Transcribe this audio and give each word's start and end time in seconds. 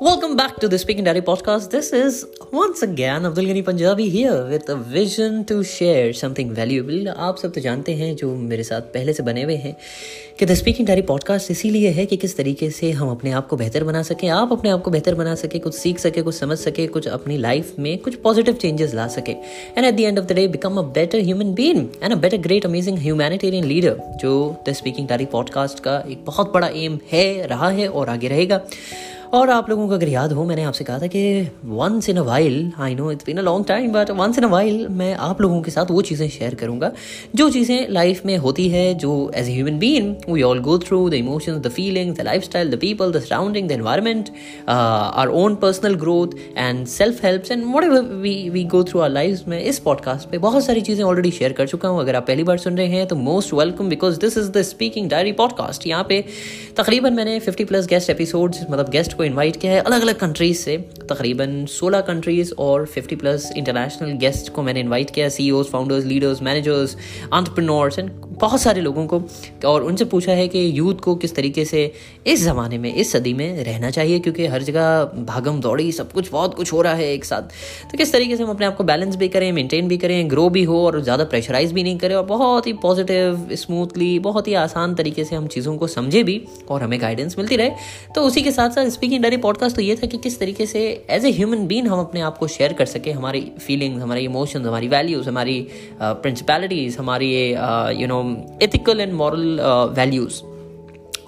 Welcome 0.00 0.36
back 0.36 0.60
to 0.60 0.68
the 0.68 0.78
Speaking 0.78 1.02
Daddy 1.02 1.20
podcast. 1.20 1.70
This 1.70 1.92
is, 1.92 2.24
once 2.52 2.82
again, 2.82 3.26
Abdul 3.26 3.46
Ghani 3.46 3.64
Punjabi 3.64 4.08
here 4.08 4.44
with 4.44 4.68
a 4.68 4.76
vision 4.76 5.44
to 5.46 5.64
share 5.64 6.12
something 6.12 6.52
valuable. 6.58 7.08
आप 7.16 7.38
सब 7.42 7.52
तो 7.52 7.60
जानते 7.60 7.94
हैं 7.94 8.14
जो 8.16 8.34
मेरे 8.36 8.62
साथ 8.64 8.80
पहले 8.94 9.12
से 9.12 9.22
बने 9.22 9.42
हुए 9.42 9.56
हैं 9.56 9.74
कि 10.38 10.46
द 10.46 10.54
स्पीकिंग 10.54 10.88
डायरी 10.88 11.02
पॉडकास्ट 11.02 11.50
इसीलिए 11.50 11.90
है 11.90 12.06
कि 12.06 12.16
किस 12.16 12.36
तरीके 12.36 12.70
से 12.70 12.90
हम 12.90 13.10
अपने 13.10 13.30
आप 13.30 13.48
को 13.48 13.56
बेहतर 13.56 13.84
बना 13.84 14.02
सकें, 14.02 14.28
आप 14.28 14.52
अपने 14.52 14.70
आप 14.70 14.82
को 14.82 14.90
बेहतर 14.90 15.14
बना 15.14 15.34
सके, 15.34 15.58
कुछ 15.58 15.74
सीख 15.74 15.98
सके, 15.98 16.22
कुछ 16.22 16.34
समझ 16.34 16.58
सके, 16.58 16.86
कुछ 16.86 17.08
अपनी 17.08 17.38
लाइफ 17.38 17.74
में 17.78 17.98
कुछ 17.98 18.14
पॉजिटिव 18.14 18.54
चेंजेस 18.54 18.94
ला 18.94 19.06
सके 19.18 19.32
and 19.32 19.84
at 19.84 19.94
the 19.94 20.00
end 20.00 20.18
of 20.18 20.26
the 20.26 20.32
day 20.32 20.48
become 20.48 20.78
a 20.78 20.82
better 20.82 21.18
human 21.18 21.54
being 21.54 21.86
and 22.02 22.12
a 22.12 22.16
better 22.16 22.36
great 22.36 22.66
amazing 22.66 22.98
humanitarian 22.98 23.64
leader 23.64 24.00
जो 24.22 24.34
द 24.68 24.72
स्पीकिंग 24.72 25.08
डायरी 25.08 25.26
पॉडकास्ट 25.26 25.80
का 25.80 26.02
एक 26.10 26.24
बहुत 26.24 26.52
बड़ा 26.52 26.68
एम 26.68 26.98
है, 27.12 27.46
रहा 27.46 27.68
है 27.68 27.88
और 27.88 28.08
आगे 28.08 28.28
रहेगा 28.28 28.66
और 29.34 29.50
आप 29.50 29.68
लोगों 29.70 29.86
को 29.88 29.94
अगर 29.94 30.08
याद 30.08 30.32
हो, 30.32 30.44
मैंने 30.44 30.62
आपसे 30.64 30.84
कहा 30.84 30.98
था 30.98 31.06
कि 31.06 31.22
once 31.64 32.08
in 32.08 32.16
a 32.16 32.22
while 32.22 32.70
I 32.80 32.94
know 32.94 33.10
it's 33.12 33.24
been 33.24 33.38
a 33.38 33.42
long 33.42 33.66
time 33.66 33.90
but 33.92 34.10
once 34.10 34.38
in 34.38 34.44
a 34.44 34.48
while 34.48 34.86
मैं 34.90 35.12
आप 35.14 35.40
लोगों 35.40 35.60
के 35.62 35.70
साथ 35.70 35.90
वो 35.90 36.02
चीज़ें 36.02 36.28
शेयर 36.28 36.54
करूँगा। 36.54 36.90
जो 37.34 37.48
चीज़ें 37.50 37.88
लाइफ 37.90 38.24
में 38.26 38.36
होती 38.36 38.68
है, 38.68 38.94
जो 38.94 39.30
as 39.36 39.48
a 39.48 39.52
human 39.52 39.78
being 39.78 40.16
we 40.28 40.42
all 40.42 40.60
go 40.60 40.78
through 40.78 41.08
the 41.10 41.14
emotions 41.14 41.60
the 41.62 41.70
feelings 41.70 42.18
the 42.18 42.24
lifestyle 42.44 42.70
the 42.70 42.78
people 42.80 43.12
the 43.12 43.20
surrounding 43.20 43.68
the 43.68 43.72
environment 43.72 44.30
our 44.68 45.28
own 45.42 45.54
personal 45.62 45.94
growth 45.96 46.38
and 46.56 46.86
self 46.86 47.24
help 47.24 47.52
and 47.52 47.64
whatever 47.84 48.00
we 48.22 48.34
we 48.50 48.64
go 48.66 48.82
through 48.84 49.00
our 49.00 49.10
life 49.10 49.42
में, 49.48 49.60
इस 49.60 49.78
podcast 49.80 50.30
पे 50.30 50.38
बहुत 50.38 50.64
सारी 50.64 50.80
चीज़ें 50.80 51.04
already 51.04 51.30
share 51.30 51.52
कर 51.52 51.66
चुका 51.68 51.88
हूँ। 51.88 52.00
अगर 52.00 52.16
आप 52.16 52.26
पहली 52.26 52.44
बार 52.44 52.58
सुन 52.58 52.78
रहे 52.78 52.88
हैं 52.88 53.06
तो 53.06 53.16
most 53.28 53.54
welcome 53.54 53.88
because 53.88 54.18
this 54.20 54.38
is 54.38 54.50
the 54.52 54.62
speaking 54.70 55.10
diary 55.10 55.32
podcast 55.34 55.86
यहाँ 55.86 56.06
पे 56.08 56.24
तकरीबन 56.76 57.14
मैंने 57.14 57.38
फिफ्टी 57.40 57.64
प्लस 57.64 57.86
गेस्ट 57.86 58.10
एपिसोड 58.10 58.54
मतलब 58.70 58.90
गेस्ट 58.90 59.16
को 59.18 59.24
इनवाइट 59.24 59.56
किया 59.56 59.72
है। 59.72 59.80
अलग 59.80 60.02
अलग 60.02 60.18
कंट्रीज़ 60.18 60.58
से। 60.58 60.76
तकरीबन 61.08 61.64
16 61.70 62.00
कंट्रीज़ 62.06 62.52
और 62.58 62.86
50 62.88 63.16
प्लस 63.16 63.50
इंटरनेशनल 63.56 64.12
गेस्ट 64.18 64.52
को 64.52 64.62
मैंने 64.62 64.80
इनवाइट 64.80 65.10
किया। 65.10 65.28
सी 65.28 65.50
founders 65.64 66.04
leaders 66.04 66.42
managers 66.42 66.96
entrepreneurs 67.32 67.98
and 67.98 68.10
बहुत 68.40 68.60
सारे 68.60 68.80
लोगों 68.80 69.06
को। 69.06 69.20
और 69.66 69.82
उनसे 69.82 70.04
पूछा 70.04 70.32
है 70.32 70.46
कि 70.48 70.60
यूथ 70.74 70.94
को 70.94 71.14
किस 71.16 71.34
तरीके 71.34 71.64
से 71.64 71.80
इस 72.26 72.40
ज़माने 72.40 72.78
में, 72.78 72.94
इस 72.94 73.12
सदी 73.12 73.32
में 73.34 73.64
रहना 73.64 73.90
चाहिए, 73.90 74.18
क्योंकि 74.18 74.46
हर 74.46 74.62
जगह 74.62 75.04
भागम 75.26 75.60
दौड़ी, 75.60 75.90
सब 75.92 76.12
कुछ 76.12 76.30
बहुत 76.30 76.54
कुछ 76.54 76.72
हो 76.72 76.82
रहा 76.82 76.94
है 76.94 77.12
एक 77.12 77.24
साथ। 77.24 77.42
तो 77.90 77.98
किस 77.98 78.12
तरीके 78.12 78.36
से 78.36 78.42
हम 78.42 78.50
अपने 78.50 78.66
आप 78.66 78.76
को 78.76 78.84
बैलेंस 78.84 79.16
भी 79.16 79.28
करें 79.28 79.50
मेनटेन 79.52 79.88
भी 79.88 79.96
करें 79.98 80.30
ग्रो 80.30 80.48
भी 80.48 80.62
हो 80.64 80.84
और 80.86 81.00
ज़्यादा 81.02 81.24
प्रेशराइज 81.24 81.72
भी 81.72 81.82
नहीं 81.82 81.98
करें, 81.98 82.14
और 82.14 82.24
बहुत 82.26 82.66
ही 82.66 82.72
पॉजिटिव 82.82 83.48
स्मूथली 83.54 84.18
बहुत 84.18 84.48
ही 84.48 84.54
आसान 84.56 84.94
तरीके 84.94 85.24
से 85.24 85.36
हम 85.36 85.46
चीज़ों 85.46 85.76
को 85.76 85.86
समझे 85.86 86.22
भी 86.22 86.40
और 86.70 86.82
हमें 86.82 87.00
गाइडेंस 87.00 87.38
मिलती 87.38 87.56
रहे। 87.56 87.70
तो 88.14 88.22
उसी 88.22 88.42
के 88.42 88.52
साथ 88.52 88.70
साथ 88.70 88.88
स्पीकिंग 88.90 89.22
डायरी 89.22 89.36
पॉडकास्ट 89.38 89.76
तो 89.76 89.82
ये 89.82 89.96
था 89.96 90.06
कि 90.06 90.18
किस 90.18 90.38
तरीके 90.40 90.66
से 90.66 90.97
एज 91.10 91.24
ए 91.24 91.30
ह्यूमन 91.32 91.66
बीन 91.66 91.86
हम 91.86 92.00
अपने 92.00 92.20
आप 92.20 92.38
को 92.38 92.46
शेयर 92.48 92.72
कर 92.72 92.86
सकें 92.86 93.12
हमारी 93.12 93.40
फीलिंग्स 93.58 94.02
हमारी 94.02 94.24
इमोशंस 94.24 94.66
हमारी 94.66 94.88
वैल्यूज़ 94.88 95.28
हमारी 95.28 95.56
प्रिंसिपैलिटीज़ 96.02 96.98
हमारी 96.98 97.32
you 98.00 98.06
know 98.08 98.20
ethical 98.62 99.00
and 99.00 99.12
moral 99.14 99.60
values 99.96 100.42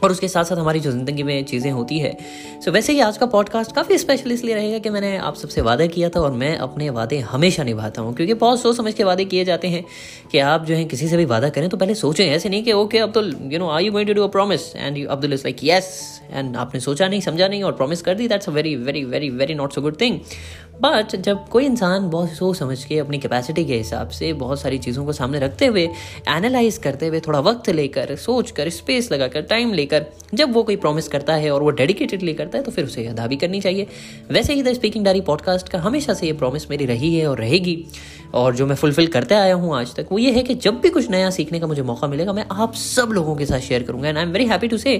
और 0.03 0.11
उसके 0.11 0.29
साथ 0.29 0.45
साथ 0.45 0.56
हमारी 0.56 0.81
जो 0.81 0.93
ज़िंदगी 0.93 1.23
में 1.23 1.45
चीज़ें 1.45 1.70
होती 1.70 1.98
है। 1.98 2.12
सो 2.12 2.65
so, 2.65 2.75
वैसे 2.75 2.93
ही 2.93 3.01
आज 3.01 3.17
का 3.17 3.27
पॉडकास्ट 3.27 3.73
काफ़ी 3.73 3.98
स्पेशल 3.98 4.33
इसलिए 4.33 4.55
रहेगा 4.55 4.79
कि 4.79 4.91
मैंने 4.91 5.17
आप 5.17 5.34
सबसे 5.34 5.61
वादा 5.61 5.87
किया 5.87 6.09
था 6.09 6.20
और 6.20 6.33
मैं 6.33 6.56
अपने 6.59 6.91
वादे 6.91 7.19
हमेशा 7.31 7.65
निभाता 7.65 8.03
हूँ 8.03 8.15
क्योंकि 8.15 8.34
बहुत 8.34 8.61
सोच 8.61 8.77
समझ 8.77 8.95
के 8.95 9.05
वादे 9.05 9.25
किए 9.25 9.45
जाते 9.45 9.69
हैं 9.69 9.84
कि 10.33 10.39
आप 10.39 10.65
जो 10.65 10.75
है 10.75 10.84
किसी 10.84 11.09
से 11.09 11.17
भी 11.17 11.25
वादा 11.25 11.48
करें 11.48 11.69
तो 11.69 11.77
पहले 11.77 11.95
सोचें 11.95 12.25
ऐसे 12.27 12.48
नहीं 12.48 12.62
कि 12.62 12.73
okay 12.73 12.98
Abdul 12.98 13.34
you 13.43 13.59
know 13.59 13.71
I 13.71 13.84
you 13.84 13.93
going 13.93 14.09
to 14.09 14.15
do 14.15 14.25
a 14.25 14.28
promise 14.28 14.77
and 14.77 15.06
Abdul 15.06 15.33
is 15.33 15.41
like 15.41 15.65
yes 15.65 16.21
and 16.31 16.56
आपने 16.56 16.81
सोचा 16.81 17.09
नहीं 17.09 17.21
समझा 17.21 17.48
नहीं 17.48 17.62
और 17.62 17.73
प्रॉमिस 17.73 18.03
कर 18.03 18.15
दी। 18.15 18.28
That's 18.28 18.48
a 18.48 18.53
very 18.53 18.75
very 18.77 19.05
very 19.05 19.31
very 19.31 19.55
not 19.55 19.73
so 19.73 19.83
good 19.83 20.01
thing 20.01 20.19
but 20.80 21.14
जब 21.16 21.48
कोई 21.48 21.64
इंसान 21.64 22.08
बहुत 22.10 22.30
सोच 22.30 22.56
समझ 22.56 22.84
के 22.84 22.98
अपनी 22.98 23.18
कैपेसिटी 23.18 23.64
के 23.64 23.76
हिसाब 23.76 24.08
से 24.08 24.32
बहुत 24.32 24.60
सारी 24.60 24.78
चीज़ों 24.78 25.04
को 25.04 25.12
सामने 25.12 25.38
रखते 25.38 25.66
हुए 25.66 25.82
एनालाइज 26.28 26.78
करते 26.78 27.06
हुए, 27.06 27.20
थोड़ा 27.20 27.41
वक्त 27.41 27.68
लेकर 27.70 28.14
सोच 28.16 28.50
कर 28.50 28.68
स्पेस 28.70 29.10
लगा 29.12 29.28
कर 29.28 29.42
टाइम 29.42 29.72
लेकर, 29.72 30.06
जब 30.34 30.52
वो 30.52 30.62
कोई 30.62 30.76
प्रॉमिस 30.76 31.08
करता 31.08 31.34
है 31.34 31.50
और 31.50 31.62
वो 31.62 31.70
डेडिकेटेडली 31.70 32.34
करता 32.34 32.58
है 32.58 32.64
तो 32.64 32.70
फिर 32.70 32.84
उसे 32.84 33.06
अदा 33.06 33.26
भी 33.26 33.36
करनी 33.36 33.60
चाहिए। 33.60 33.86
वैसे 34.30 34.54
ही 34.54 34.62
द 34.62 34.72
स्पीकिंग 34.72 35.04
डायरी 35.04 35.20
पॉडकास्ट 35.20 35.68
का 35.68 35.78
हमेशा 35.78 36.14
से 36.14 36.26
ये 36.26 36.32
प्रॉमिस 36.32 36.70
मेरी 36.70 36.86
रही 36.86 37.14
है 37.16 37.26
और 37.26 37.38
रहेगी। 37.38 37.84
और 38.34 38.54
जो 38.56 38.66
मैं 38.66 38.74
फुलफिल 38.76 39.06
करते 39.06 39.34
आया 39.34 39.54
हूँ 39.54 39.74
आज 39.76 39.94
तक, 39.94 40.06
वो 40.12 40.18
ये 40.18 40.30
है 40.32 40.42
कि 40.42 40.54
जब 40.56 40.80
भी 40.80 40.91
कुछ 40.91 41.10
नया 41.10 41.30
सीखने 41.30 41.60
का 41.60 41.66
मुझे 41.66 41.82
मौका 41.82 42.08
मिलेगा, 42.08 42.32
मैं 42.32 42.44
आप 42.52 42.74
सब 42.74 43.12
लोगों 43.12 43.34
के 43.36 43.46
साथ 43.46 43.60
शेयर 43.60 43.82
करूँगा। 43.82 44.08
And 44.08 44.18
I 44.18 44.24
am 44.24 44.30
very 44.30 44.46
happy 44.46 44.68
to 44.68 44.76
say 44.78 44.96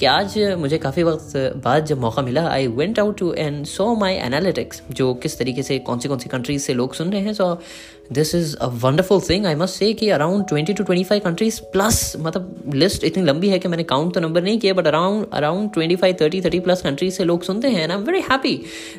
कि 0.00 0.06
आज 0.06 0.38
मुझे 0.58 0.78
काफ़ी 0.78 1.02
वक्त 1.02 1.36
बाद 1.64 1.86
जब 1.86 2.00
मौका 2.00 2.22
मिला 2.22 2.46
I 2.48 2.66
went 2.66 2.98
out 2.98 3.18
to 3.18 3.32
and 3.32 3.64
so 3.66 3.94
my 3.96 4.14
analytics 4.16 4.82
जो 4.90 5.12
किस 5.14 5.38
तरीके 5.38 5.62
से 5.62 5.78
कौन 5.80 5.98
सी 5.98 6.08
कौन 6.08 6.18
सी 6.18 6.28
कंट्रीज़ 6.28 6.62
से 6.62 6.74
लोग 6.74 6.94
सुन 6.94 7.12
रहे 7.12 7.20
हैं। 7.20 7.32
So 7.34 7.54
this 8.12 8.34
is 8.34 8.56
a 8.56 8.66
wonderful 8.82 9.20
thing 9.28 9.46
I 9.46 9.54
must 9.54 9.78
say 9.78 9.92
कि 9.92 10.08
around 10.10 10.46
twenty 10.48 10.72
two 10.72 10.84
twenty 10.84 11.04
five 11.04 11.20
countries 11.24 11.60
plus 11.72 12.00
मतलब 12.20 12.72
लिस्ट 12.74 13.04
इतनी 13.04 13.24
लंबी 13.24 13.48
है 13.48 13.58
कि 13.58 13.68
मैंने 13.68 13.84
काउंट 13.84 14.14
तो 14.14 14.20
नंबर 14.20 14.42
नहीं 14.42 14.58
किया 14.58 14.74
but 14.74 14.86
around 14.86 15.26
around 15.32 15.72
twenty 15.72 15.96
five 15.96 16.16
thirty 16.20 16.40
thirty 16.42 16.60
plus 16.60 16.82
countries 16.82 17.14
से 17.14 17.24
लोग 17.24 17.42
सुनते 17.42 17.68
हैं 17.68 17.82
and 17.82 17.92
I 17.92 17.98
am 17.98 18.04
very 18.04 18.20
happy 18.30 18.54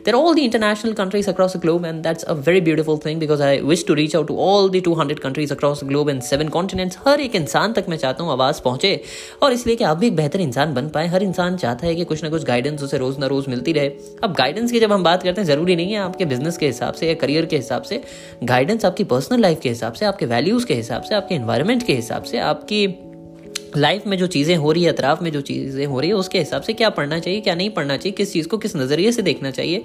there 0.06 0.16
all 0.16 0.34
the 0.36 0.40
international 0.40 0.94
countries 0.94 1.30
across 1.30 1.58
the 1.58 1.62
globe 1.62 1.86
and 1.86 2.02
that's 2.04 2.24
a 2.24 2.34
very 2.48 2.62
beautiful 2.62 3.00
thing 3.06 3.20
because 3.20 3.44
I 3.44 3.60
wish 3.72 3.86
to 3.88 3.94
reach 3.94 4.16
out 4.16 4.28
to 4.28 4.38
all 4.48 4.70
the 4.70 4.82
two 4.86 4.94
hundred 5.02 5.20
countries 5.20 5.54
across 5.54 5.84
globe 5.84 6.10
and 6.10 6.22
seven 6.24 6.50
continents 6.50 6.98
हर 7.08 7.22
एक 7.22 7.36
इंसान 7.36 7.74
तक 7.74 7.86
मैं 7.90 7.98
चाहता 7.98 8.24
हूँ 8.24 8.32
आवाज़ 8.32 8.62
पहुँचे, 8.64 9.00
और 9.44 9.54
इसलिए 9.54 9.76
कि 9.76 9.84
आप 9.84 9.98
भी 9.98 10.08
एक 10.08 10.16
बेहतर 10.16 10.42
इंसान 10.42 10.74
बन 10.74 10.88
पाए। 10.90 11.08
हर 11.08 11.24
इंसान 11.24 11.58
चाहता 11.58 11.88
है 11.88 11.96
कि 11.96 12.04
कुछ 12.06 12.24
ना 12.24 12.30
कुछ 12.30 12.44
गाइडेंस 12.46 12.84
उसे 12.84 12.98
रोज़ 12.98 13.20
ना 13.20 13.28
रोज़ 13.28 13.50
मिलती 13.50 13.72
रहे। 13.74 13.92
अब 14.24 14.34
गाइडेंस 14.38 14.72
की 14.72 14.80
जब 14.80 14.92
हम 14.92 15.04
बात 15.04 15.24
करते 15.24 15.42
हैं, 15.42 15.48
ज़रूरी 15.48 15.76
नहीं 15.76 15.94
है 15.94 16.00
आपके 16.00 16.26
बिज़नेस 16.26 16.58
के 16.58 16.66
हिसाब 16.66 16.94
से 16.94 17.08
या 17.08 17.14
करियर 17.22 17.46
के 17.46 17.56
हिसाब 17.56 17.84
से 17.84 18.02
गाइडेंस 18.44 18.86
आपकी 18.86 19.03
पर्सनल 19.04 19.40
लाइफ 19.40 19.60
के 19.60 19.70
हिसाब 19.70 19.94
से, 19.94 20.06
आपके 20.06 20.26
वैल्यूज़ 20.26 20.66
के 20.66 20.74
हिसाब 20.74 21.02
से, 21.02 21.16
आपके 21.16 21.36
इन्वायरमेंट 21.36 21.84
के 21.84 21.94
हिसाब 21.94 22.24
से, 22.24 22.38
आपकी 22.38 22.88
लाइफ 23.78 24.08
में 24.08 24.18
जो 24.18 24.28
चीज़ें 24.28 24.56
हो 24.56 24.72
रही 24.72 24.84
है, 24.84 24.92
अतराफ 24.92 25.22
में 25.22 25.32
जो 25.32 25.42
चीज़ें 25.42 25.86
हो 25.86 26.00
रही 26.00 26.10
है, 26.10 26.16
उसके 26.16 26.40
हिसाब 26.40 26.62
से 26.62 26.74
क्या 26.74 26.90
पढ़ना 26.90 27.20
चाहिए, 27.20 27.40
क्या 27.42 27.56
नहीं 27.56 27.70
पढ़ना 27.70 27.98
चाहिए, 27.98 28.12
किस 28.12 28.34
चीज़ 28.34 28.48
को 28.48 28.58
किस 28.58 28.76
नज़रिए 28.76 29.12
से 29.12 29.22
देखना 29.22 29.52
चाहिए, 29.52 29.84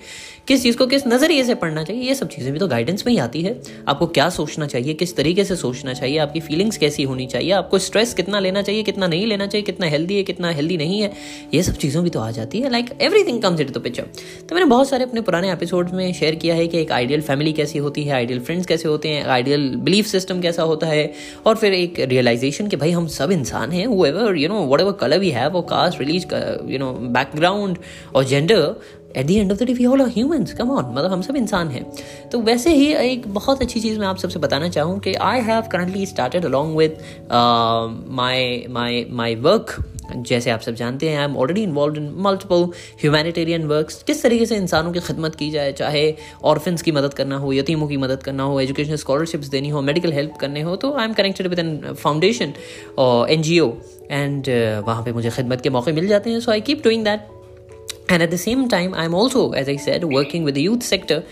किस 0.49 0.63
चीज़ 0.63 0.77
को 0.77 0.87
किस 0.87 1.07
नज़रिए 1.07 1.45
से 1.45 1.55
पढ़ना 1.57 1.83
चाहिए, 1.85 2.03
ये 2.03 2.15
सब 2.15 2.29
चीज़ें 2.29 2.53
भी 2.53 2.59
तो 2.59 2.69
गाइडेंस 2.69 3.07
में 3.07 3.13
ही 3.13 3.19
आती 3.19 3.43
है। 3.43 3.57
आपको 3.89 4.07
क्या 4.09 4.29
सोचना 4.31 4.67
चाहिए, 4.67 4.95
किस 4.95 5.17
तरीके 5.17 5.45
से 5.45 5.57
सोचना 5.57 5.93
चाहिए, 5.93 6.19
आपकी 6.19 6.41
फीलिंग्स 6.41 6.77
कैसी 6.77 7.03
होनी 7.03 7.27
चाहिए, 7.27 7.51
आपको 7.53 7.79
स्ट्रेस 7.81 8.15
कितना 8.15 8.41
लेना 8.41 8.63
चाहिए, 8.63 8.83
कितना 8.83 9.07
नहीं 9.07 9.27
लेना 9.27 9.47
चाहिए, 9.47 9.65
कितना 9.65 9.87
हेल्दी 9.87 10.17
है, 10.17 10.23
कितना 10.25 10.51
हेल्दी 10.51 10.77
नहीं 10.77 11.01
है, 11.01 11.13
ये 11.55 11.63
सब 11.63 11.77
चीज़ों 11.77 12.03
भी 12.05 12.11
तो 12.11 12.21
आ 12.21 12.31
जाती 12.31 12.61
है 12.61 12.71
like 12.71 12.91
everything 13.25 13.43
comes 13.43 13.61
it 13.61 13.71
the 13.71 13.83
picture 13.83 14.07
तो 14.49 14.55
मैंने 14.55 14.67
बहुत 14.67 14.89
सारे 14.89 15.05
अपने 15.05 15.21
पुराने 15.21 15.53
एपिसोड 15.53 15.91
में 15.91 16.13
शेयर 16.13 16.35
किया 16.37 16.55
है 16.55 16.67
कि 16.67 16.79
एक 16.79 16.93
आइडियल 16.93 17.21
फैमिली 17.23 17.53
कैसी 17.53 17.79
होती 17.79 18.05
है 18.05 18.15
आइडियल 18.15 18.41
फ्रेंड्स 18.41 18.67
कैसे 18.67 18.89
होते 18.89 19.09
हैं 19.09 19.25
आइडियल 19.29 19.69
बिलीफ 19.79 20.07
सिस्टम 20.07 20.41
कैसा 20.41 20.63
होता 20.63 20.87
है, 20.87 21.13
और 21.47 21.57
फिर 21.57 21.75
एक 21.75 22.01
रियलाइजेशन 22.01 22.69
कि 22.69 22.77
भाई 22.77 22.91
हम 22.91 23.07
सब 23.09 23.33
इंसान 23.33 23.73
हैं 23.73 23.78
whoever 23.85 24.35
you 24.35 24.49
know 24.49 24.63
whatever 24.63 24.93
color 24.93 25.19
we 25.19 25.31
have 25.31 25.55
or 25.55 25.65
caste 25.65 25.99
religion, 25.99 26.33
uh, 26.33 26.59
you 26.65 26.79
know 26.79 26.93
background 26.93 27.79
or 28.15 28.25
gender 28.25 28.77
at 29.17 29.27
the 29.27 29.31
end 29.31 29.53
of 29.53 29.59
the 29.59 29.67
day 29.67 29.73
we 29.73 29.87
all 29.87 30.01
are 30.03 30.09
humans 30.09 30.53
come 30.53 30.71
on 30.71 30.93
मतलब 30.95 31.13
हम 31.13 31.23
सब 31.23 31.37
इंसान 31.37 31.69
हैं। 31.69 31.85
तो 32.33 32.41
वैसे 32.41 32.75
ही 32.75 32.93
एक 32.95 33.29
बहुत 33.35 33.63
अच्छी 33.63 33.81
चीज़ 33.81 33.99
मैं 34.01 34.07
आप 34.07 34.17
सबसे 34.19 34.39
बताना 34.39 34.69
चाहूँ 34.69 34.99
कि 35.01 35.15
I 35.15 35.41
have 35.41 35.63
currently 35.73 36.07
started 36.07 36.45
along 36.45 36.77
with 36.77 36.99
my 38.11 38.67
my 38.71 39.07
my 39.11 39.35
work 39.37 39.77
जैसे 40.17 40.51
आप 40.51 40.61
सब 40.61 40.75
जानते 40.75 41.09
हैं 41.09 41.19
I 41.19 41.25
am 41.25 41.37
already 41.37 41.63
involve 41.63 41.97
in 41.97 42.11
multiple 42.19 42.63
humanitarian 43.01 43.65
works 43.69 44.03
किस 44.03 44.23
तरीके 44.23 44.47
से 44.47 44.57
इंसानों 44.57 44.93
की 44.93 45.01
खिदमत 45.01 45.35
की 45.35 45.51
जाए, 45.51 45.73
चाहे 45.73 46.15
ऑर्फिन्स 46.45 46.83
की 46.83 46.93
मदद 46.93 47.15
करना 47.15 47.37
हो, 47.37 47.53
यतीमों 47.53 47.89
की 47.89 47.97
मदद 47.97 48.23
करना 48.23 48.43
हो 48.43 48.61
एजुकेशनल 48.61 48.97
स्कॉलरशिप्स 48.97 49.49
देनी 49.49 49.69
हो 49.69 49.81
मेडिकल 49.83 50.13
हेल्प 50.13 50.37
करने 50.41 50.61
हो 50.61 50.77
तो 50.77 50.93
I 50.93 51.05
am 51.05 51.13
connected 51.13 51.47
with 51.47 51.59
an 51.59 51.95
foundation 51.95 52.53
और 52.99 53.31
एन 53.31 53.43
जी 53.43 53.59
ओ 53.61 53.73
एंड 54.11 54.49
वहाँ 54.87 55.03
पर 55.03 55.13
मुझे 55.13 55.31
खिदमत 55.31 55.61
के 55.61 55.71
मौके 55.71 55.93
मिल 55.93 56.09
जाते 56.09 56.31
हैं 56.31 56.41
so 56.41 56.51
I 56.53 56.61
keep 56.61 56.85
doing 56.85 57.05
that 57.05 57.38
And 58.11 58.23
at 58.23 58.31
the 58.31 58.39
same 58.39 58.69
time, 58.69 58.95
I'm 58.95 59.15
also, 59.15 59.53
as 59.53 59.69
I 59.69 59.77
said, 59.77 60.05
working 60.05 60.45
with 60.45 60.55
the 60.55 60.63
youth 60.63 60.83
sector 60.83 61.23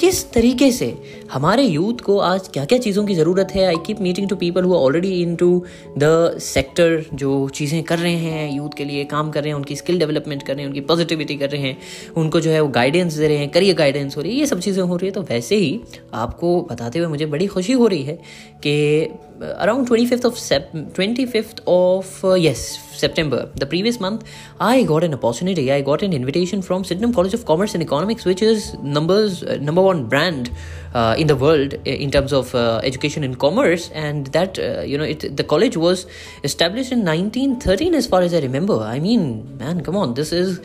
किस 0.00 0.32
तरीके 0.32 0.70
से 0.72 0.86
हमारे 1.32 1.62
यूथ 1.62 1.94
को 1.94 2.18
आज 2.18 2.48
क्या 2.48 2.64
क्या 2.64 2.78
चीज़ों 2.78 3.06
की 3.06 3.14
ज़रूरत 3.14 3.48
है? 3.54 3.66
I 3.66 3.74
keep 3.86 4.00
meeting 4.00 4.28
to 4.28 4.36
people 4.36 4.62
who 4.62 4.74
already 4.74 5.22
into 5.36 5.64
the 5.98 6.36
sector 6.38 7.04
जो 7.14 7.48
चीज़ें 7.48 7.82
कर 7.82 7.98
रहे 7.98 8.14
हैं 8.14 8.56
यूथ 8.56 8.70
के 8.76 8.84
लिए 8.84 9.04
काम 9.04 9.30
कर 9.30 9.40
रहे 9.40 9.48
हैं 9.48 9.56
उनकी 9.56 9.76
स्किल 9.76 9.98
डेवलपमेंट 9.98 10.42
कर 10.42 10.52
रहे 10.52 10.62
हैं 10.62 10.68
उनकी 10.68 10.80
पॉजिटिविटी 10.80 11.36
कर 11.36 11.50
रहे 11.50 11.62
हैं 11.62 11.78
उनको 12.16 12.40
जो 12.40 12.50
है 12.50 12.60
वो 12.60 12.68
गाइडेंस 12.68 13.14
दे 13.14 13.28
रहे 13.28 13.36
हैं 13.36 13.50
करियर 13.50 13.76
गाइडेंस 13.76 14.16
हो 14.16 14.22
रही 14.22 14.32
है 14.32 14.38
ये 14.38 14.46
सब 14.46 14.60
चीज़ें 14.60 14.82
हो 14.82 14.96
रही 14.96 15.06
है। 15.06 15.12
तो 15.12 15.22
वैसे 15.22 15.56
ही 15.56 15.80
आपको 16.14 16.62
बताते 16.62 16.98
हुए 16.98 17.08
मुझे 17.08 17.26
बड़ी 17.26 17.46
खुशी 17.46 17.72
हो 17.72 17.86
रही 17.86 18.02
है 18.02 18.18
कि 18.66 19.08
25th 19.36 20.24
of 20.24 20.32
Sep 20.32 20.76
25th 21.00 21.58
of 21.68 22.04
uh, 22.24 22.36
yes 22.36 22.60
September 23.02 23.40
the 23.56 23.64
previous 23.64 23.98
month 23.98 24.20
I 24.62 24.86
got 24.86 25.04
an 25.04 25.14
opportunity. 25.14 25.66
I 25.66 25.82
got 25.88 26.04
an 26.06 26.14
invitation 26.18 26.62
from 26.68 26.84
Sydenham 26.90 27.12
College 27.18 27.34
of 27.34 27.44
Commerce 27.50 27.74
and 27.74 27.84
Economics 27.84 28.24
which 28.30 28.42
is 28.44 28.62
numbers 28.96 29.42
uh, 29.42 29.58
number 29.68 29.84
one 29.88 30.00
brand 30.06 30.48
Uh, 30.96 31.14
in 31.18 31.26
the 31.26 31.36
world 31.36 31.74
in 31.84 32.10
terms 32.10 32.32
of 32.32 32.54
uh, 32.54 32.80
education 32.82 33.22
in 33.22 33.34
commerce. 33.34 33.90
And 33.90 34.28
that 34.28 34.58
uh, 34.58 34.80
you 34.80 34.96
know 34.96 35.04
it, 35.04 35.36
the 35.36 35.44
college 35.44 35.76
was 35.76 36.06
established 36.42 36.90
in 36.90 37.04
1913 37.04 37.94
as 37.94 38.06
far 38.06 38.22
as 38.22 38.32
i 38.32 38.38
remember. 38.38 38.78
I 38.80 38.98
mean 38.98 39.58
man 39.58 39.82
come 39.82 39.94
on. 39.94 40.14
This 40.14 40.32
is 40.32 40.58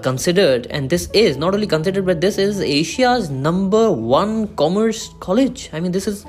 considered 0.00 0.66
and 0.68 0.88
this 0.88 1.10
is 1.12 1.36
not 1.36 1.52
only 1.52 1.66
considered 1.66 2.06
but 2.06 2.22
this 2.22 2.38
is 2.38 2.62
asia's 2.62 3.28
number 3.28 3.92
one 3.92 4.56
commerce 4.56 5.10
college. 5.20 5.68
I 5.74 5.80
mean 5.80 5.92
this 5.92 6.08
is 6.08 6.24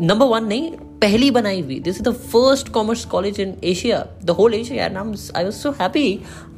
number 0.00 0.26
one 0.26 0.44
नहीं, 0.44 0.70
पहली 1.02 1.30
बनाई 1.30 1.60
हुई। 1.60 1.78
This 1.80 1.96
is 1.96 2.02
the 2.02 2.12
first 2.32 2.68
commerce 2.72 3.04
college 3.04 3.40
in 3.40 3.54
Asia 3.64 4.04
the 4.24 4.30
whole 4.38 4.54
Asia 4.54 4.86
and 4.86 4.96
I 4.96 5.44
was 5.44 5.52
so 5.52 5.70
happy 5.80 6.08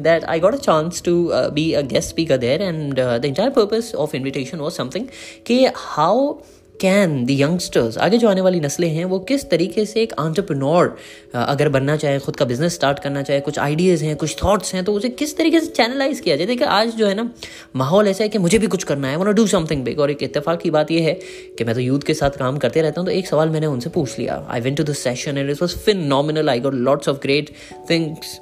that 0.01 0.25
I 0.25 0.41
got 0.41 0.55
a 0.55 0.59
chance 0.59 1.03
to 1.05 1.15
be 1.55 1.71
a 1.73 1.81
guest 1.93 2.09
speaker 2.09 2.37
there 2.37 2.63
and 2.63 2.95
the 3.01 3.25
entire 3.25 3.51
purpose 3.51 3.93
of 3.99 4.17
invitation 4.17 4.59
was 4.59 4.75
something 4.75 5.07
कि 5.47 5.65
how 5.77 6.33
can 6.81 7.25
the 7.27 7.31
youngsters 7.31 7.99
आगे 7.99 8.19
जो 8.19 8.29
आने 8.29 8.41
वाली 8.41 8.61
नस्लें 8.61 8.89
हैं, 8.89 9.05
वो 9.05 9.19
किस 9.21 9.49
तरीके 9.51 9.85
से 9.87 10.03
एक 10.03 10.13
आंट्रप्रनोर 10.19 10.97
अगर 11.35 11.69
बनना 11.69 11.97
चाहे, 11.97 12.19
खुद 12.19 12.37
का 12.37 12.45
बिज़नेस 12.45 12.75
स्टार्ट 12.75 12.99
करना 12.99 13.23
चाहे, 13.23 13.41
कुछ 13.41 13.59
आइडियाज़ 13.59 14.05
हैं, 14.05 14.17
कुछ 14.17 14.37
थॉट्स 14.43 14.75
हैं 14.75 14.85
तो 14.85 14.93
उसे 14.93 15.09
किस 15.11 15.37
तरीके 15.37 15.61
से 15.61 15.67
चैनलाइज 15.69 16.21
किया 16.21 16.37
जाए? 16.37 16.47
देखिए, 16.47 16.67
आज 16.67 16.95
जो 16.97 17.07
है 17.07 17.15
ना, 17.15 17.31
माहौल 17.77 18.09
ऐसा 18.09 18.25
है 18.25 18.29
कि 18.29 18.39
मुझे 18.39 18.59
भी 18.59 18.67
कुछ 18.67 18.85
करना 18.85 19.09
है 19.09 19.17
वो 19.17 19.33
डू 19.33 19.47
समथिंग 19.47 19.85
बिग 19.85 20.01
और 20.01 20.11
एक 20.11 20.23
इतफाक 20.23 20.61
की 20.61 20.71
बात 20.71 20.91
यह 20.91 21.07
है 21.07 21.15
कि 21.59 21.65
मैं 21.65 21.75
तो 21.75 21.81
यूथ 21.81 22.01
के 22.01 22.15
साथ 22.15 22.39
काम 22.39 22.59
करते 22.59 22.83
रहता 22.83 23.01
हूँ 23.01 23.07
तो 23.07 23.13
एक 23.13 23.27
सवाल 23.29 23.49
मैंने 23.51 23.67
उनसे 23.67 23.91
पूछ 23.91 24.19
लिया। 24.19 24.45
I 24.51 24.61
went 24.61 24.77
to 24.77 24.85
the 24.85 24.93
session 24.97 25.39
and 25.39 25.51
it 25.51 25.63
was 25.63 25.77
phenomenal 26.07 26.51
I 26.51 26.61
got 26.61 26.75
lots 26.75 27.09
of 27.09 27.19
great 27.23 27.51
things 27.91 28.39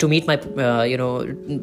to 0.00 0.08
meet 0.08 0.28
my 0.28 0.90
you 0.90 0.98
know 0.98 1.08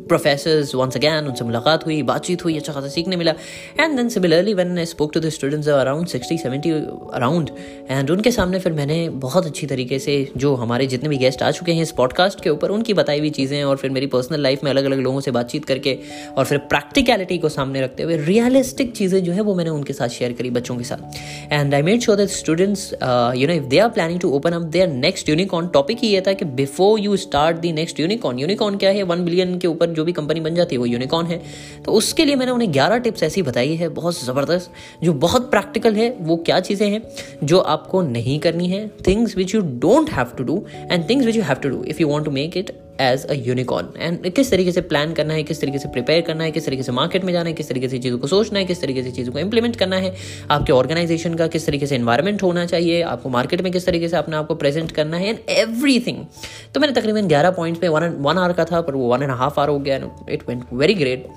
professors 0.07 0.73
once 0.75 0.95
again 0.97 1.27
उनसे 1.27 1.45
मुलाकात 1.45 1.85
हुई, 1.85 2.01
बातचीत 2.03 2.43
हुई 2.45 2.57
अच्छा 2.57 2.73
खासा 2.73 2.87
सीखने 2.89 3.15
मिला। 3.15 3.33
And 3.79 3.95
then 3.97 4.09
similarly 4.09 4.53
one 4.53 4.77
I 4.77 4.85
spoke 4.85 5.13
to 5.13 5.19
the 5.19 5.29
students 5.29 5.69
around 5.69 6.07
sixty 6.07 6.37
seventy 6.37 6.69
around 6.69 7.49
and 7.89 8.09
उनके 8.11 8.31
सामने 8.31 8.59
फिर 8.59 8.73
मैंने 8.73 8.97
बहुत 9.21 9.45
अच्छी 9.45 9.67
तरीके 9.67 9.99
से 9.99 10.15
जो 10.37 10.53
हमारे 10.55 10.87
जितने 10.87 11.09
भी 11.09 11.17
गेस्ट 11.17 11.41
आ 11.43 11.51
चुके 11.51 11.71
हैं 11.71 11.81
इस 11.81 11.91
पॉडकास्ट 11.97 12.41
के 12.41 12.49
ऊपर, 12.49 12.69
उनकी 12.69 12.93
बताई 12.93 13.19
हुई 13.19 13.29
चीज़ें 13.31 13.63
और 13.63 13.77
फिर 13.77 13.91
मेरी 13.91 14.07
पर्सनल 14.07 14.41
लाइफ 14.41 14.63
में 14.63 14.69
अलग 14.71 14.85
अलग 14.85 14.99
लोगों 14.99 15.19
से 15.21 15.31
बातचीत 15.31 15.65
करके 15.65 15.97
और 16.37 16.45
फिर 16.45 16.57
प्रैक्टिकलिटी 16.69 17.37
को 17.37 17.49
सामने 17.49 17.81
रखते 17.81 18.03
हुए 18.03 18.17
रियलिस्टिक 18.17 18.91
चीज़ें 18.95 19.23
जो 19.23 19.33
है 19.33 19.41
वो 19.41 19.55
मैंने 19.55 19.69
उनके 19.69 19.93
साथ 19.93 20.09
शेयर 20.09 20.33
करी 20.33 20.49
बच्चों 20.51 20.77
के 20.77 20.83
साथ। 20.83 21.53
And 21.53 21.73
I 21.73 21.81
made 21.81 22.01
sure 22.01 22.17
that 22.17 22.29
students 22.29 22.91
you 22.93 23.47
know 23.47 23.53
if 23.53 23.65
they 23.65 23.79
are 23.79 23.89
planning 23.89 24.19
to 24.19 24.31
open 24.35 24.51
up 24.51 24.61
their 24.71 24.87
next 24.89 25.29
unicorn 25.29 25.67
topic 25.73 25.97
ही 26.03 26.07
ये 26.07 26.21
था 26.27 26.33
कि 26.33 26.45
before 26.55 26.99
you 26.99 27.17
start 27.17 27.57
the 27.57 27.71
next 27.73 27.99
unicorn 27.99 28.39
unicorn 28.39 28.77
क्या 28.77 28.89
है? 28.89 29.03
वन 29.03 29.23
बिलियन 29.25 29.57
के 29.57 29.67
ऊपर 29.67 29.89
जो 29.89 30.03
भी 30.05 30.11
कंपनी 30.11 30.39
बन 30.39 30.55
जाती 30.55 30.75
है, 30.75 30.79
वो 30.79 30.85
यूनिकॉन 30.85 31.25
है। 31.25 31.41
तो 31.85 31.91
उसके 31.91 32.25
लिए 32.25 32.35
मैंने 32.35 32.51
उन्हें 32.51 32.71
ग्यारह 32.73 32.97
टिप्स 32.97 33.23
ऐसी 33.23 33.41
बताई 33.41 33.75
है, 33.75 33.89
बहुत 33.89 34.23
ज़बरदस्त, 34.23 34.71
जो 35.03 35.13
बहुत 35.13 35.49
प्रैक्टिकल 35.51 35.95
है, 35.95 36.09
वो 36.19 36.37
क्या 36.37 36.59
चीज़ें 36.59 36.87
हैं, 36.89 37.01
जो 37.43 37.59
आपको 37.59 38.01
नहीं 38.01 38.39
करनी 38.39 38.67
है 38.67 38.87
things 39.07 39.37
which 39.37 39.55
you 39.55 39.61
don't 39.61 40.09
have 40.09 40.31
to 40.37 40.43
do 40.43 40.63
and 40.91 41.09
things 41.09 41.25
which 41.25 41.35
you 41.35 41.43
have 41.43 41.55
to 41.55 41.69
do 41.69 41.83
if 41.83 42.01
you 42.01 42.07
want 42.07 42.25
to 42.25 42.31
make 42.31 42.57
it 42.57 42.71
as 43.01 43.25
a 43.25 43.33
unicorn 43.35 43.87
and 43.97 44.29
किस 44.29 44.51
तरीके 44.51 44.71
से 44.71 44.81
प्लान 44.83 45.13
करना 45.13 45.33
है, 45.33 45.43
किस 45.43 45.61
तरीके 45.61 45.79
से 45.79 45.89
प्रिपेयर 45.89 46.21
करना 46.21 46.43
है, 46.43 46.51
किस 46.51 46.65
तरीके 46.65 46.83
से 46.83 46.91
मार्केट 46.91 47.23
में 47.23 47.33
जाना 47.33 47.49
है, 47.49 47.53
किस 47.55 47.69
तरीके 47.69 47.89
से 47.89 47.99
चीज़ों 47.99 48.17
को 48.19 48.27
सोचना 48.27 48.59
है, 48.59 48.65
किस 48.65 48.81
तरीके 48.81 49.03
से 49.03 49.11
चीज़ों 49.11 49.33
को 49.33 49.39
इंप्लीमेंट 49.39 49.75
करना 49.75 49.95
है, 49.95 50.13
आपके 50.51 50.73
ऑर्गेनाइजेशन 50.73 51.35
का 51.35 51.47
किस 51.47 51.65
तरीके 51.65 51.87
से 51.87 51.95
इन्वायरमेंट 51.95 52.43
होना 52.43 52.65
चाहिए, 52.65 53.01
आपको 53.03 53.29
मार्केट 53.29 53.61
में 53.61 53.71
किस 53.71 53.85
तरीके 53.85 54.09
से 54.09 54.17
अपने 54.17 54.35
आपको 54.35 54.55
प्रेजेंट 54.55 54.91
करना 54.91 55.17
है 55.17 55.29
एंड 55.29 55.39
एवरी 55.49 55.99
तो 55.99 56.79
मैंने 56.79 56.93
तकरीबन 56.93 57.27
ग्यारह 57.27 57.51
पॉइंट्स 57.51 57.81
में 57.83 57.89
वन 57.89 58.15
वन 58.19 58.37
आवर 58.37 58.53
का 58.53 58.65
था, 58.65 58.81
पर 58.81 58.95
वो 58.95 59.07
वन 59.09 59.23
एंड 59.23 59.31
हाफ़ 59.31 59.59
आवर 59.59 59.69
हो 59.69 59.79
गया 59.79 59.95
and 59.95 60.29
it 60.29 60.47
went 60.49 60.63
very 60.73 60.93
great 60.93 61.27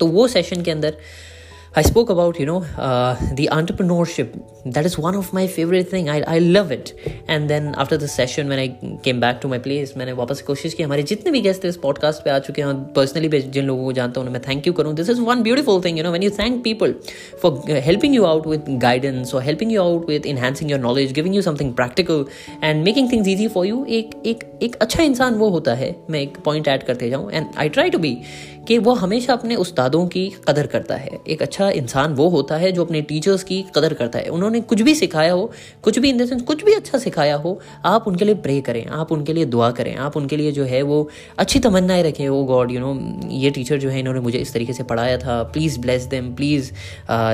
तो 0.00 0.06
वो 0.06 0.26
सेशन 0.28 0.62
के 0.62 0.70
अंदर 0.70 0.96
I 1.74 1.82
spoke 1.82 2.08
about, 2.08 2.40
you 2.40 2.46
know, 2.46 2.62
uh, 2.78 3.14
the 3.34 3.48
entrepreneurship. 3.52 4.42
That 4.64 4.86
is 4.86 4.98
one 4.98 5.14
of 5.14 5.32
my 5.32 5.46
favorite 5.46 5.88
thing. 5.88 6.08
I, 6.08 6.22
I 6.22 6.38
love 6.38 6.72
it. 6.72 6.94
And 7.28 7.48
then 7.48 7.74
after 7.76 7.96
the 7.96 8.08
session, 8.08 8.48
when 8.48 8.58
I 8.58 8.98
came 9.02 9.20
back 9.20 9.40
to 9.42 9.48
my 9.48 9.58
place, 9.58 9.92
मैंने 9.96 10.12
वापस 10.12 10.40
कोशिश 10.46 10.74
की 10.74 10.82
हमारे 10.82 11.02
जितने 11.02 11.30
भी 11.30 11.40
guest 11.40 11.64
इस 11.64 11.76
podcast 11.82 12.24
पे 12.24 12.30
आ 12.30 12.38
चुके 12.38 12.62
हैं 12.62 12.74
पर्सनली 12.94 13.28
भी 13.28 13.40
जिन 13.56 13.64
लोगों 13.66 13.84
को 13.84 13.92
जानता 13.92 14.20
हूँ 14.20 14.30
मैं 14.32 14.40
थैंक 14.48 14.66
यू 14.66 14.72
करूँ 14.72 14.94
this 14.94 15.10
is 15.10 15.20
one 15.20 15.42
beautiful 15.42 15.80
thing 15.84 15.98
you 15.98 16.04
know 16.04 16.10
when 16.10 16.22
you 16.22 16.30
thank 16.38 16.62
people 16.64 16.94
for 17.42 17.78
helping 17.86 18.14
you 18.14 18.24
out 18.24 18.46
with 18.46 18.64
guidance 18.82 19.34
और 19.34 19.42
helping 19.42 19.72
you 19.72 19.82
out 19.82 20.08
with 20.08 20.26
enhancing 20.26 20.70
your 20.70 20.80
knowledge 20.80 21.12
giving 21.12 21.36
you 21.36 21.42
something 21.42 21.72
practical 21.74 22.24
and 22.64 22.84
making 22.84 23.12
things 23.12 23.28
easy 23.28 23.48
for 23.48 23.66
you 23.66 23.84
एक 24.00 24.20
एक 24.26 24.44
एक 24.62 24.76
अच्छा 24.82 25.02
इंसान 25.02 25.34
वो 25.38 25.48
होता 25.50 25.74
है 25.74 25.94
मैं 26.10 26.20
एक 26.20 26.38
पॉइंट 26.44 26.68
ऐड 26.68 26.82
करते 26.82 27.10
जाऊँ 27.10 27.30
and 27.32 27.46
I 27.56 27.68
try 27.68 27.90
to 27.90 27.98
be 27.98 28.16
कि 28.68 28.78
वो 28.78 28.94
हमेशा 28.94 29.32
अपने 29.32 29.54
उस्तादों 29.56 30.06
की 30.08 30.26
कदर 30.48 30.66
करता 30.66 30.94
है। 30.96 31.18
एक 31.28 31.42
अच्छा 31.42 31.68
इंसान 31.72 32.14
वो 32.14 32.28
होता 32.28 32.56
है 32.56 32.72
जो 32.72 32.84
अपने 32.84 33.00
टीचर्स 33.02 33.42
की 33.44 33.64
कदर 33.76 33.94
करता 33.94 34.18
है। 34.18 34.28
उन्होंने 34.28 34.60
कुछ 34.62 34.82
भी 34.82 34.94
सिखाया 34.94 35.32
हो, 35.32 35.50
कुछ 35.82 35.98
भी 35.98 36.08
इन 36.10 36.18
द 36.18 36.26
सेंस 36.28 36.42
कुछ 36.42 36.64
भी 36.64 36.72
अच्छा 36.74 36.98
सिखाया 36.98 37.36
हो, 37.36 37.58
आप 37.86 38.08
उनके 38.08 38.24
लिए 38.24 38.34
प्रे 38.36 38.60
करें, 38.60 38.84
आप 38.86 39.12
उनके 39.12 39.32
लिए 39.32 39.44
दुआ 39.46 39.70
करें, 39.70 39.94
आप 39.96 40.16
उनके 40.16 40.36
लिए 40.36 40.52
जो 40.52 40.64
है 40.64 40.82
वो 40.82 41.08
अच्छी 41.38 41.58
तमन्नाएँ 41.60 42.02
रखें। 42.02 42.28
ओ 42.28 42.42
गॉड 42.44 42.72
यू 42.72 42.80
नो 42.80 42.92
ये 43.32 43.50
टीचर 43.50 43.78
जो 43.78 43.90
है 43.90 43.98
इन्होंने 44.00 44.20
मुझे 44.20 44.38
इस 44.38 44.52
तरीके 44.54 44.72
से 44.72 44.82
पढ़ाया 44.84 45.16
था। 45.18 45.42
Please 45.52 45.78
bless 45.80 46.04
them 46.06 46.32
please 46.34 46.70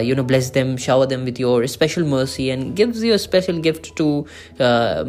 you 0.07 0.15
know 0.17 0.23
bless 0.25 0.51
them 0.55 0.77
shower 0.87 1.07
them 1.07 1.25
with 1.25 1.41
your 1.41 1.67
special 1.67 2.05
mercy 2.09 2.47
and 2.47 2.75
gives 2.77 3.03
your 3.05 3.19
special 3.19 3.59
gift 3.63 3.89
to 3.99 4.09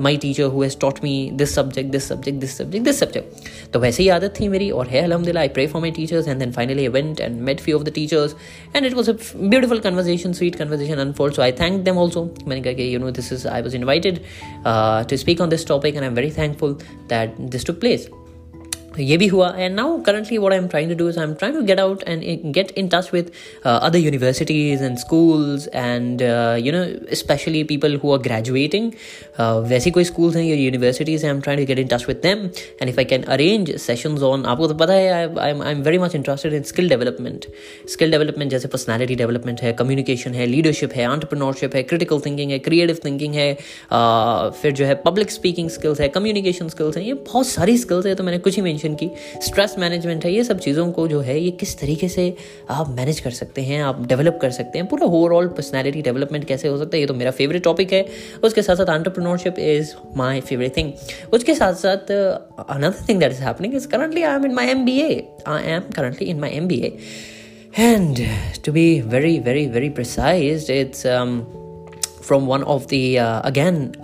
my 0.02 0.18
teacher 0.18 0.44
who 0.46 0.64
has 0.64 0.78
taught 0.82 1.04
me 1.04 1.16
this 1.34 1.56
subject 1.56 1.92
this 1.92 2.08
subject 2.10 2.40
this 2.40 2.58
subject 2.58 2.86
this 2.86 3.00
subject 3.00 3.72
तो 3.74 3.80
वैसे 3.80 4.04
ही 4.04 4.10
आदत 4.10 4.34
थी 4.40 4.48
मेरी 4.48 4.70
और 4.72 4.88
है 4.88 5.04
अलहमदिल्ला 5.04 5.42
I 5.42 5.48
pray 5.50 5.68
for 5.68 5.82
my 5.82 5.92
teacher 5.92 6.15
teachers 6.16 6.28
and 6.28 6.42
then 6.42 6.52
finally 6.52 6.86
I 6.86 6.90
went 6.90 7.20
and 7.20 7.42
met 7.42 7.62
few 7.62 7.76
of 7.76 7.86
the 7.86 7.92
teachers 7.92 8.36
and 8.74 8.86
it 8.86 8.94
was 8.94 9.08
a 9.08 9.14
beautiful 9.14 9.80
conversation 9.80 10.34
sweet 10.34 10.58
conversation 10.58 11.00
unfold. 11.00 11.36
So 11.36 11.44
I 11.44 11.52
thanked 11.52 11.86
them 11.86 11.98
also. 11.98 12.32
You 12.46 13.00
know 13.00 13.12
this 13.12 13.32
is 13.32 13.46
I 13.46 13.62
was 13.62 13.74
invited 13.74 14.26
uh, 14.66 15.04
to 15.04 15.18
speak 15.18 15.42
on 15.42 15.50
this 15.50 15.64
topic 15.64 15.96
and 15.96 16.06
I'm 16.06 16.16
very 16.16 16.30
thankful 16.30 16.80
that 17.08 17.34
this 17.52 17.64
took 17.64 17.80
place 17.80 18.08
ये 19.00 19.18
भी 19.18 19.28
हुआ। 19.28 19.54
And 19.58 19.76
now 19.76 19.98
currently 20.02 20.38
what 20.38 20.54
I 20.54 20.60
am 20.60 20.68
trying 20.68 20.90
to 20.90 20.98
do 20.98 21.10
is 21.10 21.20
I 21.20 21.26
am 21.26 21.34
trying 21.34 21.58
to 21.58 21.62
get 21.66 21.80
out 21.80 22.04
and 22.08 22.24
get 22.54 22.72
in 22.78 22.88
touch 22.88 23.10
with 23.14 23.32
other 23.66 24.00
universities 24.00 24.82
and 24.82 24.98
schools 24.98 25.68
and 25.68 26.22
you 26.66 26.74
know 26.74 26.86
specially 27.16 27.64
people 27.64 27.96
who 28.04 28.12
are 28.14 28.20
graduating 28.20 28.92
वैसी 29.70 29.92
कोई 29.92 30.04
schools 30.04 30.36
हैं 30.36 30.44
या 30.44 30.56
universities 30.56 31.26
I 31.26 31.32
am 31.32 31.42
trying 31.42 31.62
to 31.62 31.68
get 31.68 31.80
in 31.80 31.88
touch 31.88 32.06
with 32.08 32.18
them 32.24 32.46
and 32.82 32.90
if 32.90 33.00
I 33.00 33.06
can 33.06 33.24
arrange 33.30 33.76
sessions 33.78 34.22
on 34.24 34.46
आपको 34.46 34.68
तो 34.68 34.74
पता 34.74 34.94
है 34.94 35.38
I 35.40 35.52
am 35.52 35.82
very 35.82 35.98
much 35.98 36.16
interested 36.16 36.54
in 36.54 36.64
skill 36.64 36.90
development 36.90 37.46
skill 37.90 38.12
development 38.12 38.52
जैसे 38.52 38.68
personality 38.68 39.16
development 39.16 39.62
है 39.62 39.74
कम्युनिकेशन 39.74 40.34
है 40.34 40.46
leadership 40.46 40.94
है 40.94 41.06
entrepreneurship 41.06 41.76
है 41.76 41.84
critical 41.84 42.20
thinking 42.26 42.52
है 42.52 42.60
क्रिएटिव 42.60 42.98
थिंकिंग 43.06 43.34
है 43.34 43.54
uh, 43.56 44.52
फिर 44.62 44.72
जो 44.72 44.86
है 44.86 44.96
पब्लिक 44.96 45.32
स्पीकिंग 45.32 45.70
स्किल्स 45.70 46.02
है 46.02 46.08
कम्युनिकेशन 46.08 46.70
स्किल्स 46.70 46.98
हैं 46.98 47.04
ये 47.06 47.14
बहुत 47.14 47.48
सारी 47.48 47.78
स्किल्स 47.78 48.06
है 48.06 48.16
तो 48.16 48.24
मैंने 48.24 48.38
कुछ 48.40 48.56
ही 48.56 48.62
मैंशन 48.62 48.85
मेंशन 48.90 48.96
की 48.96 49.12
स्ट्रेस 49.42 49.76
मैनेजमेंट 49.80 50.26
है 50.26 50.34
ये 50.34 50.44
सब 50.44 50.60
चीज़ों 50.60 50.92
को 50.92 51.08
जो 51.08 51.20
है 51.20 51.40
ये 51.40 51.52
किस 51.52 51.80
तरीके 51.80 52.10
से 52.10 52.36
आप 52.70 52.90
मैनेज 52.90 53.20
कर 53.20 53.32
सकते 53.32 53.62
हैं 53.62 53.84
आप 53.84 54.08
डेवलप 54.08 54.40
कर 54.42 54.50
सकते 54.50 54.80
हैं? 54.80 54.88
पूरा 54.88 55.08
ओवरऑल 55.08 55.48
पर्सनैलिटी 55.48 56.02
डेवलपमेंट 56.02 56.46
कैसे 56.46 56.68
हो 56.68 56.78
सकता 56.78 56.98
है 56.98 57.02
ये 57.02 57.08
तो 57.08 57.14
मेरा 57.14 57.32
फेवरेट 57.32 57.64
टॉपिक 57.64 57.94
है। 57.94 58.06
उसके 58.44 58.62
साथ 58.62 58.76
साथ 58.76 58.86
entrepreneurship 58.86 59.60
is 59.60 59.94
my 60.18 60.42
favourite 60.42 60.78
thing 60.78 60.92
उसके 61.34 61.56
साथ 61.56 61.74
साथ 61.74 62.12
another 62.70 63.06
thing 63.10 63.20
that 63.20 63.32
is 63.32 63.42
happening 63.42 63.76
is 63.76 63.88
currently 63.88 64.24
I 64.24 64.36
am 64.36 64.46
in 64.46 64.54
my 64.54 64.68
M 64.68 64.86
B 64.86 65.02
I 65.48 65.64
am 65.64 65.82
currently 65.96 66.28
in 66.28 66.40
my 66.40 66.50
M 66.50 66.68
B 66.68 66.94
And 67.78 68.20
to 68.64 68.72
be 68.74 69.02
very, 69.14 69.32
very, 69.46 69.64
very 69.72 69.90
precise, 69.90 70.70
it's 70.70 71.00
um, 71.06 71.32
from 72.22 72.46
one 72.48 72.64
of 72.64 72.88
the, 72.88 73.18
uh, 73.20 73.42
again, 73.44 73.96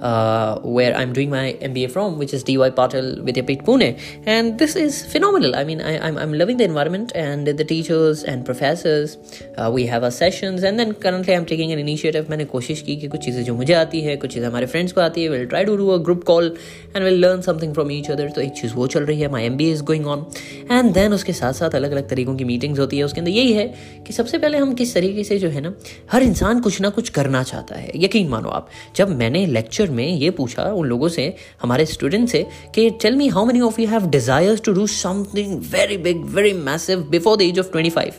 uh, 0.00 0.58
where 0.60 0.96
I'm 0.96 1.12
doing 1.12 1.30
my 1.30 1.56
MBA 1.60 1.90
from, 1.90 2.18
which 2.18 2.34
is 2.34 2.42
DY 2.42 2.70
Patil 2.70 3.20
Vidyapit 3.22 3.62
Pune. 3.62 3.98
And 4.26 4.58
this 4.58 4.76
is 4.76 5.04
phenomenal. 5.04 5.56
I 5.56 5.64
mean, 5.64 5.80
I, 5.80 5.98
I'm, 5.98 6.18
I'm 6.18 6.32
loving 6.34 6.56
the 6.56 6.64
environment 6.64 7.12
and 7.14 7.46
the 7.46 7.64
teachers 7.64 8.22
and 8.22 8.44
professors. 8.44 9.16
Uh, 9.56 9.70
we 9.72 9.86
have 9.86 10.04
our 10.04 10.10
sessions 10.10 10.62
and 10.62 10.78
then 10.78 10.94
currently 10.94 11.34
I'm 11.34 11.46
taking 11.46 11.72
an 11.72 11.78
initiative. 11.78 12.26
मैंने 12.30 12.44
कोशिश 12.44 12.80
की 12.82 12.96
कि 12.96 13.08
कुछ 13.08 13.24
चीज़ें 13.24 13.42
जो 13.44 13.54
मुझे 13.54 13.74
आती 13.74 14.00
है 14.00 14.16
कुछ 14.16 14.32
चीज़ें 14.34 14.46
हमारे 14.46 14.66
फ्रेंड्स 14.66 14.92
को 14.92 15.00
आती 15.00 15.22
है 15.22 15.28
will 15.28 15.46
try 15.46 15.64
to 15.64 15.76
do 15.76 15.88
a 15.88 15.96
group 16.04 16.24
call 16.26 16.54
and 16.96 17.04
will 17.04 17.18
learn 17.24 17.40
something 17.42 17.72
from 17.74 17.90
each 17.92 18.10
other 18.10 18.30
तो 18.36 18.40
एक 18.40 18.52
चीज़ 18.60 18.74
वो 18.74 18.86
चल 18.86 19.04
रही 19.06 19.20
है 19.20 19.30
my 19.32 19.44
M 19.44 19.56
B 19.56 19.70
is 19.72 19.82
going 19.84 20.06
on 20.06 20.24
and 20.70 20.92
then 20.94 21.12
उसके 21.12 21.32
साथ 21.32 21.52
साथ 21.52 21.74
अलग 21.74 21.92
अलग 21.92 22.08
तरीकों 22.08 22.34
की 22.36 22.44
मीटिंग्स 22.44 22.78
होती 22.78 22.98
है 22.98 23.04
उसके 23.04 23.20
अंदर 23.20 23.32
यही 23.32 23.52
है 23.52 23.66
कि 24.06 24.12
सबसे 24.12 24.38
पहले 24.38 24.58
हम 24.58 24.74
किस 24.74 24.94
तरीके 24.94 25.24
से 25.24 25.38
जो 25.38 25.48
है 25.48 25.60
ना 25.60 25.74
हर 26.12 26.22
इंसान 26.22 26.60
कुछ 26.60 26.80
ना 26.80 26.90
कुछ 26.98 27.08
करना 27.18 27.42
चाहता 27.42 27.78
है 27.78 27.90
यकीन 28.04 28.28
मानो 28.28 28.48
आप 28.60 28.68
जब 28.96 29.16
मैंने 29.18 29.44
लेक्चर 29.46 29.85
लेक्चर 29.86 29.96
में 29.96 30.18
ये 30.18 30.30
पूछा 30.30 30.62
उन 30.62 30.86
लोगों 30.86 31.08
से, 31.08 31.34
हमारे 31.62 31.86
स्टूडेंट 31.86 32.28
से, 32.28 32.46
कि 32.74 32.90
tell 32.90 33.16
me 33.16 33.28
how 33.28 33.44
many 33.44 33.60
of 33.60 33.80
you 33.80 33.88
have 33.88 34.06
desires 34.06 34.60
to 34.60 34.72
do 34.72 34.86
something 34.86 35.60
very 35.60 35.96
big 35.96 36.24
very 36.24 36.52
massive 36.52 36.98
before 37.00 37.36
the 37.36 37.42
age 37.42 37.58
of 37.58 37.70
twenty 37.70 37.90
five 37.90 38.12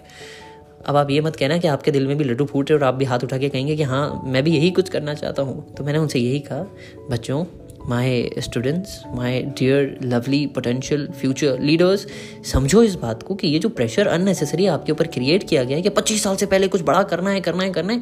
अब 0.85 0.95
आप 0.95 1.11
ये 1.11 1.21
मत 1.21 1.35
कहना 1.35 1.57
कि 1.57 1.67
आपके 1.67 1.91
दिल 1.91 2.07
में 2.07 2.17
भी 2.17 2.23
लड्डू 2.23 2.45
फूटे 2.45 2.73
और 2.73 2.83
आप 2.83 2.93
भी 2.93 3.05
हाथ 3.05 3.19
उठा 3.19 3.37
के 3.37 3.49
कहेंगे 3.49 3.75
कि 3.75 3.83
हाँ 3.83 4.21
मैं 4.25 4.43
भी 4.43 4.51
यही 4.51 4.71
कुछ 4.71 4.89
करना 4.89 5.13
चाहता 5.13 5.41
हूँ। 5.41 5.73
तो 5.75 5.83
मैंने 5.83 5.99
उनसे 5.99 6.19
यही 6.19 6.39
कहा, 6.39 6.65
बच्चों 7.11 7.45
my 7.89 8.29
students 8.39 9.01
my 9.15 9.41
dear 9.41 9.99
lovely 10.03 10.47
potential 10.47 11.07
future 11.07 11.59
leaders 11.59 12.07
समझो 12.51 12.83
इस 12.83 12.95
बात 12.95 13.23
को 13.23 13.35
कि 13.35 13.47
ये 13.47 13.59
जो 13.59 13.69
प्रेशर 13.69 14.07
अननेसेसरी 14.07 14.65
आपके 14.65 14.91
ऊपर 14.91 15.07
क्रिएट 15.07 15.43
किया 15.49 15.63
गया 15.63 15.77
है 15.77 15.83
कि 15.83 15.89
पच्चीस 15.89 16.23
साल 16.23 16.35
से 16.35 16.45
पहले 16.45 16.67
कुछ 16.67 16.81
बड़ा 16.81 17.03
करना 17.03 17.29
है 17.29 17.41
करना 17.41 17.63
है 17.63 17.71
करना 17.71 17.93
है 17.93 18.01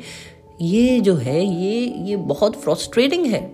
ये 0.61 0.99
जो 0.99 1.15
है, 1.15 1.45
ये 1.45 1.95
ये 2.09 2.15
बहुत 2.15 2.55
फ्रस्ट्रेटिंग 2.55 3.25
है। 3.25 3.51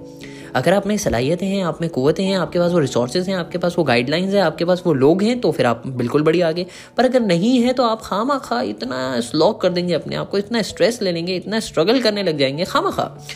अगर 0.55 0.73
आप 0.73 0.87
में 0.87 0.97
सलाहियतें 0.97 1.47
हैं, 1.47 1.63
आप 1.63 1.81
में 1.81 1.89
कुतें 1.89 2.25
हैं, 2.25 2.37
आपके 2.37 2.59
पास 2.59 2.71
वो 2.71 2.79
रिसोर्सेज 2.79 3.29
हैं, 3.29 3.35
आपके 3.35 3.57
पास 3.57 3.75
वो 3.77 3.83
गाइडलाइंस 3.83 4.33
हैं, 4.33 4.41
आपके 4.41 4.65
पास 4.65 4.83
वो 4.85 4.93
लोग 4.93 5.23
हैं 5.23 5.39
तो 5.41 5.51
फिर 5.51 5.65
आप 5.65 5.83
बिल्कुल 5.87 6.23
बड़ी 6.23 6.41
आगे। 6.41 6.65
पर 6.97 7.05
अगर 7.05 7.19
नहीं 7.19 7.59
है 7.59 7.73
तो 7.73 7.83
आप 7.83 8.01
खामा 8.01 8.37
खा 8.37 8.61
इतना 8.61 9.19
स्लॉक 9.19 9.61
कर 9.61 9.69
देंगे 9.69 9.93
अपने 9.93 10.15
आप 10.15 10.29
को, 10.29 10.37
इतना 10.37 10.61
स्ट्रेस 10.61 11.01
ले 11.01 11.11
लेंगे, 11.11 11.35
इतना 11.35 11.59
स्ट्रगल 11.59 12.01
करने 12.01 12.23
लग 12.23 12.37
जाएँगे 12.37 12.65
खामा 12.65 12.91
खा 12.91 13.27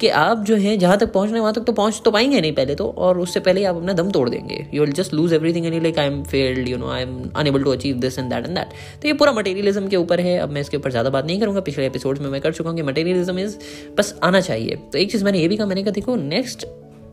कि 0.00 0.08
आप 0.10 0.44
जो 0.44 0.56
है, 0.56 0.76
जहाँ 0.76 0.96
तक 0.98 1.12
पहुँचने 1.12 1.40
वहाँ 1.40 1.52
तक 1.54 1.64
तो 1.64 1.72
पहुँच 1.72 2.00
तो 2.04 2.10
पाएँगे 2.10 2.40
नहीं 2.40 2.52
पहले 2.52 2.74
तो 2.74 2.88
और 2.98 3.18
उससे 3.18 3.40
पहले 3.40 3.64
आप 3.64 3.76
अपना 3.76 3.92
दम 3.92 4.10
तोड़ 4.10 4.28
देंगे। 4.30 4.66
You 4.74 4.82
will 4.82 4.92
just 4.92 5.14
lose 5.14 5.32
everything 5.32 5.66
any 5.66 5.80
like 5.80 5.98
I 5.98 6.06
am 6.06 6.22
failed 6.24 6.68
you 6.68 6.78
know 6.78 6.90
I 6.90 7.02
am 7.02 7.30
unable 7.36 7.64
to 7.64 7.70
achieve 7.70 7.96
this 8.00 8.18
and 8.18 8.30
that 8.30 8.46
and 8.46 8.56
that 8.56 8.72
तो 9.02 9.08
ये 9.08 9.14
पूरा 9.14 9.32
मटेरियलिज्म 9.32 9.88
के 9.88 9.96
ऊपर 9.96 10.20
है। 10.20 10.38
अब 10.38 10.50
मैं 10.50 10.60
इसके 10.60 10.76
ऊपर 10.76 10.90
ज़्यादा 10.90 11.10
बात 11.10 11.26
नहीं 11.26 11.40
करूँगा। 11.40 11.60
पिछले 11.62 11.86
एपिसोड 11.86 12.18
में 12.18 12.28
मैं 12.30 12.40
कर 12.40 12.52
चुका 12.52 12.70
हूँ 12.70 12.76
कि 12.76 12.82
मटेरियलिज्म 12.84 13.38
इज़ 13.38 13.56
बस 13.98 14.18
आना 14.24 14.40
चाहिए। 14.40 14.78
तो 14.92 14.98
एक 14.98 15.12
चीज़ 15.12 15.24
मैंने 15.24 15.38
ये 15.38 15.48
भी 15.48 15.56
कहा, 15.56 15.66
मैंने 15.66 15.82
कहा, 15.82 15.92
देखो 15.92 16.16
नेक्स्ट 16.16 16.66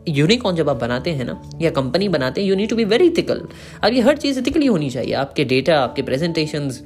यूनिकॉर्न 0.09 0.55
जब 0.55 0.69
आप 0.69 0.77
बनाते 0.77 1.11
हैं 1.11 1.25
ना, 1.25 1.41
या 1.61 1.69
कंपनी 1.71 2.07
बनाते 2.09 2.41
हैं 2.41 2.47
you 2.47 2.55
need 2.55 2.69
to 2.69 2.75
be 2.75 2.83
very 2.85 3.07
ethical 3.07 3.41
अब 3.83 3.93
ये 3.93 4.01
हर 4.01 4.17
चीज़ 4.17 4.39
इथिकली 4.39 4.65
होनी 4.65 4.89
चाहिए। 4.89 5.13
आपके 5.15 5.43
डेटा 5.45 5.79
आपके 5.79 6.01
प्रेजेंटेशंस 6.01 6.81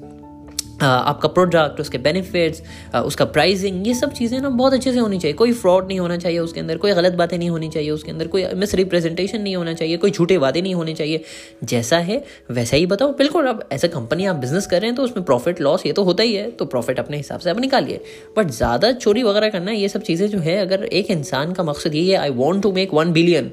आपका 0.81 1.29
प्रोडक्ट 1.29 1.79
उसके 1.79 1.97
बेनिफिट्स 1.99 2.61
उसका 2.97 3.25
प्राइसिंग 3.27 3.87
ये 3.87 3.93
सब 3.93 4.13
चीज़ें 4.13 4.39
ना 4.41 4.49
बहुत 4.51 4.73
अच्छे 4.73 4.91
से 4.91 4.99
होनी 4.99 5.19
चाहिए। 5.19 5.35
कोई 5.37 5.53
फ्रॉड 5.53 5.87
नहीं 5.87 5.99
होना 5.99 6.17
चाहिए 6.17 6.39
उसके 6.39 6.59
अंदर, 6.59 6.77
कोई 6.77 6.93
गलत 6.93 7.13
बातें 7.13 7.37
नहीं 7.37 7.49
होनी 7.49 7.69
चाहिए 7.69 7.89
उसके 7.91 8.11
अंदर, 8.11 8.27
कोई 8.27 8.45
मिस 8.55 8.75
रिप्रेजेंटेशन 8.75 9.41
नहीं 9.41 9.55
होना 9.55 9.73
चाहिए, 9.73 9.97
कोई 9.97 10.11
झूठे 10.11 10.37
वादे 10.37 10.61
नहीं 10.61 10.73
होने 10.75 10.93
चाहिए। 10.93 11.23
जैसा 11.65 11.97
है, 11.99 12.23
वैसा 12.51 12.77
ही 12.77 12.85
बताओ। 12.87 13.13
बिल्कुल, 13.17 13.47
अब 13.47 13.67
एज 13.71 13.85
कंपनी 13.85 14.25
आप 14.25 14.35
बिज़नेस 14.37 14.67
कर 14.67 14.81
रहे 14.81 14.89
हैं 14.89 14.95
तो 14.95 15.03
उसमें 15.03 15.25
प्रॉफिट 15.25 15.61
लॉस 15.61 15.85
ये 15.85 15.93
तो 15.93 16.03
होता 16.03 16.23
ही 16.23 16.33
है 16.33 16.49
तो 16.51 16.65
प्रॉफिट 16.67 16.99
अपने 16.99 17.17
हिसाब 17.17 17.39
से 17.39 17.49
आप 17.49 17.59
निकालिए। 17.59 18.01
बट 18.37 18.49
ज़्यादा 18.51 18.91
चोरी 18.93 19.23
वगैरह 19.23 19.49
करना, 19.49 19.71
ये 19.73 19.89
सब 19.89 20.01
चीज़ें 20.03 20.27
जो 20.29 20.39
है, 20.39 20.57
अगर 20.57 20.83
एक 20.83 21.11
इंसान 21.11 21.53
का 21.53 21.63
मकसद 21.63 21.95
ये 21.95 22.03
है 22.05 22.17
I 22.17 22.29
want 22.35 22.63
to 22.63 22.71
make 22.71 22.93
one 22.93 23.11
billion 23.13 23.51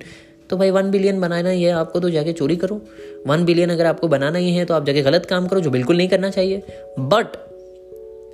तो 0.51 0.57
भाई 0.57 0.71
वन 0.71 0.91
बिलियन 0.91 1.21
बनाना 1.21 1.51
ही 1.51 1.63
है 1.63 1.73
आपको 1.73 2.01
तो 2.01 2.11
जाके 2.11 2.33
चोरी 2.33 2.57
करो। 2.57 2.81
वन 3.27 3.45
बिलियन 3.45 3.71
अगर 3.71 3.87
आपको 3.87 4.09
बनाना 4.09 4.39
ही 4.39 4.55
है 4.55 4.65
तो 4.65 4.75
आप 4.75 4.87
जाके 4.87 5.03
गलत 5.03 5.27
काम 5.27 5.47
करो, 5.47 5.61
जो 5.61 5.71
बिल्कुल 5.71 5.97
नहीं 5.97 6.09
करना 6.09 6.31
चाहिए। 6.31 6.63
बट 6.99 7.37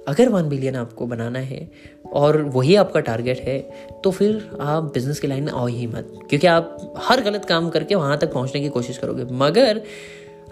अगर 0.09 0.29
वन 0.29 0.49
बिलियन 0.49 0.75
आपको 0.77 1.07
बनाना 1.07 1.39
है 1.41 1.69
और 2.13 2.41
वही 2.55 2.75
आपका 2.77 3.01
टारगेट 3.01 3.41
है 3.41 3.59
तो 4.05 4.11
फिर 4.11 4.49
आप 4.61 4.93
बिज़नेस 4.95 5.21
की 5.21 5.29
लाइन 5.29 5.45
में 5.45 5.53
आओ 5.53 5.67
ही 5.67 5.87
मत। 5.87 6.13
क्योंकि 6.29 6.47
आप 6.47 6.95
हर 6.99 7.21
गलत 7.21 7.45
काम 7.45 7.71
करके 7.71 7.95
वहाँ 7.95 8.19
तक 8.19 8.33
पहुँचने 8.33 8.61
की 8.61 8.69
कोशिश 8.69 8.99
करोगे। 8.99 9.25
मगर 9.35 9.81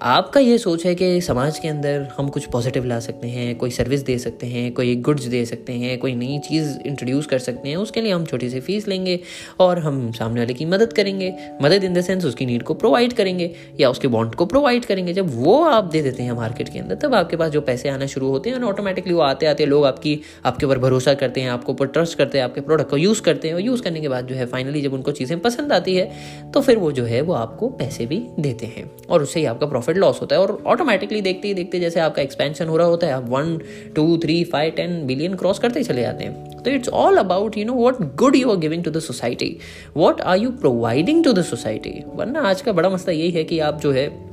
आपका 0.01 0.41
ये 0.41 0.57
सोच 0.59 0.85
है 0.87 0.95
कि 0.95 1.21
समाज 1.21 1.59
के 1.59 1.69
अंदर 1.69 2.07
हम 2.17 2.29
कुछ 2.29 2.45
पॉजिटिव 2.45 2.85
ला 2.85 2.99
सकते 3.01 3.29
हैं, 3.29 3.57
कोई 3.57 3.71
सर्विस 3.71 4.01
दे 4.01 4.19
सकते 4.19 4.47
हैं, 4.47 4.73
कोई 4.73 4.95
गुड्स 4.97 5.25
दे 5.25 5.45
सकते 5.45 5.73
हैं, 5.73 5.99
कोई 5.99 6.15
नई 6.15 6.39
चीज़ 6.39 6.79
इंट्रोड्यूस 6.87 7.27
कर 7.27 7.39
सकते 7.39 7.69
हैं, 7.69 7.77
उसके 7.77 8.01
लिए 8.01 8.13
हम 8.13 8.25
छोटी 8.25 8.51
सी 8.51 8.61
फ़ीस 8.61 8.89
लेंगे 8.89 9.19
और 9.61 9.79
हम 9.79 10.11
सामने 10.13 10.41
वाले 10.41 10.55
की 10.55 10.65
मदद 10.65 10.93
करेंगे। 10.93 11.33
मदद 11.63 11.85
इन 11.85 11.95
द 11.95 12.01
सेंस 12.01 12.25
उसकी 12.25 12.47
नीड 12.47 12.63
को 12.63 12.75
प्रोवाइड 12.75 13.13
करेंगे 13.13 13.51
या 13.81 13.91
उसके 13.91 14.09
बॉन्ड 14.09 14.35
को 14.35 14.47
प्रोवाइड 14.47 14.85
करेंगे। 14.85 15.13
जब 15.13 15.31
वो 15.35 15.63
आप 15.65 15.85
दे 15.85 16.03
देते 16.03 16.23
हैं 16.23 16.33
मार्केट 16.33 16.69
के 16.69 16.79
अंदर, 16.79 16.95
तब 16.95 17.15
आपके 17.15 17.37
पास 17.37 17.51
जो 17.51 17.61
पैसे 17.61 17.89
आना 17.89 18.07
शुरू 18.07 18.29
होते 18.29 18.51
हैं 18.51 18.63
ऑटोमेटिकली 18.63 19.15
वो 19.15 19.21
आते 19.21 19.47
आते 19.47 19.67
लोग 19.67 19.85
आपकी, 19.85 20.21
आपके 20.47 20.67
ऊपर 20.67 20.79
भरोसा 20.79 21.15
करते 21.15 21.41
हैं, 21.41 21.51
आपके 21.51 21.73
ऊपर 21.73 21.87
ट्रस्ट 21.87 22.19
करते 22.19 22.39
हैं, 22.39 22.45
आपके 22.45 22.61
प्रोडक्ट 22.61 22.91
को 22.91 22.97
यूज़ 22.97 23.23
करते 23.23 23.49
हैं 23.49 23.55
और 23.55 23.61
यूज़ 23.61 23.83
करने 23.83 24.01
के 24.01 24.09
बाद 24.09 24.27
जो 24.27 24.35
है 24.35 24.47
फाइनली 24.47 24.81
जब 24.81 24.95
उनको 24.95 25.13
चीज़ें 25.13 25.39
पसंद 25.41 25.73
आती 25.73 25.97
है 25.97 26.11
तो 26.55 26.61
फिर 26.61 26.79
वो 26.79 26.93
जो 26.93 27.05
है 27.05 27.21
वो 27.21 27.35
आपको 27.35 27.69
पैसे 27.69 28.07
भी 28.07 28.23
देते 28.41 28.67
हैं 28.67 28.91
और 29.11 29.23
उससे 29.23 29.41
ही 29.41 29.47
आपका 29.47 29.67
प्रॉफिट 29.67 29.92
लॉस 29.97 30.21
होता 30.21 30.37
है 30.37 30.43
और 30.43 30.63
ऑटोमेटिकली 30.67 31.21
देखते 31.21 31.49
ही 31.49 31.55
देखते 31.55 31.81
जैसे 31.81 32.01
आपका 32.01 32.23
एक्सपेंशन 32.23 32.69
हो 32.69 32.77
रहा 32.77 32.87
होता 32.87 33.07
है, 33.07 33.13
आप 33.13 33.29
one 33.29 33.59
two 33.97 34.17
three 34.19 34.43
five 34.45 34.73
ten 34.77 35.07
billion 35.07 35.35
cross 35.35 35.59
करते 35.59 35.81
ही 35.81 35.85
चले 35.85 36.03
जाते 36.03 36.25
हैं। 36.25 36.63
तो 36.63 36.71
it's 36.71 36.89
all 36.89 37.17
about 37.17 37.57
you 37.59 37.65
know 37.65 37.73
what 37.75 38.01
good 38.17 38.37
you 38.37 38.51
are 38.51 38.57
giving 38.57 38.85
to 38.85 38.91
the 38.91 39.01
society 39.01 39.57
what 39.97 40.21
are 40.21 40.39
you 40.39 40.51
providing 40.51 41.25
to 41.25 41.33
the 41.33 41.43
society 41.45 42.03
वरना 42.07 42.41
आज 42.41 42.63
का 42.63 42.73
बड़ा 42.73 42.91
मसला 42.91 43.15
यही 43.15 43.31
है 43.31 43.45
कि 43.45 43.59
आप 43.61 43.81
जो 43.81 43.93
है 43.93 44.32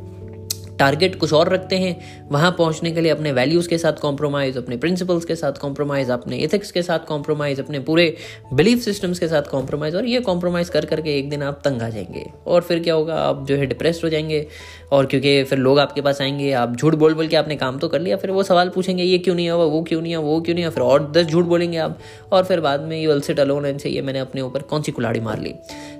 टारगेट 0.80 1.16
कुछ 1.16 1.34
और 1.34 1.50
रखते 1.50 1.76
हैं, 1.76 1.96
वहाँ 2.32 2.52
पहुँचने 2.58 2.92
के 2.92 3.02
लिए 3.02 3.12
अपने 3.12 3.32
वैल्यूज़ 3.32 3.68
के 3.70 3.78
साथ 3.78 3.94
कॉम्प्रोमाइज़ 4.02 4.58
अपने 4.58 4.78
प्रिंसिपल्स 4.78 5.26
के 5.26 5.36
साथ 5.36 5.60
कॉम्प्रोमाइज़ 5.62 6.12
अपने 6.12 6.38
इथिक्स 6.38 6.72
के 6.72 6.82
साथ 6.82 7.06
कॉम्प्रोमाइज़ 7.08 7.62
अपने 7.62 7.80
पूरे 7.80 8.16
बिलीफ 8.54 8.80
सिस्टम्स 8.80 9.20
के 9.20 9.28
साथ 9.28 9.50
कॉम्प्रोमाइज़ 9.52 9.96
और 9.98 10.06
ये 10.06 10.20
कॉम्प्रोमाइज़ 10.22 10.72
कर 10.72 10.86
करके 10.86 11.18
एक 11.20 11.30
दिन 11.30 11.44
आप 11.44 11.62
तंग 11.66 11.82
आ 11.82 11.90
जाएँगे। 11.90 12.26
और 12.48 12.62
फिर 12.62 12.80
क्या 12.80 12.94
होगा, 12.94 13.16
आप 13.16 13.46
जो 13.48 13.56
है 13.56 13.66
डिप्रेस 13.66 14.02
हो 14.04 14.10
जाएँगे 14.10 14.46
और 14.92 15.06
क्योंकि 15.06 15.44
फिर 15.44 15.60
लोग 15.60 15.80
आपके 15.80 16.02
पास 16.02 16.22
आएँगे, 16.22 16.52
आप 16.54 16.76
झूठ 16.76 16.96
बोल 16.96 17.14
बोल 17.14 17.28
के 17.28 17.36
आपने 17.36 17.56
काम 17.56 17.78
तो 17.80 17.88
कर 17.88 18.02
लिया, 18.02 18.18
फिर 18.18 18.32
वो 18.32 18.44
सवाल 18.44 18.70
पूछेंगे, 18.70 19.04
ये 19.04 19.18
क्यों 19.18 19.36
नहीं 19.36 19.50
हुआ, 19.50 19.64
वो 19.64 19.82
क्यों 19.84 20.02
नहीं 20.02 20.16
हुआ, 20.16 20.26
वो 20.26 20.40
क्यों 20.42 20.56
नहीं 20.56 20.66
हुआ? 20.66 20.74
फिर 20.74 20.84
और 20.84 21.12
दस 21.12 21.26
झूठ 21.26 21.46
बोलेंगे 21.46 21.78
आप 21.78 22.00
और 22.32 22.44
फिर 22.44 22.60
बाद 22.60 22.82
में 22.82 23.00
यू 23.02 23.12
अलसेट 23.12 23.40
अलोन 23.40 23.66
एंड 23.66 23.80
से 23.80 23.90
ये 23.90 24.02
मैंने 24.02 24.20
अपने 24.20 24.42
ऊपर 24.42 24.62
कौन 24.62 24.82
सी 24.82 24.92
कुलाड़ी 24.92 25.20
मार 25.20 25.40
ली? 25.40 25.54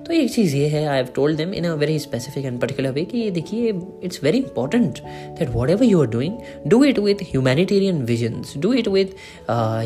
तो 0.06 0.12
एक 0.12 0.30
चीज़ 0.32 0.56
ये 0.56 0.66
है 0.68 0.84
I 0.86 0.96
have 0.96 1.08
told 1.14 1.36
them 1.36 1.52
in 1.54 1.64
a 1.64 1.74
very 1.74 1.98
specific 1.98 2.44
and 2.44 2.60
particular 2.60 2.90
way 2.90 3.04
कि 3.04 3.18
ये 3.18 3.30
देखिए 3.30 3.72
it's 4.04 4.22
very 4.24 4.38
important 4.38 4.98
that 5.38 5.48
whatever 5.70 5.84
you 5.84 6.00
are 6.00 6.06
doing 6.10 6.38
do 6.66 6.82
it 6.84 6.98
with 6.98 7.22
humanitarian 7.30 8.02
visions 8.04 8.56
do 8.58 8.72
it 8.72 8.88
with 8.88 9.06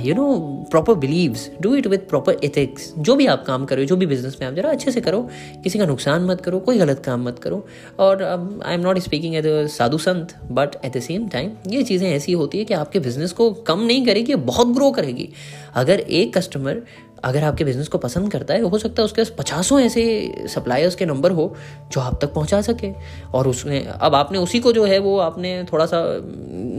you 0.06 0.14
know 0.14 0.26
proper 0.70 0.94
believes 0.98 1.48
do 1.60 1.74
it 1.74 1.86
with 1.86 2.08
proper 2.08 2.38
ethics 2.44 2.92
जो 2.98 3.14
भी 3.16 3.26
आप 3.26 3.44
काम 3.46 3.64
करो, 3.64 3.84
जो 3.84 3.96
भी 3.96 4.06
बिज़नेस 4.06 4.36
में 4.40 4.46
आप 4.48 4.54
जरा 4.54 4.70
अच्छे 4.70 4.90
से 4.90 5.00
करो, 5.00 5.20
किसी 5.64 5.78
का 5.78 5.86
नुकसान 5.86 6.24
मत 6.24 6.40
करो, 6.40 6.58
कोई 6.60 6.78
गलत 6.78 7.02
काम 7.04 7.26
मत 7.28 7.38
करो। 7.38 7.64
और 7.98 8.22
I 8.22 8.74
am 8.74 8.80
not 8.80 8.98
speaking 8.98 9.34
as 9.36 9.46
a 9.46 9.66
sadhu 9.68 9.98
sant 9.98 10.34
but 10.50 10.76
at 10.84 10.96
the 10.96 11.00
same 11.00 11.28
time 11.28 11.50
ये 11.68 11.82
चीज़ें 11.82 12.08
ऐसी 12.10 12.32
होती 12.32 12.58
है 12.58 12.64
कि 12.64 12.74
आपके 12.74 12.98
बिज़नेस 13.00 13.32
को 13.32 13.50
कम 13.68 13.80
नहीं 13.80 14.04
करेगी, 14.06 14.34
बहुत 14.34 14.74
ग्रो 14.74 14.90
करेगी। 14.90 15.28
अगर 15.74 16.00
एक 16.00 16.36
कस्टमर 16.36 16.82
अगर 17.24 17.44
आपके 17.44 17.64
बिज़नेस 17.64 17.88
को 17.88 17.98
पसंद 17.98 18.30
करता 18.32 18.54
है, 18.54 18.60
हो 18.62 18.78
सकता 18.78 19.02
है 19.02 19.04
उसके 19.04 19.22
पास 19.22 19.32
पचासों 19.38 19.80
ऐसे 19.80 20.02
सप्लायर्स 20.48 20.94
के 20.94 21.06
नंबर 21.06 21.30
हो 21.30 21.54
जो 21.92 22.00
आप 22.00 22.18
तक 22.22 22.32
पहुँचा 22.34 22.60
सके। 22.62 22.90
और 23.34 23.48
उसने, 23.48 23.80
अब 24.00 24.14
आपने 24.14 24.38
उसी 24.38 24.60
को 24.60 24.72
जो 24.72 24.84
है 24.84 24.98
वो 24.98 25.16
आपने 25.18 25.52
थोड़ा 25.72 25.86
सा 25.86 26.02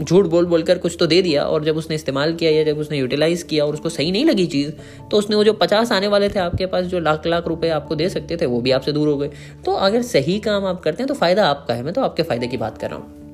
झूठ 0.04 0.26
बोल 0.26 0.46
बोल 0.46 0.62
कर 0.62 0.78
कुछ 0.78 0.96
तो 1.00 1.06
दे 1.06 1.20
दिया 1.22 1.44
और 1.44 1.64
जब 1.64 1.76
उसने 1.76 1.96
इस्तेमाल 1.96 2.34
किया 2.34 2.50
या 2.50 2.64
जब 2.64 2.78
उसने 2.78 2.98
यूटिलाइज 2.98 3.42
किया 3.42 3.64
और 3.64 3.74
उसको 3.74 3.88
सही 3.88 4.12
नहीं 4.12 4.24
लगी 4.24 4.46
चीज़ 4.46 4.72
तो 5.10 5.16
उसने 5.16 5.36
वो 5.36 5.44
जो 5.44 5.52
पचास 5.52 5.92
आने 5.92 6.08
वाले 6.08 6.28
थे 6.28 6.38
आपके 6.38 6.66
पास, 6.66 6.84
जो 6.84 7.00
लाख 7.00 7.26
लाख 7.26 7.48
रुपये 7.48 7.70
आपको 7.72 7.94
दे 7.94 8.08
सकते 8.08 8.36
थे, 8.36 8.46
वो 8.46 8.60
भी 8.60 8.70
आपसे 8.70 8.92
दूर 8.92 9.08
हो 9.08 9.16
गए। 9.16 9.30
तो 9.64 9.72
अगर 9.72 10.02
सही 10.04 10.38
काम 10.40 10.66
आप 10.66 10.80
करते 10.82 11.02
हैं 11.02 11.08
तो 11.08 11.14
फ़ायदा 11.14 11.48
आपका 11.48 11.74
है। 11.74 11.82
मैं 11.82 11.94
तो 11.94 12.02
आपके 12.02 12.22
फ़ायदे 12.22 12.46
की 12.46 12.56
बात 12.56 12.78
कर 12.78 12.90
रहा 12.90 12.98
हूँ। 12.98 13.25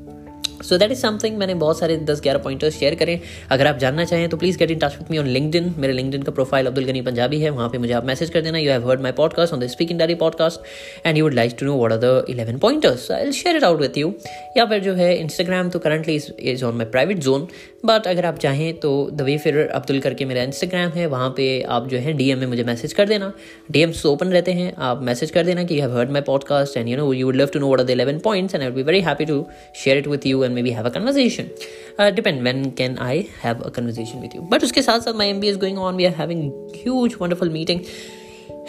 सो 0.69 0.78
दैट 0.78 0.90
इज़ 0.92 1.00
समथिंग 1.00 1.37
मैंने 1.38 1.54
बहुत 1.62 1.78
सारे 1.78 1.97
दस 2.11 2.21
ग्यारह 2.23 2.42
पॉइंटर्स 2.42 2.78
शेयर 2.78 2.95
करें। 2.95 3.19
अगर 3.50 3.66
आप 3.66 3.78
जानना 3.78 4.04
चाहें 4.04 4.28
तो 4.28 4.37
please 4.37 4.59
get 4.59 4.71
in 4.71 4.78
touch 4.78 4.97
with 4.99 5.11
me 5.11 5.19
on 5.19 5.26
linked 5.28 5.73
मेरे 5.78 5.92
लिंकड 5.92 6.25
का 6.25 6.33
प्रोफ़ाइल 6.33 6.66
अब्दुल 6.66 6.85
गनी 6.85 7.02
पंजाबी 7.02 7.40
है। 7.40 7.50
वहाँ 7.50 7.69
पे 7.69 7.78
मुझे 7.78 7.92
आप 7.92 8.04
मैसेज 8.07 8.31
कर 8.31 8.40
देना। 8.42 8.59
You 8.59 8.71
have 8.71 8.88
heard 8.90 9.00
my 9.02 9.12
podcast 9.12 9.54
on 9.54 9.61
the 9.61 9.66
speaking 9.69 9.99
diary 9.99 10.14
podcast 10.23 11.07
and 11.07 11.19
you 11.19 11.25
would 11.25 11.35
like 11.35 11.57
to 11.61 11.66
know 11.66 11.76
what 11.85 11.92
are 11.92 11.99
the 11.99 12.25
eleven 12.31 12.59
pointers 12.59 13.11
I 13.11 13.33
share 13.33 13.57
it 13.57 13.64
out 13.64 13.81
with 13.81 13.99
you 13.99 14.12
या 14.57 14.64
फिर 14.66 14.81
जो 14.83 14.95
है 14.95 15.14
इंस्टाग्राम 15.16 15.71
तो 15.71 15.78
currently 15.78 16.21
is 16.52 16.64
on 16.64 16.76
my 16.76 16.87
private 16.87 17.19
zone 17.28 17.47
but 17.84 18.06
अगर 18.06 18.26
आप 18.26 18.38
चाहें 18.38 18.72
तो 18.80 18.90
the 19.12 19.20
way 19.20 19.36
फिर 19.38 19.56
अब्दुल 19.58 19.98
करके 20.00 20.24
मेरा 20.24 20.42
इंस्टाग्राम 20.42 20.90
है, 20.90 21.06
वहाँ 21.06 21.32
पे 21.36 21.46
आप 21.68 21.88
जो 21.88 21.98
है 21.98 22.12
डीएम 22.12 22.38
में 22.38 22.46
मुझे 22.46 22.64
मैसेज 22.64 22.92
कर 22.92 23.08
देना। 23.08 23.32
डीएम्स 23.70 24.04
ओपन 24.06 24.28
रहते 24.28 24.52
हैं, 24.52 24.72
आप 24.78 25.02
मैसेज 25.02 25.30
कर 25.30 25.44
देना 25.44 25.64
कि 25.64 25.80
have 25.80 25.96
heard 25.98 26.10
my 26.10 26.22
podcast 26.22 26.76
and 26.76 26.88
you 26.88 26.96
know 26.96 27.12
you 27.12 27.26
would 27.26 27.36
love 27.36 27.48
to 27.52 27.60
know 27.60 27.72
what 27.72 27.80
are 27.80 27.86
the 27.86 27.90
eleven 27.90 28.18
points 28.18 28.54
and 28.54 28.64
I 28.64 28.70
be 28.70 28.82
very 28.82 29.00
happy 29.00 29.24
to 29.24 29.44
share 29.84 29.98
it 29.98 30.06
with 30.06 30.26
you 30.26 30.44
and 30.44 30.54
maybe 30.62 30.70
have 30.70 30.86
a 30.86 30.90
conversation 30.90 32.10
depend 32.14 32.42
when 32.42 32.70
can 32.70 32.96
I 33.00 33.26
have 33.44 33.62
a 33.62 33.68
conversation 33.68 34.20
with 34.20 34.36
you 34.36 34.42
but 34.42 34.64
उसके 34.64 34.82
साथ 34.82 35.00
साथ 35.00 35.14
my 35.14 35.28
M 35.28 35.40
B 35.40 35.48
is 35.48 35.58
going 35.58 35.78
on 35.78 35.96
we 35.96 36.04
are 36.04 36.14
having 36.14 36.50
huge 36.76 37.16
wonderful 37.20 37.50
meeting 37.50 37.80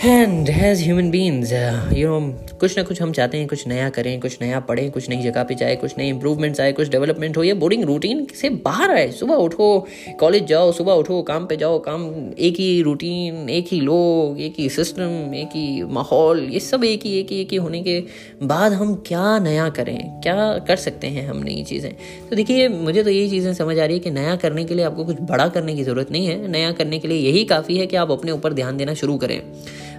and 0.02 0.50
has 0.50 0.84
human 0.84 1.10
beings 1.12 1.52
you 1.94 2.08
know 2.10 2.20
कुछ 2.60 2.78
ना 2.78 2.84
कुछ 2.84 3.02
हम 3.02 3.12
चाहते 3.12 3.38
हैं, 3.38 3.48
कुछ 3.48 3.68
नया 3.68 3.90
करें, 3.90 4.20
कुछ 4.20 4.38
नया 4.42 4.60
पढ़ें, 4.60 4.90
कुछ 4.92 5.10
नई 5.10 5.22
जगह 5.22 5.44
पे 5.44 5.56
जाए, 5.56 5.76
कुछ 5.76 5.94
नए 5.98 6.08
इंप्रूवमेंट्स 6.10 6.60
आए, 6.62 6.72
कुछ 6.72 6.90
डेवलपमेंट 6.90 7.38
हो, 7.38 7.44
या 7.44 7.56
बोर्डिंग 7.56 7.84
रूटीन 7.84 8.26
से 8.36 8.50
बाहर 8.66 8.92
आए। 8.92 9.10
सुबह 9.12 9.36
उठो 9.36 9.68
कॉलेज 10.20 10.46
जाओ, 10.46 10.72
सुबह 10.72 10.94
उठो, 10.94 11.22
काम 11.22 11.46
पे 11.46 11.56
जाओ, 11.56 11.78
काम 11.80 12.04
एक 12.40 12.60
ही 12.60 12.82
रूटीन 12.82 13.50
एक 13.50 13.68
ही 13.68 13.80
लोग, 13.82 14.42
एक 14.42 14.56
ही 14.60 14.68
सिस्टम 14.70 15.34
एक 15.36 15.56
ही 15.56 15.84
माहौल, 15.84 16.44
ये 16.44 16.60
सब 16.60 16.84
एक 16.84 17.06
ही 17.06 17.14
एक 17.20 17.32
ही 17.32 17.40
एक 17.42 17.52
ही 17.52 17.58
होने 17.58 17.82
के 17.84 18.00
बाद 18.44 18.74
हम 18.74 18.96
क्या 19.08 19.38
नया 19.40 19.70
करें, 19.70 19.98
क्या 20.24 20.58
कर 20.68 20.76
सकते 20.76 21.08
हैं 21.08 21.28
हम 21.28 21.44
नई 21.44 21.64
चीज़ें? 21.64 21.92
तो 22.30 22.36
देखिए, 22.36 22.68
मुझे 22.70 23.04
तो 23.04 23.10
यही 23.10 23.30
चीज़ें 23.30 23.54
समझ 23.54 23.78
आ 23.80 23.86
रही 23.86 23.98
है 23.98 24.00
कि 24.00 24.12
नया 24.12 24.36
करने 24.36 24.66
के 24.66 24.76
लिए 24.76 24.86
आपको 24.86 25.06
कुछ 25.06 25.22
बड़ा 25.22 25.48
करने 25.48 25.76
की 25.76 25.84
ज़रूरत 25.84 26.12
नहीं 26.12 26.28
है। 26.28 26.48
नया 26.48 26.72
करने 26.72 27.00
के 27.00 27.08
लिए 27.08 27.30
यही 27.30 27.46
काफ़ी 27.46 27.78
है 27.78 27.88
कि 27.88 27.96
आप 27.96 28.12
अपने 28.12 28.32
ऊपर 28.32 28.54
ध्यान 28.54 28.78
देना 28.78 28.94
शुरू 28.94 29.18
करें। 29.18 29.42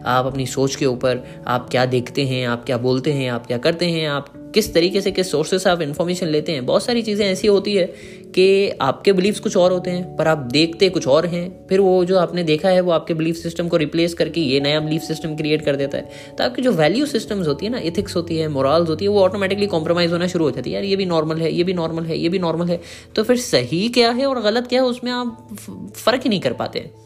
आप 0.07 0.27
अपनी 0.27 0.47
सोच 0.47 0.77
के 0.77 0.87
ऊपर 0.87 1.43
आप 1.47 1.71
क्या 1.71 1.87
देखते 1.87 2.25
हैं, 2.25 2.47
आप 2.47 2.65
क्या 2.65 2.79
बोलते 2.79 3.13
हैं, 3.13 3.31
आप 3.31 3.47
क्या 3.47 3.59
करते 3.59 3.87
हैं, 3.87 4.09
आप 4.09 4.33
किस 4.55 4.75
तरीके 4.75 5.01
से, 5.01 5.11
किस 5.11 5.31
सोर्सेस 5.31 5.63
से 5.65 5.71
आप 5.71 5.81
इन्फॉर्मेशन 5.81 6.27
लेते 6.27 6.53
हैं, 6.53 6.67
बहुत 6.67 6.85
सारी 6.85 7.03
चीज़ें 7.03 7.27
ऐसी 7.27 7.49
होती 7.49 7.75
है 7.75 7.87
कि 8.35 8.71
आपके 8.71 9.13
बिलीव्स 9.13 9.41
कुछ 9.41 9.57
और 9.57 9.73
होते 9.73 9.91
हैं, 9.91 10.17
पर 10.17 10.29
आप 10.29 10.39
देखते 10.39 10.89
कुछ 10.89 11.09
और 11.09 11.27
हैं, 11.27 11.67
फिर 11.69 11.81
वो 11.81 12.05
जो 12.05 12.19
आपने 12.19 12.43
देखा 12.43 12.69
है, 12.69 12.81
वो 12.81 12.93
आपके 12.93 13.15
बिलीफ 13.15 13.37
सिस्टम 13.37 13.69
को 13.69 13.77
रिप्लेस 13.77 14.15
करके 14.15 14.41
ये 14.41 14.61
नया 14.61 14.81
बिलीफ 14.81 15.03
सिस्टम 15.03 15.37
क्रिएट 15.37 15.65
कर 15.65 15.77
देता 15.77 15.99
है। 15.99 16.09
तो 16.39 16.45
आपकी 16.45 16.63
जो 16.63 16.73
वैल्यू 16.73 17.07
सिस्टम्स 17.07 17.47
होती 17.47 17.67
है 17.67 17.73
ना 17.73 17.79
इथिक्स 17.79 18.17
होती 18.17 18.37
है 18.37 18.49
मोरल्स 18.49 18.89
होती 18.89 19.05
है, 19.05 19.09
वो 19.09 19.21
ऑटोमेटिकली 19.21 19.67
कॉम्प्रोमाइज़ 19.67 20.13
होना 20.13 20.27
शुरू 20.27 20.45
हो 20.45 20.51
जाती 20.51 20.71
है। 20.71 20.75
यार, 20.75 20.85
ये 20.85 20.97
भी 20.97 21.07
नॉर्मल 21.07 21.37
है, 21.37 21.53
ये 21.53 21.65
भी 21.65 21.73
नॉर्मल 21.73 22.05
है, 22.05 22.19
ये 22.19 22.29
भी 22.29 22.39
नॉर्मल 22.39 22.67
है। 22.67 22.81
तो 23.17 23.23
फिर 23.23 23.37
सही 23.37 23.89
क्या 23.89 24.11
है 24.11 24.27
और 24.27 24.41
गलत 24.41 24.67
क्या 24.67 24.83
है, 24.83 24.89
उसमें 24.89 25.13
आप 25.13 25.49
फ़र्क 25.95 26.21
ही 26.23 26.29
नहीं 26.29 26.41
कर 26.41 26.53
पाते। 26.53 26.79
हैं 26.79 27.04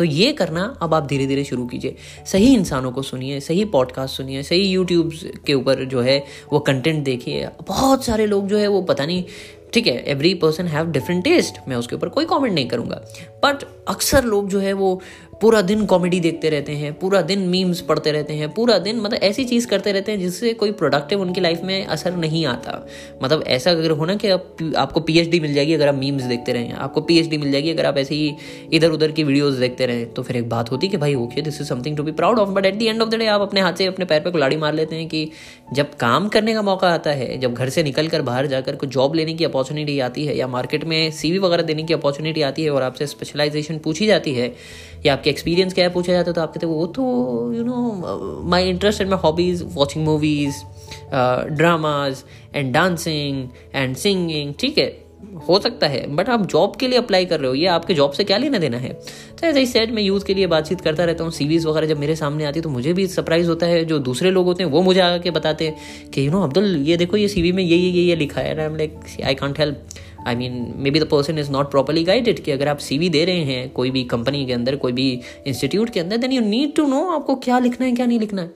तो 0.00 0.04
ये 0.04 0.32
करना 0.32 0.62
अब 0.82 0.94
आप 0.94 1.06
धीरे 1.06 1.26
धीरे 1.26 1.42
शुरू 1.44 1.66
कीजिए। 1.66 1.96
सही 2.26 2.52
इंसानों 2.54 2.92
को 2.92 3.02
सुनिए, 3.02 3.40
सही 3.40 3.64
पॉडकास्ट 3.64 4.16
सुनिए, 4.16 4.42
सही 4.42 4.62
यूट्यूब 4.62 5.10
के 5.46 5.54
ऊपर 5.54 5.84
जो 5.84 6.00
है 6.00 6.18
वो 6.52 6.58
कंटेंट 6.58 7.02
देखिए। 7.04 7.48
बहुत 7.68 8.04
सारे 8.04 8.26
लोग 8.26 8.46
जो 8.46 8.58
है 8.58 8.66
वो 8.66 8.80
पता 8.82 9.06
नहीं, 9.06 9.24
ठीक 9.72 9.86
है 9.86 9.96
every 10.04 10.32
person 10.34 10.66
have 10.66 10.86
different 10.86 11.22
taste 11.24 11.58
मैं 11.68 11.76
उसके 11.76 11.96
ऊपर 11.96 12.08
कोई 12.08 12.24
कॉमेंट 12.24 12.54
नहीं 12.54 12.68
करूँगा। 12.68 13.02
बट 13.44 13.64
अक्सर 13.88 14.24
लोग 14.24 14.48
जो 14.48 14.60
है 14.60 14.72
वो 14.72 15.00
पूरा 15.40 15.60
दिन 15.62 15.84
कॉमेडी 15.86 16.18
देखते 16.20 16.48
रहते 16.50 16.72
हैं 16.72 16.92
पूरा 16.98 17.20
दिन 17.22 17.38
मीम्स 17.48 17.80
पढ़ते 17.80 18.12
रहते 18.12 18.34
हैं 18.34 18.48
पूरा 18.54 18.78
दिन 18.78 19.00
मतलब 19.00 19.22
ऐसी 19.22 19.44
चीज़ 19.44 19.66
करते 19.66 19.92
रहते 19.92 20.12
हैं 20.12 20.18
जिससे 20.20 20.52
कोई 20.54 20.72
प्रोडक्टिव 20.72 21.20
उनकी 21.20 21.40
लाइफ 21.40 21.60
में 21.64 21.86
असर 21.86 22.16
नहीं 22.16 22.44
आता। 22.46 22.86
मतलब 23.22 23.44
ऐसा 23.46 23.70
अगर 23.70 23.90
हो 23.90 24.04
ना 24.04 24.14
कि 24.14 24.28
आप, 24.28 24.56
आपको 24.76 25.00
पीएचडी 25.00 25.40
मिल 25.40 25.54
जाएगी 25.54 25.74
अगर 25.74 25.88
आप 25.88 25.94
मीम्स 25.94 26.22
देखते 26.22 26.52
रहें 26.52 26.72
आपको 26.72 27.00
पीएचडी 27.00 27.38
मिल 27.38 27.52
जाएगी 27.52 27.70
अगर 27.70 27.86
आप 27.86 27.98
ऐसे 27.98 28.14
ही 28.14 28.34
इधर 28.72 28.90
उधर 28.90 29.12
की 29.12 29.24
वीडियोज़ 29.24 29.60
देखते 29.60 29.86
रहें 29.86 30.12
तो 30.14 30.22
फिर 30.22 30.36
एक 30.36 30.48
बात 30.48 30.70
होती 30.70 30.88
कि 30.88 30.96
भाई 30.96 31.14
okay 31.14 31.42
this 31.42 31.60
is 31.60 31.68
something 31.68 31.96
to 31.96 32.02
be 32.02 32.12
proud 32.12 32.38
of 32.38 32.50
but 32.50 32.66
at 32.66 32.78
the 32.78 32.82
end 32.82 33.02
of 33.02 33.08
the 33.08 33.14
day 33.14 33.26
आप 33.26 33.40
अपने 33.40 33.60
हाथ 33.60 33.72
से 33.72 33.86
अपने 33.86 34.04
पैर 34.04 34.20
पर 34.20 34.30
कुलाड़ी 34.30 34.56
मार 34.56 34.74
लेते 34.74 34.96
हैं 34.96 35.08
कि 35.08 35.28
जब 35.72 35.94
काम 35.94 36.28
करने 36.28 36.54
का 36.54 36.62
मौका 36.62 36.90
आता 36.90 37.10
है 37.10 37.38
जब 37.38 37.54
घर 37.54 37.68
से 37.68 37.82
निकल 37.82 38.08
कर 38.08 38.22
बाहर 38.22 38.46
जाकर 38.46 38.76
कुछ 38.76 38.88
जॉब 38.88 39.14
लेने 39.14 39.34
की 39.34 39.44
अपॉर्चुनिटी 39.44 39.98
आती 40.00 40.26
है 40.26 40.36
या 40.36 40.46
मार्केट 40.48 40.84
में 40.84 41.10
सीवी 41.12 41.38
वगैरह 41.38 41.62
देने 41.62 41.82
की 41.82 41.94
अपॉर्चुनिटी 41.94 42.42
आती 42.42 42.64
है 42.64 42.70
और 42.70 42.82
आपसे 42.82 43.06
स्पेशलाइजेशन 43.06 43.78
पूछी 43.78 44.06
जाती 44.06 44.34
है 44.34 44.52
या 45.06 45.12
आपके 45.12 45.29
एक्सपीरियंस 45.30 45.74
क्या 45.74 45.84
है 45.84 45.92
पूछा 45.92 46.12
जाता 46.12 46.32
तो 46.32 46.40
आप 46.40 46.52
कहते 46.52 46.66
वो 46.66 46.86
तो 46.96 47.02
you 47.54 47.64
know 47.64 48.42
my 48.50 48.68
interest 48.68 49.00
and 49.00 49.10
my 49.10 49.20
hobbies 49.24 49.64
watching 49.74 50.04
movies 50.04 50.62
dramas 51.54 52.24
and 52.54 52.72
dancing 52.74 53.46
and 53.74 53.96
singing 53.96 54.54
ठीक 54.60 54.78
है, 54.78 54.86
हो 55.48 55.58
सकता 55.60 55.86
है 55.86 56.06
बट 56.16 56.28
आप 56.28 56.46
जॉब 56.46 56.76
के 56.76 56.88
लिए 56.88 56.98
अप्लाई 56.98 57.24
कर 57.26 57.40
रहे 57.40 57.48
हो, 57.48 57.54
ये 57.54 57.66
आपके 57.68 57.94
जॉब 57.94 58.12
से 58.12 58.24
क्या 58.24 58.36
लेना 58.38 58.58
देना 58.58 58.76
है? 58.78 58.92
तो 59.40 59.46
एज 59.46 59.56
आई 59.56 59.66
सेट 59.66 59.90
मैं 59.92 60.02
यूथ 60.02 60.20
के 60.26 60.34
लिए 60.34 60.46
बातचीत 60.46 60.80
करता 60.80 61.04
रहता 61.04 61.24
हूँ 61.24 61.32
सीरीज़ 61.32 61.66
वगैरह 61.68 61.86
जब 61.86 61.98
मेरे 61.98 62.16
सामने 62.16 62.44
आती 62.44 62.58
है 62.58 62.62
तो 62.62 62.68
मुझे 62.70 62.92
भी 62.92 63.06
सरप्राइज़ 63.06 63.48
होता 63.48 63.66
है, 63.66 63.84
जो 63.84 63.98
दूसरे 64.00 64.30
लोग 64.30 64.46
होते 64.46 64.62
हैं, 64.64 64.70
वो 64.70 64.82
मुझे 64.82 65.00
आके 65.00 65.30
बताते 65.30 65.68
हैं 65.68 66.10
कि 66.10 66.26
यू 66.26 66.30
नो 66.32 66.42
अब्दुल, 66.42 66.76
ये 66.78 66.96
देखो, 66.96 67.16
ये 67.16 67.28
सीवी 67.28 67.52
में 67.52 67.62
ये 67.62 67.76
ये 67.76 67.90
ये 67.90 68.02
ये 68.02 68.16
लिखा 68.16 68.40
है 68.40 68.58
I 68.58 68.64
am 68.64 68.76
like 68.76 68.98
I 69.24 69.34
can't 69.34 69.58
help 69.58 69.82
I 70.26 70.34
mean 70.36 70.52
maybe 70.90 71.00
the 71.00 71.04
person 71.10 71.38
is 71.38 71.50
not 71.50 71.70
properly 71.70 72.04
guided 72.04 72.42
कि 72.44 72.50
अगर 72.50 72.68
आप 72.68 72.78
सी.वी 72.78 73.08
दे 73.08 73.24
रहे 73.24 73.44
हैं 73.44 73.70
कोई 73.72 73.90
भी 73.90 74.04
कंपनी 74.04 74.44
के 74.46 74.52
अंदर, 74.52 74.76
कोई 74.76 74.92
भी 74.92 75.08
इंस्टीट्यूट 75.46 75.90
के 75.90 76.00
अंदर 76.00 76.16
then 76.16 76.32
you 76.32 76.40
need 76.40 76.74
to 76.76 76.86
know 76.86 77.04
आपको 77.10 77.34
क्या 77.36 77.58
लिखना 77.58 77.86
है, 77.86 77.92
क्या 77.92 78.06
नहीं 78.06 78.20
लिखना 78.20 78.42
है। 78.42 78.50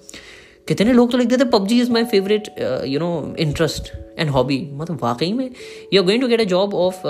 कितने 0.68 0.92
लोग 0.92 1.10
तो 1.12 1.18
लिख 1.18 1.28
देते, 1.28 1.44
PUBG 1.44 1.80
is 1.80 1.90
my 1.92 2.04
favourite 2.04 2.54
you 2.86 3.00
know 3.00 3.34
interest 3.38 3.92
and 4.18 4.30
hobby 4.30 4.58
मतलब 4.72 4.98
वाकई 5.02 5.32
में 5.32 5.48
you 5.92 6.00
are 6.02 6.06
going 6.06 6.20
to 6.20 6.28
get 6.28 6.40
a 6.40 6.44
job 6.52 6.74
of 6.74 7.02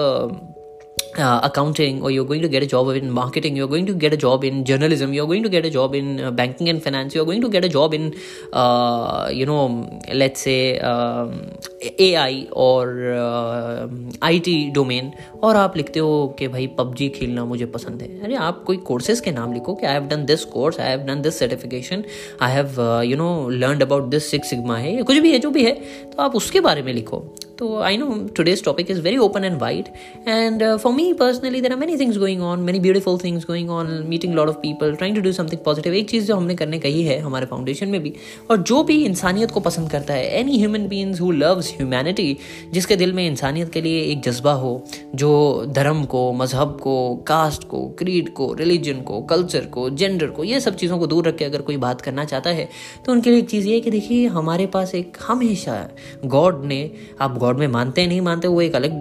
uh, 1.19 1.41
accounting 1.43 2.03
or 2.03 2.11
you're 2.11 2.25
going 2.25 2.43
to 2.43 2.49
get 2.49 2.63
a 2.63 2.67
job 2.67 2.89
in 2.89 3.11
marketing 3.11 3.57
you're 3.57 3.69
going 3.69 3.87
to 3.87 3.95
get 3.95 4.13
a 4.13 4.17
job 4.17 4.45
in 4.45 4.65
journalism 4.65 5.13
you're 5.13 5.27
going 5.27 5.43
to 5.43 5.49
get 5.49 5.65
a 5.65 5.71
job 5.71 5.95
in 5.95 6.21
uh, 6.21 6.31
banking 6.31 6.69
and 6.69 6.83
finance 6.83 7.15
you're 7.15 7.25
going 7.25 7.41
to 7.41 7.49
get 7.49 7.65
a 7.65 7.69
job 7.69 7.95
in 7.95 8.15
uh, 8.53 9.31
you 9.33 9.47
know 9.47 10.01
let's 10.13 10.41
say 10.41 10.79
um, 10.79 11.51
AI 11.99 12.49
or 12.53 13.13
uh, 13.13 13.89
IT 14.23 14.75
domain 14.75 15.15
और 15.45 15.57
आप 15.57 15.77
लिखते 15.77 16.01
हो 16.01 16.37
कि 16.39 16.49
भाई 16.49 16.67
PUBG 16.79 17.09
खेलना 17.09 17.45
मुझे 17.45 17.67
पसंद 17.67 18.03
है। 18.03 18.09
अरे 18.23 18.35
आप 18.35 18.63
कोई 18.65 18.77
कोर्सेज 18.77 19.21
के 19.21 19.33
नाम 19.33 19.53
लिखो 19.53 19.75
कि 19.75 19.87
I 19.87 19.93
have 19.93 20.05
done 20.05 20.25
this 20.25 20.45
course 20.45 20.81
I 20.81 20.89
have 20.89 21.01
done 21.01 21.23
this 21.23 21.39
certification 21.39 22.05
I 22.43 22.53
have 22.53 22.77
you 23.05 23.17
know 23.17 23.49
learn 23.49 23.81
about 23.81 24.05
this 24.05 24.31
six 24.31 24.51
sigma 24.51 24.77
है 24.77 25.03
कुछ 25.03 25.17
भी 25.17 25.33
है 25.33 25.39
जो 25.39 25.51
भी 25.51 25.65
है 25.65 25.73
तो 26.13 26.23
आप 26.23 26.37
उसके 26.37 26.61
बारे 26.61 26.83
में 26.83 26.93
लिखो। 26.93 27.25
तो 27.59 27.79
I 27.79 27.97
know 27.97 28.07
today's 28.39 28.65
topic 28.65 28.91
is 28.91 29.01
very 29.01 29.17
open 29.17 29.45
and 29.45 29.61
wide, 29.61 29.89
and 30.29 30.77
for 30.77 30.93
me 30.93 31.13
personally 31.13 31.61
there 31.61 31.73
are 31.73 31.79
are 31.79 32.01
things 32.01 32.19
going 32.19 32.43
on 32.43 32.67
on, 32.67 32.79
beautiful 32.79 33.19
things 33.25 33.45
going 33.45 33.71
on 33.71 33.87
meeting 33.87 34.33
meeting 34.33 34.57
of 34.57 34.63
people 34.63 34.95
trying 34.95 35.17
to 35.17 35.23
do 35.23 35.33
something 35.33 35.61
positive 35.65 35.95
एक 35.95 36.11
चीज़ 36.11 36.27
जो 36.27 36.37
हमने 36.37 36.55
करने 36.55 36.79
कही 36.79 37.03
है 37.03 37.19
हमारे 37.19 37.47
foundation 37.47 37.89
में 37.89 38.03
भी 38.03 38.13
और 38.51 38.57
जो 38.63 38.83
भी 38.83 39.05
इंसानियत 39.05 39.51
को 39.51 39.61
पसंद 39.61 39.91
करता 39.91 40.15
है 40.15 40.27
any 40.41 40.59
human 40.59 40.89
beings 40.89 41.21
who 41.21 41.31
loves 41.33 41.73
humanity 41.77 42.37
जिसके 42.73 42.97
दिल 42.97 43.13
में 43.13 43.27
इंसानियत 43.27 43.73
के 43.73 43.81
लिए 43.81 44.03
एक 44.03 44.23
जज्बा 44.23 44.53
हो 44.53 44.83
जो 45.15 45.34
धर्म 45.67 46.05
को, 46.05 46.33
मज़हब 46.33 46.79
को 46.83 46.95
कास्ट 47.27 47.65
को 47.69 47.81
क्रीड 47.99 48.33
को 48.33 48.53
रिलीजन 48.55 49.01
को 49.03 49.21
कल्चर 49.23 49.67
को 49.67 49.89
जेंडर 49.91 50.27
को, 50.27 50.45
ये 50.45 50.61
सब 50.61 50.77
चीज़ों 50.77 50.99
को 50.99 51.07
दूर 51.07 51.29
रख 51.29 51.37
के 51.37 51.45
अगर 51.45 51.63
कोई 51.63 51.77
बात 51.77 52.01
करना 52.01 52.25
चाहता 52.25 52.51
है 52.51 52.69
तो 53.07 53.13
उनके 53.13 53.31
लिए 53.31 53.39
एक 53.39 53.49
चीज़ 53.51 53.69
ये 53.69 53.75
है 53.75 53.81
कि 53.81 53.91
देखिए, 53.91 54.27
हमारे 54.29 54.67
पास 54.67 54.95
एक 54.95 55.17
हमेशा 55.27 55.89
गॉड 56.27 56.65
ने, 56.65 56.91
आप 57.21 57.39
गॉड 57.39 57.59
में 57.59 57.67
मानते 57.69 58.01
हैं, 58.01 58.09
नहीं 58.09 58.21
मानते, 58.21 58.49
वो 58.49 58.61
एक 58.63 58.77
अलग, 58.77 58.93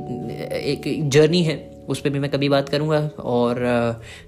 एक 0.53 1.09
जर्नी 1.09 1.43
है। 1.43 1.72
उस 1.89 1.99
पर 1.99 2.09
भी 2.09 2.19
मैं 2.19 2.29
कभी 2.31 2.49
बात 2.49 2.69
करूँगा 2.69 2.99
और 3.19 3.61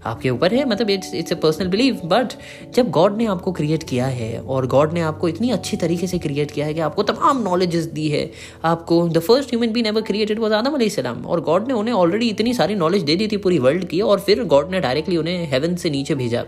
आपके 0.06 0.30
ऊपर 0.30 0.54
है 0.54 0.66
मतलब 0.70 0.90
it's 0.90 1.14
it's 1.14 1.34
a 1.34 1.36
personal 1.36 1.68
believe 1.68 2.00
but 2.06 2.34
जब 2.76 2.90
गॉड 2.92 3.18
ने 3.18 3.26
आपको 3.26 3.52
क्रिएट 3.52 3.84
किया 3.84 4.06
है 4.08 4.40
और 4.40 4.68
गॉड 4.68 4.94
ने 4.94 5.02
आपको 5.02 5.30
इतनी 5.30 5.50
अच्छी 5.52 5.78
तरीके 5.78 6.08
से 6.08 6.20
क्रिएट 6.20 6.52
किया 6.52 6.66
है 6.66 6.74
कि 6.74 6.80
आपको 6.80 7.04
तमाम 7.04 7.42
नॉलेजेस 7.44 7.86
दी 7.86 8.08
है, 8.10 8.30
आपको 8.64 9.08
the 9.10 9.20
first 9.20 9.50
human 9.50 9.72
be 9.74 9.82
never 9.82 10.02
created 10.02 10.40
was 10.40 10.54
Adam 10.54 10.78
सलाम 10.90 11.26
और 11.26 11.42
गॉड 11.42 11.68
ने 11.68 11.74
उन्हें 11.74 11.94
ऑलरेडी 11.96 12.30
इतनी 12.30 12.54
सारी 12.54 12.76
नॉलेज 12.76 13.04
दे 13.04 13.16
दी 13.16 13.28
थी 13.28 13.38
पूरी 13.38 13.60
वर्ल्ड 13.60 13.86
की 13.86 14.02
और 14.02 14.20
फिर 14.20 14.44
गॉड 14.46 14.72
ने 14.72 14.80
डायरेक्टली 14.80 15.18
उन्हें 15.18 15.48
हेवन 15.52 15.76
से 15.76 15.90
नीचे 15.90 16.16
भेजा। 16.16 16.44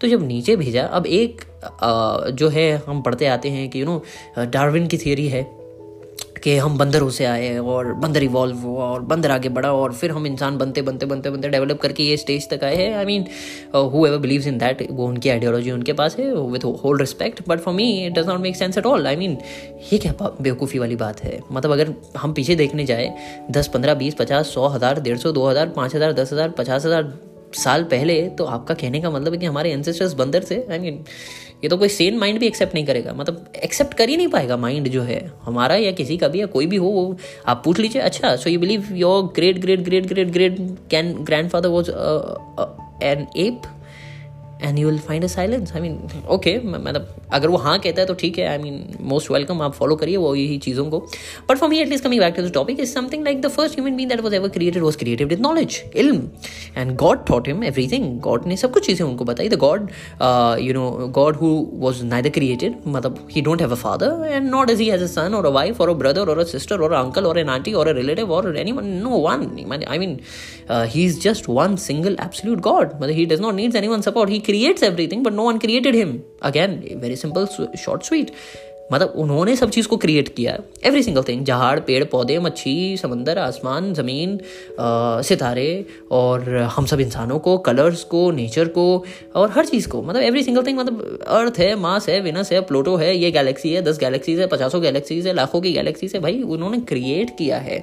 तो 0.00 0.08
जब 0.08 0.26
नीचे 0.26 0.56
भेजा, 0.56 0.82
अब 0.82 1.06
एक 1.06 1.40
जो 2.32 2.48
है, 2.48 2.70
हम 2.86 3.02
पढ़ते 3.02 3.26
आते 3.26 3.48
हैं 3.50 3.68
कि 3.70 3.80
यू 3.80 3.86
नो 3.86 4.02
डार्विन 4.38 4.86
की 4.86 4.98
थियरी 4.98 5.26
है। 5.28 5.42
कि 6.44 6.56
हम 6.56 6.76
बंदरों 6.78 7.08
से 7.10 7.24
आए 7.24 7.56
और 7.58 7.92
बंदर 7.94 8.22
इवॉल्व 8.22 8.58
हुआ 8.58 8.84
और 8.84 9.00
बंदर 9.04 9.30
आगे 9.30 9.48
बढ़ा 9.50 9.72
और 9.72 9.92
फिर 9.92 10.10
हम 10.10 10.26
इंसान 10.26 10.58
बनते 10.58 10.82
बनते 10.82 11.06
बनते 11.06 11.30
बनते 11.30 11.48
डेवलप 11.48 11.80
करके 11.80 12.02
ये 12.02 12.16
स्टेज 12.16 12.48
तक 12.50 12.64
आए 12.64 12.76
हैं। 12.76 12.94
I 12.96 13.04
mean 13.04 13.26
whoever 14.06 14.18
believes 14.18 14.46
in 14.46 14.58
that 14.58 14.86
वो 14.90 15.06
उनकी 15.06 15.28
आइडियोलॉजी 15.28 15.70
उनके 15.70 15.92
पास 15.92 16.16
है 16.18 16.32
with 16.34 16.64
whole 16.84 16.98
respect 16.98 17.42
but 17.48 17.60
for 17.60 17.74
me 17.74 17.88
it 18.06 18.18
does 18.18 18.28
not 18.28 18.40
make 18.40 18.56
sense 18.56 18.78
at 18.78 18.86
all 18.86 19.06
I 19.06 19.16
mean 19.16 19.38
ये 19.92 19.98
क्या 19.98 20.12
बेवकूफ़ी 20.40 20.78
वाली 20.78 20.96
बात 20.96 21.22
है? 21.22 21.40
मतलब 21.52 21.72
अगर 21.72 21.94
हम 22.16 22.32
पीछे 22.32 22.54
देखने 22.56 22.84
जाए, 22.86 23.14
दस, 23.50 23.68
पंद्रह, 23.68 23.94
बीस, 23.94 24.14
पचास, 24.14 24.54
सौ 24.54 24.66
हज़ार, 24.68 25.00
डेढ़ 25.00 25.18
सौ, 25.18 25.32
दो 25.32 25.46
हज़ार, 25.46 25.68
पाँच 25.70 25.94
हज़ार, 25.94 26.12
दस 26.12 26.32
हज़ार, 26.32 26.50
पचास 26.50 26.86
हज़ार 26.86 27.12
साल 27.54 27.84
पहले 27.84 28.20
तो 28.38 28.44
आपका 28.46 28.74
कहने 28.74 29.00
का 29.00 29.10
मतलब 29.10 29.32
है 29.32 29.38
कि 29.38 29.46
हमारे 29.46 29.70
एंसेस्टर्स 29.72 30.12
बंदर 30.14 30.44
थे। 30.50 30.56
आई 30.64 30.78
मीन 30.78 31.02
ये 31.64 31.68
तो 31.68 31.76
कोई 31.76 31.88
सेन 31.88 32.18
माइंड 32.18 32.38
भी 32.40 32.46
एक्सेप्ट 32.46 32.74
नहीं 32.74 32.84
करेगा। 32.86 33.12
मतलब 33.12 33.52
एक्सेप्ट 33.64 33.94
कर 33.94 34.08
ही 34.08 34.16
नहीं 34.16 34.28
पाएगा 34.28 34.56
माइंड 34.56 34.88
जो 34.88 35.02
है, 35.02 35.20
हमारा 35.42 35.74
या 35.76 35.92
किसी 35.92 36.16
का 36.16 36.28
भी 36.28 36.40
या 36.40 36.46
कोई 36.46 36.66
भी 36.66 36.76
हो, 36.76 36.86
वो 36.86 37.16
आप 37.46 37.62
पूछ 37.64 37.78
लीजिए 37.78 38.02
अच्छा 38.02 38.34
so 38.36 38.50
you 38.50 38.60
believe 38.60 38.88
your 38.92 39.22
great 39.36 39.58
great 39.58 39.80
great 39.80 40.06
great 40.06 40.28
great 40.28 40.56
can 40.90 41.12
grandfather 41.50 41.68
was 41.68 41.90
an 43.04 43.26
ape 43.36 43.62
and 44.62 44.78
you 44.78 44.88
will 44.88 44.98
find 45.00 45.24
a 45.24 45.28
silence 45.28 45.72
I 45.72 45.80
mean 45.80 45.98
okay 46.30 46.58
मतलब 46.64 47.08
अगर 47.32 47.48
वो 47.48 47.56
हाँ 47.58 47.78
कहता 47.78 48.00
है 48.00 48.06
तो 48.06 48.14
ठीक 48.14 48.38
है 48.38 48.46
आई 48.46 48.58
मीन 48.58 48.82
मोस्ट 49.10 49.30
वेलकम 49.30 49.62
आप 49.62 49.74
फॉलो 49.74 49.96
करिए 49.96 50.16
वो 50.16 50.34
यही 50.34 50.58
चीज़ों 50.60 50.84
को 50.90 50.98
but 51.48 51.58
for 51.58 51.68
me 51.68 51.80
at least 51.80 52.04
coming 52.04 52.20
back 52.20 52.34
to 52.36 52.42
the 52.42 52.52
topic 52.54 52.80
is 52.80 52.94
something 52.94 53.24
like 53.24 53.40
the 53.40 53.48
first 53.50 53.78
human 53.78 53.96
been 53.96 54.08
that 54.08 54.20
was 54.20 54.34
ever 54.34 54.48
created 54.50 54.82
was 54.82 54.96
created 54.96 55.28
with 55.28 55.40
knowledge 55.40 55.80
इल्म 55.96 56.28
and 56.76 56.94
God 56.96 57.24
thought 57.30 57.48
him 57.48 57.64
everything 57.64 58.18
God 58.20 58.46
ने 58.46 58.56
सब 58.56 58.72
कुछ 58.72 58.86
चीज़ें 58.86 59.04
उनको 59.06 59.24
बताई 59.24 59.48
the 59.48 59.58
God 59.58 59.88
you 60.60 60.74
know 60.74 60.90
God 61.14 61.36
who 61.36 61.54
was 61.80 62.04
neither 62.06 62.30
created 62.30 62.76
मतलब 62.88 63.26
he 63.30 63.42
don't 63.42 63.60
have 63.60 63.72
a 63.72 63.80
father 63.82 64.26
and 64.28 64.50
not 64.50 64.70
as 64.70 64.80
he 64.80 64.88
has 64.88 65.04
a 65.04 65.06
son 65.08 65.34
और 65.34 65.46
a 65.46 65.50
wife 65.52 65.80
और 65.80 65.90
अ 65.90 65.94
ब्रदर 66.02 66.28
और 66.28 66.38
अ 66.38 66.44
सिस्टर 66.50 66.80
और 66.80 66.92
अंकल 66.94 67.26
और 67.26 67.38
एन 67.38 67.48
आंटी 67.50 67.72
और 67.74 67.88
अ 67.88 67.92
रिलेटिव 67.92 68.32
और 68.32 68.56
any 68.56 68.72
no 68.72 69.18
one 69.18 69.84
I 69.88 69.98
mean 69.98 70.18
he 70.70 71.04
is 71.04 71.20
just 71.20 71.48
one 71.50 71.76
single 71.80 72.16
absolute 72.20 72.60
God 72.62 72.92
मतलब 72.94 73.10
he 73.12 73.26
does 73.26 73.40
not 73.40 73.54
needs 73.54 73.76
anyone 73.88 74.00
support 74.02 74.30
he 74.30 74.38
creates 74.50 74.82
everything, 74.90 75.22
but 75.26 75.34
no 75.40 75.44
one 75.50 75.58
created 75.66 75.94
him. 76.02 76.10
Again, 76.50 76.72
very 77.06 77.16
simple, 77.24 77.46
short, 77.84 78.04
sweet. 78.10 78.30
मतलब 78.92 79.12
उन्होंने 79.16 79.54
सब 79.56 79.70
चीज़ 79.70 79.88
को 79.88 79.96
create 79.96 80.28
किया 80.28 80.56
every 80.84 81.02
single 81.02 81.22
thing 81.22 81.44
झाड़, 81.44 81.80
पेड़, 81.80 82.04
पौधे, 82.04 82.38
मच्छी, 82.38 82.96
समंदर, 82.96 83.38
आसमान, 83.38 83.92
ज़मीन 83.94 84.38
सितारे, 85.24 85.86
और 86.10 86.48
हम 86.76 86.86
सब 86.86 87.00
इंसानों 87.00 87.38
को 87.38 87.56
कलर्स 87.58 88.04
को 88.04 88.30
नेचर 88.30 88.68
को, 88.68 88.86
और 89.34 89.50
हर 89.50 89.66
चीज़ 89.66 89.88
को। 89.88 90.02
मतलब 90.02 90.22
एवरी 90.22 90.42
सिंगल 90.42 90.66
थिंग 90.66 90.78
मतलब 90.78 91.18
अर्थ 91.28 91.58
है 91.58 91.74
मास 91.76 92.08
है 92.08 92.20
विनस 92.20 92.52
है 92.52 92.60
प्लूटो 92.60 92.96
है, 92.96 93.16
ये 93.16 93.30
गैलेक्सी 93.30 93.72
है, 93.72 93.82
दस 93.82 93.98
गैलेक्सीज 93.98 94.40
है, 94.40 94.46
पचासों 94.46 94.82
गैलेक्सीज 94.82 95.26
है, 95.26 95.32
लाखों 95.32 95.60
की 95.60 95.72
गैलेक्सीज 95.72 96.14
है। 96.14 96.20
भाई, 96.20 96.42
उन्होंने 96.42 96.80
क्रिएट 96.88 97.36
किया 97.38 97.58
है। 97.58 97.82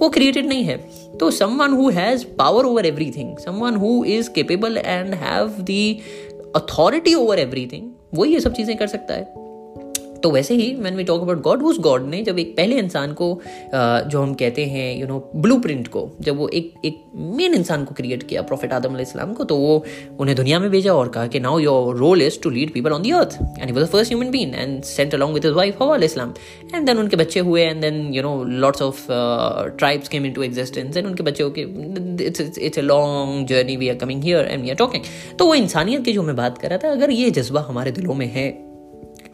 वो 0.00 0.08
क्रिएटेड 0.08 0.46
नहीं 0.46 0.64
है। 0.64 0.76
तो 1.20 1.30
someone 1.56 1.72
who 1.72 1.88
has 1.90 2.24
power 2.38 2.64
over 2.64 2.86
everything 3.10 3.36
someone 3.56 3.76
who 3.76 4.04
is 4.04 4.30
capable 4.30 4.76
and 4.76 5.14
have 5.14 5.48
the 5.60 5.98
authority 6.56 7.14
over 7.14 7.38
everything 7.66 7.90
वो 8.14 8.24
ये 8.24 8.40
सब 8.40 8.52
चीज़ें 8.52 8.76
कर 8.76 8.86
सकता 8.86 9.14
है। 9.14 9.43
तो 10.24 10.30
वैसे 10.30 10.54
ही 10.54 10.74
man 10.74 10.94
we 10.96 11.04
talk 11.04 11.22
about 11.22 11.40
God 11.42 11.62
उस 11.62 11.78
गॉड 11.78 12.02
ने 12.02 12.22
जब 12.22 12.38
एक 12.38 12.56
पहले 12.56 12.76
इंसान 12.76 13.12
को 13.12 13.40
जो 13.74 14.22
हम 14.22 14.34
कहते 14.34 14.64
हैं 14.64 15.00
यू 15.00 15.06
नो 15.06 15.30
ब्लू 15.36 15.60
को, 15.66 16.16
जब 16.20 16.36
वो 16.36 16.48
एक 16.48 16.74
एक 16.84 17.02
मेन 17.16 17.54
इंसान 17.54 17.84
को 17.84 17.94
क्रिएट 17.94 18.22
किया 18.22 18.42
प्रॉफिट 18.42 18.72
आदम 18.72 18.98
इस्लाम 19.00 19.32
को 19.32 19.44
तो 19.44 19.56
वो 19.56 19.84
उन्हें 20.20 20.36
दुनिया 20.36 20.60
में 20.60 20.70
भेजा 20.70 20.94
और 20.94 21.08
कहा 21.08 21.26
कि 21.26 21.40
now 21.40 21.58
your 21.58 21.96
role 21.96 22.22
is 22.22 22.40
to 22.42 22.50
lead 22.50 22.72
people 22.72 22.90
on 22.90 23.02
the 23.02 23.10
earth 23.10 23.38
and 23.60 23.70
was 23.70 23.84
the 23.84 23.88
first 23.88 24.12
human 24.12 24.30
been 24.30 24.54
and 24.54 24.82
sent 24.82 25.14
along 25.14 25.34
with 25.34 25.46
wife 25.46 25.82
हवा 25.82 25.96
इस्लाम 25.96 26.34
एंड 26.74 26.86
देन 26.86 26.98
उनके 26.98 27.16
बच्चे 27.16 27.40
हुए 27.40 27.62
and 27.62 27.80
then 27.80 28.14
you 28.14 28.22
know 28.22 28.44
lots 28.44 28.82
of 28.82 29.06
tribes 29.78 30.08
came 30.08 30.26
into 30.32 30.42
existence 30.42 30.96
and 30.96 31.06
उनके 31.06 31.22
बच्चे 31.22 31.50
के 31.58 31.60
it's 32.24 32.58
it's 32.58 32.78
a 32.78 32.82
long 32.82 33.46
journey 33.46 33.76
we 33.76 33.88
are 33.88 33.94
coming 33.94 34.24
here 34.24 34.46
and 34.46 34.62
we 34.62 34.70
are 34.70 34.76
talking 34.76 35.02
तो 35.38 35.46
वो 35.46 35.54
इंसानियत 35.54 36.04
की 36.04 36.12
जो 36.12 36.22
मैं 36.22 36.36
बात 36.36 36.58
कर 36.58 36.68
रहा 36.68 36.78
था, 36.78 36.92
अगर 36.92 37.10
ये 37.10 37.30
जज्बा 37.30 37.66
हमारे 37.68 37.90
दिलों 37.90 38.14
में 38.14 38.26
है 38.26 38.73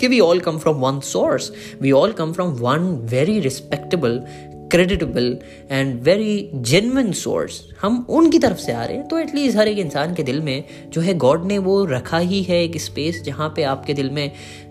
We 0.09 0.21
all 0.21 0.41
come 0.41 0.59
from 0.59 0.81
one 0.81 1.03
source. 1.03 1.53
We 1.81 1.93
all 1.93 2.13
come 2.13 2.33
from 2.33 2.59
one 2.59 3.07
very 3.07 3.41
respectable 3.41 4.27
creditable 4.71 5.37
and 5.71 6.01
very 6.03 6.51
genuine 6.71 7.13
source 7.13 7.61
हम 7.83 8.05
उनकी 8.11 8.39
तरफ़ 8.39 8.59
से 8.59 8.73
आ 8.73 8.85
रहे 8.85 8.97
हैं 8.97 9.07
तो 9.09 9.19
एटलीस्ट 9.19 9.57
हर 9.59 9.69
एक 9.69 9.79
इंसान 9.79 10.15
के 10.15 10.23
दिल 10.23 10.41
में 10.41 10.65
जो 10.93 11.01
है 11.01 11.15
गॉड 11.19 11.45
ने 11.47 11.59
वो 11.59 11.85
रखा 11.85 12.19
ही 12.19 12.43
है 12.43 12.63
एक 12.65 12.81
स्पेस 12.81 13.23
जहाँ 13.27 13.49
पे 13.57 13.63
आपके 13.65 13.95
दिल 13.95 14.11
में 14.11 14.31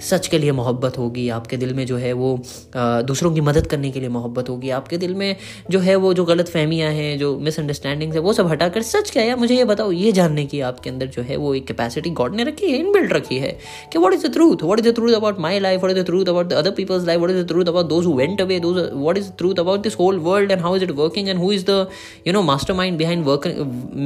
सच 0.09 0.27
के 0.27 0.37
लिए 0.37 0.51
मोहब्बत 0.51 0.97
होगी, 0.97 1.27
आपके 1.29 1.57
दिल 1.57 1.73
में 1.73 1.85
जो 1.85 1.97
है 1.97 2.11
वो 2.13 2.29
दूसरों 2.75 3.31
की 3.33 3.41
मदद 3.41 3.67
करने 3.67 3.91
के 3.91 3.99
लिए 3.99 4.09
मोहब्बत 4.09 4.49
होगी, 4.49 4.69
आपके 4.69 4.97
दिल 4.97 5.15
में 5.15 5.35
जो 5.71 5.79
है 5.79 5.95
वो 5.95 6.13
जो 6.13 6.25
गलत 6.25 6.49
फहमियाँ 6.49 6.91
हैं, 6.91 7.17
जो 7.19 7.37
मिसअंडरस्टैंडिंग्स 7.39 8.15
है, 8.15 8.21
वो 8.21 8.33
सब 8.33 8.47
हटाकर 8.47 8.81
सच 8.81 9.11
क्या 9.11 9.23
है? 9.23 9.35
मुझे 9.35 9.55
ये 9.55 9.65
बताओ, 9.65 9.91
ये 9.91 10.11
जानने 10.11 10.45
की 10.45 10.59
आपके 10.69 10.89
अंदर 10.89 11.07
जो 11.07 11.21
है 11.21 11.37
वो 11.37 11.53
एक 11.55 11.67
कैपेसिटी 11.67 12.09
गॉड 12.21 12.35
ने 12.35 12.43
रखी 12.43 12.71
है 12.71 12.77
इनबिल्ट 12.77 13.13
रखी 13.13 13.37
है 13.39 13.57
कि 13.93 13.99
what 13.99 14.13
is 14.13 14.27
the 14.27 14.33
truth 14.33 14.63
what 14.63 14.79
is 14.79 14.89
the 14.89 14.93
truth 14.95 15.13
about 15.13 15.39
my 15.39 15.59
life 15.59 15.81
what 15.81 15.91
is 15.91 15.99
the 15.99 16.05
truth 16.05 16.25
about 16.25 16.47
the 16.49 16.53
other 16.53 16.71
peoples 16.77 17.05
life 17.07 17.19
what 17.21 17.29
is 17.29 17.43
the 17.43 17.47
truth 17.47 17.65
about 17.65 17.89
those 17.89 18.07
went 18.17 18.41
away 18.41 18.59
those 18.59 18.89
what 18.93 19.17
is 19.17 19.29
the 19.29 19.33
truth 19.37 19.59
about 19.59 19.87
world 19.97 20.51
and 20.51 20.61
how 20.61 20.75
is 20.75 20.83
it 20.83 20.91
working 20.91 21.29
and 21.29 21.39
who 21.39 21.51
is 21.51 21.65
the 21.69 21.87
you 22.27 22.33
know 22.33 22.41
mastermind 22.73 22.97
behind 22.97 23.25
work 23.25 23.47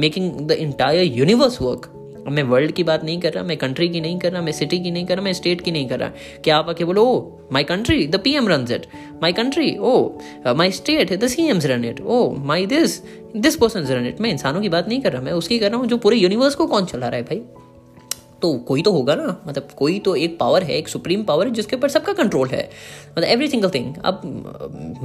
making 0.06 0.32
the 0.40 0.52
entire 0.52 1.04
universe 1.18 1.60
work 1.62 1.90
अब 2.26 2.32
मैं 2.32 2.42
world 2.42 2.72
की 2.72 2.82
बात 2.82 3.02
नहीं 3.04 3.20
कर 3.20 3.32
रहा, 3.32 3.42
मैं 3.44 3.56
country 3.56 3.88
की 3.88 4.00
नहीं 4.00 4.18
कर 4.18 4.32
रहा, 4.32 4.42
मैं 4.42 4.52
सिटी 4.52 4.78
की 4.80 4.90
नहीं 4.90 5.06
कर 5.06 5.16
रहा, 5.16 5.24
मैं 5.24 5.32
स्टेट 5.32 5.60
की 5.60 5.70
नहीं 5.70 5.88
कर 5.88 5.98
रहा। 5.98 6.10
क्या 6.44 6.56
आप 6.56 6.68
आके 6.68 6.84
बोलो 6.84 7.02
ओ 7.04 7.18
my 7.52 7.64
country 7.64 8.06
the 8.06 8.20
P 8.24 8.34
M 8.36 8.48
run 8.48 8.66
it 8.72 8.86
my 9.22 9.32
country 9.32 9.76
oh 9.78 9.92
my 10.56 10.70
state 10.70 11.12
the 11.12 11.26
C 11.26 11.46
Ms 11.48 11.66
run 11.66 11.84
it 11.84 12.00
oh 12.00 12.30
my 12.44 12.66
this 12.66 13.00
this 13.36 13.56
person 13.56 13.84
run 13.86 14.06
it 14.06 14.20
मैं 14.20 14.30
इंसानों 14.30 14.60
की 14.60 14.68
बात 14.68 14.88
नहीं 14.88 15.00
कर 15.00 15.12
रहा, 15.12 15.22
मैं 15.22 15.32
उसकी 15.32 15.58
कर 15.58 15.70
रहा 15.70 15.80
हूँ 15.80 15.86
जो 15.88 15.98
पूरे 15.98 16.16
यूनिवर्स 16.16 16.54
को 16.54 16.66
कौन 16.66 16.84
चला 16.84 17.08
रहा 17.08 17.16
है 17.16 17.22
भाई? 17.22 17.42
तो 18.42 18.52
कोई 18.68 18.82
तो 18.82 18.90
होगा 18.92 19.14
ना। 19.14 19.36
मतलब 19.46 19.68
कोई 19.76 19.98
तो 19.98 20.14
एक 20.16 20.38
पावर 20.38 20.62
है, 20.62 20.76
एक 20.76 20.88
सुप्रीम 20.88 21.22
पावर 21.24 21.46
है, 21.46 21.52
जिसके 21.54 21.76
ऊपर 21.76 21.88
सबका 21.88 22.12
कंट्रोल 22.12 22.48
है। 22.48 22.68
मतलब 23.10 23.28
एवरी 23.28 23.48
सिंगल 23.48 23.70
थिंग 23.74 23.94
अब 24.04 24.20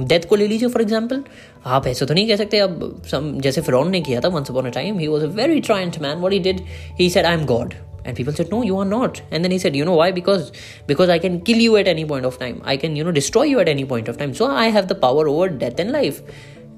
डेथ 0.08 0.28
को 0.28 0.36
ले 0.36 0.46
लीजिए 0.46 0.68
फॉर 0.68 0.82
एग्ज़ाम्पल 0.82 1.22
आप 1.66 1.86
ऐसे 1.86 2.06
तो 2.06 2.14
नहीं 2.14 2.28
कह 2.28 2.36
सकते। 2.36 2.58
अब 2.58 3.02
सम, 3.10 3.38
जैसे 3.40 3.60
फिर 3.60 3.84
ने 3.84 4.00
किया 4.00 4.20
था 4.20 4.28
once 4.28 4.50
upon 4.50 4.66
a 4.66 4.70
time 4.72 4.98
he 4.98 5.06
was 5.06 5.24
a 5.24 5.28
very 5.36 5.60
tyrant 5.60 5.98
man 6.02 6.18
what 6.18 6.32
he 6.32 6.38
did 6.40 6.60
he 6.98 7.10
said 7.10 7.26
I 7.26 7.34
am 7.34 7.44
God 7.46 7.74
and 8.06 8.16
people 8.16 8.32
said 8.32 8.52
no 8.52 8.62
you 8.64 8.78
are 8.80 8.86
not 8.86 9.18
and 9.32 9.42
then 9.42 9.52
he 9.52 9.58
said 9.58 9.74
you 9.76 9.84
know 9.84 9.96
why 9.96 10.12
because 10.12 10.42
because 10.88 11.10
I 11.10 11.18
can 11.18 11.38
kill 11.46 11.60
you 11.60 11.76
at 11.76 11.88
any 11.88 12.04
point 12.04 12.26
of 12.26 12.38
time 12.40 12.60
I 12.66 12.76
can 12.76 12.96
you 12.96 13.04
know 13.04 13.10
destroy 13.10 13.50
you 13.50 13.60
at 13.60 13.68
any 13.68 13.84
point 13.84 14.08
of 14.08 14.18
time 14.18 14.32
so 14.32 14.46
I 14.46 14.70
have 14.70 14.84
the 14.84 14.98
power 15.02 15.28
over 15.28 15.48
death 15.58 15.80
and 15.80 15.90
life 15.90 16.22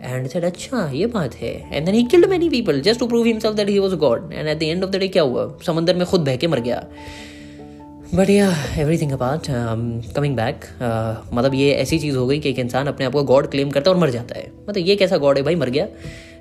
and 0.03 0.29
said 0.29 0.45
अच्छा 0.45 0.89
ये 0.93 1.07
बात 1.09 1.35
है 1.35 1.53
and 1.73 1.85
then 1.85 1.95
he 1.95 2.03
killed 2.05 2.29
many 2.31 2.49
people 2.51 2.81
just 2.83 3.01
to 3.01 3.07
prove 3.07 3.27
himself 3.27 3.57
that 3.57 3.69
he 3.69 3.79
was 3.79 3.95
God 4.01 4.33
and 4.33 4.49
at 4.49 4.59
the 4.59 4.63
end 4.63 4.85
of 4.85 4.91
the 4.91 4.97
day 4.97 5.09
क्या 5.09 5.23
हुआ 5.23 5.53
समंदर 5.67 5.97
में 5.97 6.07
खुद 6.07 6.21
बह 6.21 6.37
के 6.37 6.47
मर 6.47 6.61
गया 6.61 6.87
but 8.15 8.31
yeah 8.31 8.49
everything 8.99 9.13
about 9.13 9.47
coming 10.17 10.35
back 10.37 10.65
मतलब 11.35 11.55
ये 11.55 11.73
ऐसी 11.75 11.99
चीज़ 11.99 12.17
हो 12.17 12.27
गई 12.27 12.39
कि 12.39 12.51
एक 12.51 12.59
इंसान 12.59 12.87
अपने 12.87 13.07
आप 13.07 13.13
को 13.13 13.23
गॉड 13.25 13.51
क्लेम 13.51 13.71
करता 13.71 13.91
है 13.91 13.95
और 13.95 14.03
मर 14.03 14.11
जाता 14.11 14.39
है 14.39 14.51
मतलब 14.61 14.87
ये 14.87 14.97
कैसा 14.97 15.17
गॉड 15.19 15.37
है 15.37 15.43
भाई 15.43 15.55
मर 15.55 15.71
गया 15.71 15.87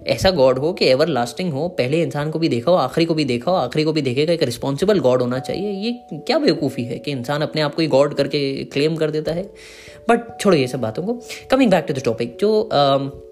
ऐसा 0.08 0.32
गॉड 0.32 0.58
हो 0.60 0.74
कि 0.74 0.86
एवर 0.86 1.08
लास्टिंग 1.08 1.54
हो 1.54 1.68
पहले 1.78 2.02
इंसान 2.02 2.32
को 2.32 2.40
भी 2.40 2.50
देखा 2.50 2.72
हो 2.72 2.78
आखिरी 2.78 3.06
को 3.06 3.14
भी 3.14 3.26
देखा 3.26 3.52
हो 3.52 3.58
आखिरी 3.58 3.84
को 3.84 3.94
भी 3.94 4.02
देखेगा 4.02 4.34
एक 4.34 4.44
रिस्पॉन्सिबल 4.44 5.00
गॉड 5.00 5.22
होना 5.22 5.40
चाहिए 5.42 5.72
ये 5.72 5.92
क्या 6.18 6.40
बेवकूफ़ी 6.40 6.84
है 6.84 7.00
कि 7.00 7.12
इंसान 7.12 7.42
अपने 7.42 7.62
आप 7.62 7.76
को 7.76 7.82
ही 7.82 7.88
गॉड 7.88 8.14
करके 8.14 8.42
क्लेम 8.74 8.96
कर 8.96 9.12
देता 9.12 9.34
है 9.34 9.50
बट 10.10 10.40
छोड़ो 10.40 10.58
ये 10.58 10.68
सब 10.68 10.82
बातों 10.82 11.04
को 11.04 11.20
coming 11.52 11.72
back 11.72 11.86
to 11.88 11.94
the 11.94 12.04
topic 12.06 12.38
जो 12.42 12.70
uh, 12.74 13.31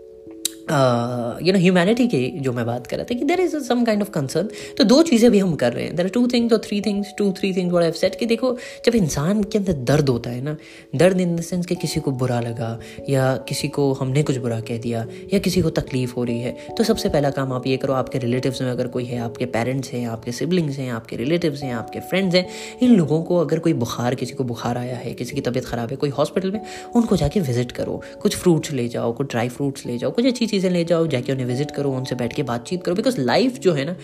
यू 0.72 1.54
नो 1.54 1.60
ह्यूमैनिटी 1.60 2.08
की 2.08 2.28
जो 2.40 2.54
मैं 2.54 2.66
बात 2.66 2.88
कर 2.88 2.98
रहा 2.98 3.06
था 3.06 3.18
कि 3.20 3.26
there 3.26 3.40
is 3.40 3.58
some 3.68 3.84
kind 3.86 4.02
of 4.02 4.10
concern 4.12 4.50
तो 4.78 4.84
दो 4.84 5.02
चीज़ें 5.04 5.30
भी 5.32 5.40
हम 5.40 5.56
कर 5.56 5.74
रहे 5.74 5.86
हैं। 5.86 5.96
देर 5.96 6.06
आर 6.06 6.12
टू 6.12 6.28
थिंग्स 6.28 6.54
और 6.54 6.60
three 6.66 6.82
things 6.82 7.14
two 7.18 7.32
three 7.40 7.54
things 7.54 7.74
what 7.74 7.94
said 7.96 8.16
कि 8.16 8.26
देखो, 8.26 8.56
जब 8.86 8.96
इंसान 8.96 9.44
के 9.44 9.58
अंदर 9.58 9.74
दर्द 9.90 10.10
होता 10.10 10.30
है 10.30 10.42
ना, 10.42 10.56
दर्द 10.96 11.22
इन 11.22 11.36
द 11.36 11.42
सेंस 11.42 11.66
कि 11.66 11.76
किसी 11.76 12.00
को 12.00 12.12
बुरा 12.14 12.40
लगा 12.42 12.80
या 13.10 13.36
किसी 13.50 13.68
को 13.70 13.92
हमने 13.94 14.24
कुछ 14.24 14.38
बुरा 14.38 14.60
कह 14.62 14.78
दिया 14.78 15.06
या 15.34 15.40
किसी 15.40 15.62
को 15.62 15.70
तकलीफ़ 15.72 16.14
हो 16.16 16.24
रही 16.24 16.40
है 16.42 16.56
तो 16.78 16.84
सबसे 16.84 17.10
पहला 17.10 17.30
काम 17.32 17.54
आप 17.54 17.68
ये 17.68 17.78
करो, 17.78 17.94
आपके 17.94 18.20
रिलेटिव्स 18.20 18.62
में 18.62 18.70
अगर 18.72 18.88
कोई 18.88 19.06
है, 19.06 19.20
आपके 19.20 19.46
पेरेंट्स 19.48 19.92
हैं, 19.92 20.06
आपके 20.08 20.32
सिबलिंग्स 20.32 20.78
हैं, 20.78 20.90
आपके 20.92 21.16
रिलेटिव्स 21.16 21.64
हैं, 21.64 21.74
आपके 21.74 22.00
फ्रेंड्स 22.10 22.36
हैं, 22.36 22.46
इन 22.82 22.96
लोगों 22.96 23.22
को 23.24 23.38
अगर 23.38 23.60
कोई 23.60 23.74
बुखार, 23.76 24.16
किसी 24.16 24.34
को 24.34 24.44
बुखार 24.44 24.78
आया 24.78 24.96
है, 24.98 25.14
किसी 25.14 25.36
की 25.36 25.42
तबीयत 25.42 25.66
ख़राब 25.66 25.90
है, 25.90 25.96
कोई 25.96 26.10
हॉस्पिटल 26.10 26.52
में, 26.52 26.62
उनको 26.96 27.16
जाके 27.16 27.40
विज़िट 27.40 27.72
करो। 27.72 28.02
कुछ 28.22 28.36
फ्रूट्स 28.38 28.72
ले 28.72 28.88
जाओ, 28.88 29.12
कुछ 29.14 29.30
ड्राई 29.32 29.50
फ्रूट्स 29.50 29.86
ले 29.86 29.98
जाओ, 29.98 30.12
कुछ 30.12 30.26
अच्छी 30.26 30.48
चीज़ें 30.48 30.59
ले 30.68 30.84
जाओ, 30.84 31.08
जाके 31.08 31.32
उन्हें 31.32 31.46
विज़िट 31.46 31.72
करो, 31.72 31.92
उनसे 31.92 32.16
बैठ 32.16 32.34
के 32.34 32.44
बातचीत 32.44 32.84
करो। 32.84 32.96
बिकॉज़ 32.96 33.20
लाइफ 33.22 33.60
जो 33.60 33.74
है 33.74 33.86
ना, 33.86 33.96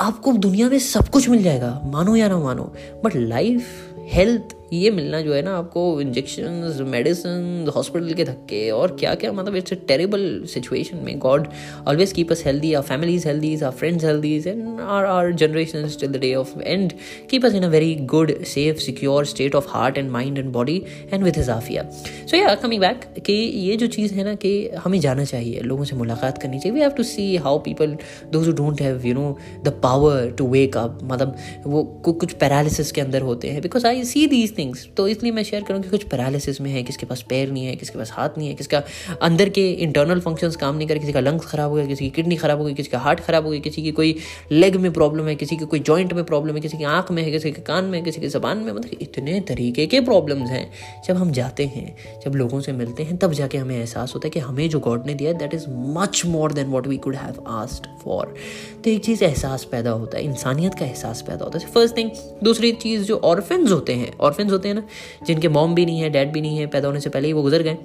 आपको 0.00 0.32
दुनिया 0.32 0.68
में 0.68 0.78
सब 0.78 1.08
कुछ 1.08 1.28
मिल 1.28 1.42
जाएगा। 1.42 1.82
मानो 1.84 2.16
या 2.16 2.28
ना 2.28 2.38
मानो 2.38 2.72
बट 3.04 3.16
लाइफ 3.16 3.66
हेल्थ 4.00 4.54
ये 4.72 4.90
मिलना 4.90 5.20
जो 5.20 5.34
है 5.34 5.42
ना 5.42 5.56
आपको 5.58 6.00
इंजेक्शन 6.00 6.84
मेडिसिन 6.88 7.70
हॉस्पिटल 7.76 8.12
के 8.14 8.24
धक्के 8.24 8.70
और 8.70 8.96
क्या 9.00 9.14
क्या 9.22 9.32
मतलब 9.32 9.56
इट्स 9.56 9.72
अ 9.72 9.76
टेरेबल 9.88 10.24
सिचुएशन 10.54 11.04
में 11.04 11.18
God 11.18 11.48
always 11.88 12.12
keep 12.12 12.32
us 12.32 12.42
healthy 12.46 12.72
our 12.74 12.82
families 12.82 13.26
healthy 13.28 13.54
our 13.60 13.72
friends 13.72 14.04
healthy 14.04 14.34
and 14.46 14.80
our 14.80 15.04
our 15.06 15.32
generation 15.34 15.88
till 16.00 16.12
the 16.12 16.16
day 16.16 16.34
of 16.34 16.58
and 16.60 16.92
keep 17.30 17.46
us 17.46 17.54
in 17.54 17.62
a 17.62 17.68
very 17.68 17.94
good 18.14 18.32
safe 18.46 18.78
secure 18.80 19.24
state 19.26 19.54
of 19.54 19.68
heart 19.70 19.98
and 19.98 20.10
mind 20.10 20.38
and 20.38 20.52
body 20.52 20.82
and 21.12 21.24
with 21.24 21.38
his 21.38 21.50
Aafia 21.50 21.88
so 21.92 22.36
yeah 22.36 22.54
coming 22.56 22.80
back 22.80 23.04
कि 23.26 23.32
ये 23.32 23.76
जो 23.76 23.86
चीज़ 23.88 24.14
है 24.14 24.24
ना 24.24 24.34
कि 24.34 24.50
हमें 24.84 24.98
जाना 25.00 25.24
चाहिए, 25.24 25.60
लोगों 25.60 25.84
से 25.84 25.96
मुलाकात 25.96 26.38
करनी 26.38 26.58
चाहिए. 26.58 26.74
We 26.74 26.80
have 26.80 26.90
to 26.90 27.02
see 27.02 27.36
how 27.36 27.58
people 27.58 27.96
those 28.32 28.48
don't 28.56 28.80
have 28.82 29.06
you 29.06 29.14
know 29.14 29.36
the 29.64 29.68
power 29.82 30.30
to 30.38 30.46
wake 30.48 30.76
up 30.76 30.98
मतलब 31.04 31.36
वो 31.66 31.82
कुछ 32.08 32.32
पैरालिसिस 32.34 32.92
के 32.92 33.00
अंदर 33.00 33.22
होते 33.22 33.48
हैं. 33.48 33.62
Because 33.62 33.86
I 33.86 34.04
see 34.04 34.26
these 34.26 34.54
things 34.58 34.86
तो 34.96 35.06
इसलिए 35.08 35.32
मैं 35.32 35.42
शेयर 35.42 35.62
करूँ 35.62 35.80
कि 35.82 35.88
कुछ 35.88 36.04
पैरालिसिस 36.04 36.60
में 36.60 36.70
है, 36.70 36.82
किसके 36.82 37.06
पास 37.06 37.22
पैर 37.28 37.50
नहीं 37.50 37.66
है, 37.66 37.74
किसके 37.76 37.98
पास 37.98 38.10
हाथ 38.12 38.38
नहीं 38.38 38.48
है, 38.48 38.54
किसका 38.54 38.82
अंदर 39.22 39.48
के 39.48 39.70
इंटरनल 39.72 40.20
फ़ंक्शंस 40.20 40.56
काम 40.56 40.76
नहीं 40.76 40.88
करे 40.88 40.98
किसी 40.98 41.12
का 41.12 41.20
लंग्स 41.20 41.46
खराब 41.46 41.70
हो 41.70 41.76
गया, 41.76 41.86
किसी 41.86 42.04
की 42.04 42.10
किडनी 42.10 42.36
खराब 42.36 42.58
हो 42.58 42.64
गई, 42.64 42.74
किसी 42.74 42.90
का 42.90 42.98
हार्ट 42.98 43.20
खराब 43.20 43.44
हो 43.44 43.50
गया, 43.50 43.60
किसी 43.60 43.82
की 43.82 43.92
कोई 43.92 44.16
लेग 44.52 44.76
में 44.76 44.92
प्रॉब्लम 44.92 45.28
है, 45.28 45.34
किसी 45.36 45.56
की 45.56 45.64
कोई 45.64 45.80
जॉइंट 45.80 46.12
में 46.12 46.24
प्रॉब्लम 46.24 46.54
है, 46.54 46.60
किसी 46.60 46.78
की 46.78 46.84
आँख 46.86 47.10
में 47.10 47.22
है, 47.22 47.30
किसी 47.30 47.50
के 47.50 47.62
कान 47.62 47.84
में 47.84 48.02
किसी 48.04 48.20
की 48.20 48.28
जबान 48.28 48.58
में 48.58 48.72
मतलब 48.72 48.98
इतने 49.00 49.40
तरीके 49.48 49.86
के 49.86 50.00
प्रॉब्लम्स 50.00 50.50
हैं। 50.50 50.70
जब 51.06 51.16
हम 51.16 51.30
जाते 51.32 51.66
हैं, 51.66 51.94
जब 52.24 52.34
लोगों 52.34 52.60
से 52.60 52.72
मिलते 52.72 53.02
हैं, 53.02 53.16
तब 53.16 53.32
जाके 53.32 53.58
हमें 53.58 53.76
एहसास 53.76 54.14
होता 54.14 54.26
है 54.26 54.30
कि 54.30 54.40
हमें 54.40 54.68
जो 54.68 54.80
गॉड 54.80 55.06
ने 55.06 55.14
दिया 55.14 55.32
that 55.34 55.54
is 55.54 55.64
much 55.98 56.22
more 56.26 56.52
than 56.52 56.66
what 56.66 56.86
we 56.86 56.96
could 56.98 57.16
have 57.16 57.42
asked 57.48 57.86
for 58.04 58.34
तो 58.84 58.90
एक 58.90 59.04
चीज़ 59.04 59.24
एहसास 59.24 59.64
पैदा 59.64 59.90
होता 59.90 60.18
है, 60.18 60.24
इंसानियत 60.24 60.74
का 60.74 60.84
एहसास 60.84 61.22
पैदा 61.22 61.44
होता 61.44 61.58
है। 61.58 61.66
फ़र्स्ट 61.66 61.96
थिंग 61.96 62.10
दूसरी 62.44 62.72
चीज़ 62.82 63.02
जो 63.02 63.16
ऑर्फेंस 63.24 63.70
होते 63.70 63.94
हैं 63.94 64.12
होते 64.50 64.68
हैं 64.68 64.74
ना, 64.74 64.82
जिनके 65.26 65.48
मॉम 65.48 65.74
भी 65.74 65.86
नहीं 65.86 66.00
है 66.00 66.10
डैड 66.10 66.32
भी 66.32 66.40
नहीं 66.40 66.58
है, 66.58 66.66
पैदा 66.66 66.88
होने 66.88 67.00
से 67.00 67.10
पहले 67.10 67.26
ही 67.26 67.32
वो 67.32 67.42
गुजर 67.42 67.62
गए। 67.62 67.76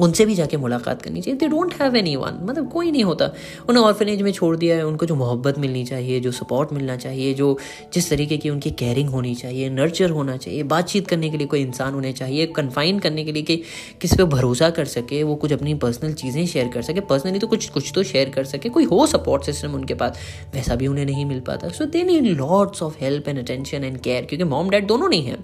उनसे 0.00 0.26
भी 0.26 0.34
जाके 0.34 0.56
मुलाकात 0.56 1.02
करनी 1.02 1.20
चाहिए। 1.20 1.38
They 1.38 1.48
don't 1.48 1.74
have 1.80 1.96
any 1.96 2.14
one 2.16 2.38
मतलब 2.42 2.70
कोई 2.72 2.90
नहीं 2.90 3.04
होता। 3.04 3.30
उन्हें 3.68 3.84
ऑर्फनेज 3.84 4.22
में 4.22 4.32
छोड़ 4.32 4.56
दिया 4.56 4.76
है, 4.76 4.86
उनको 4.86 5.06
जो 5.06 5.14
मोहब्बत 5.14 5.58
मिलनी 5.58 5.84
चाहिए, 5.84 6.20
जो 6.20 6.32
सपोर्ट 6.32 6.72
मिलना 6.72 6.96
चाहिए, 6.96 7.34
जो 7.34 7.58
जिस 7.94 8.10
तरीके 8.10 8.36
की 8.36 8.50
उनकी 8.50 8.70
केयरिंग 8.70 9.08
होनी 9.08 9.34
चाहिए 9.34 9.70
नर्चर 9.70 10.10
होना 10.10 10.36
चाहिए, 10.36 10.62
बातचीत 10.62 11.06
करने 11.08 11.30
के 11.30 11.36
लिए 11.36 11.46
कोई 11.46 11.60
इंसान 11.60 11.94
होने 11.94 12.12
चाहिए 12.12 12.46
कन्फाइन 12.46 12.98
करने 12.98 13.24
के 13.24 13.32
लिए 13.32 13.42
कि 13.42 13.56
किस 14.00 14.14
पे 14.14 14.24
भरोसा 14.26 14.70
कर 14.70 14.84
सके, 14.84 15.22
वो 15.22 15.34
कुछ 15.34 15.52
अपनी 15.52 15.74
पर्सनल 15.74 16.12
चीज़ें 16.12 16.46
शेयर 16.46 16.68
कर 16.68 16.82
सके। 16.82 17.00
पर्सनली 17.00 17.38
तो 17.38 17.46
कुछ 17.46 17.68
कुछ 17.68 17.92
तो 17.94 18.02
शेयर 18.02 18.30
कर 18.30 18.44
सके। 18.44 18.68
कोई 18.68 18.84
हो 18.84 19.06
सपोर्ट 19.06 19.44
सिस्टम 19.44 19.74
उनके 19.74 19.94
पास, 19.94 20.18
वैसा 20.54 20.74
भी 20.74 20.86
उन्हें 20.86 21.06
नहीं 21.06 21.24
मिल 21.26 21.40
पाता। 21.40 21.68
So 21.68 21.84
they 21.84 22.02
need 22.02 22.26
lots 22.38 22.82
of 22.82 22.96
help 23.00 23.28
and 23.28 23.38
attention 23.38 23.84
and 23.84 23.98
care 24.00 24.24
क्योंकि 24.24 24.44
मॉम 24.44 24.70
डैड 24.70 24.86
दोनों 24.86 25.08
नहीं 25.08 25.22
हैं। 25.22 25.38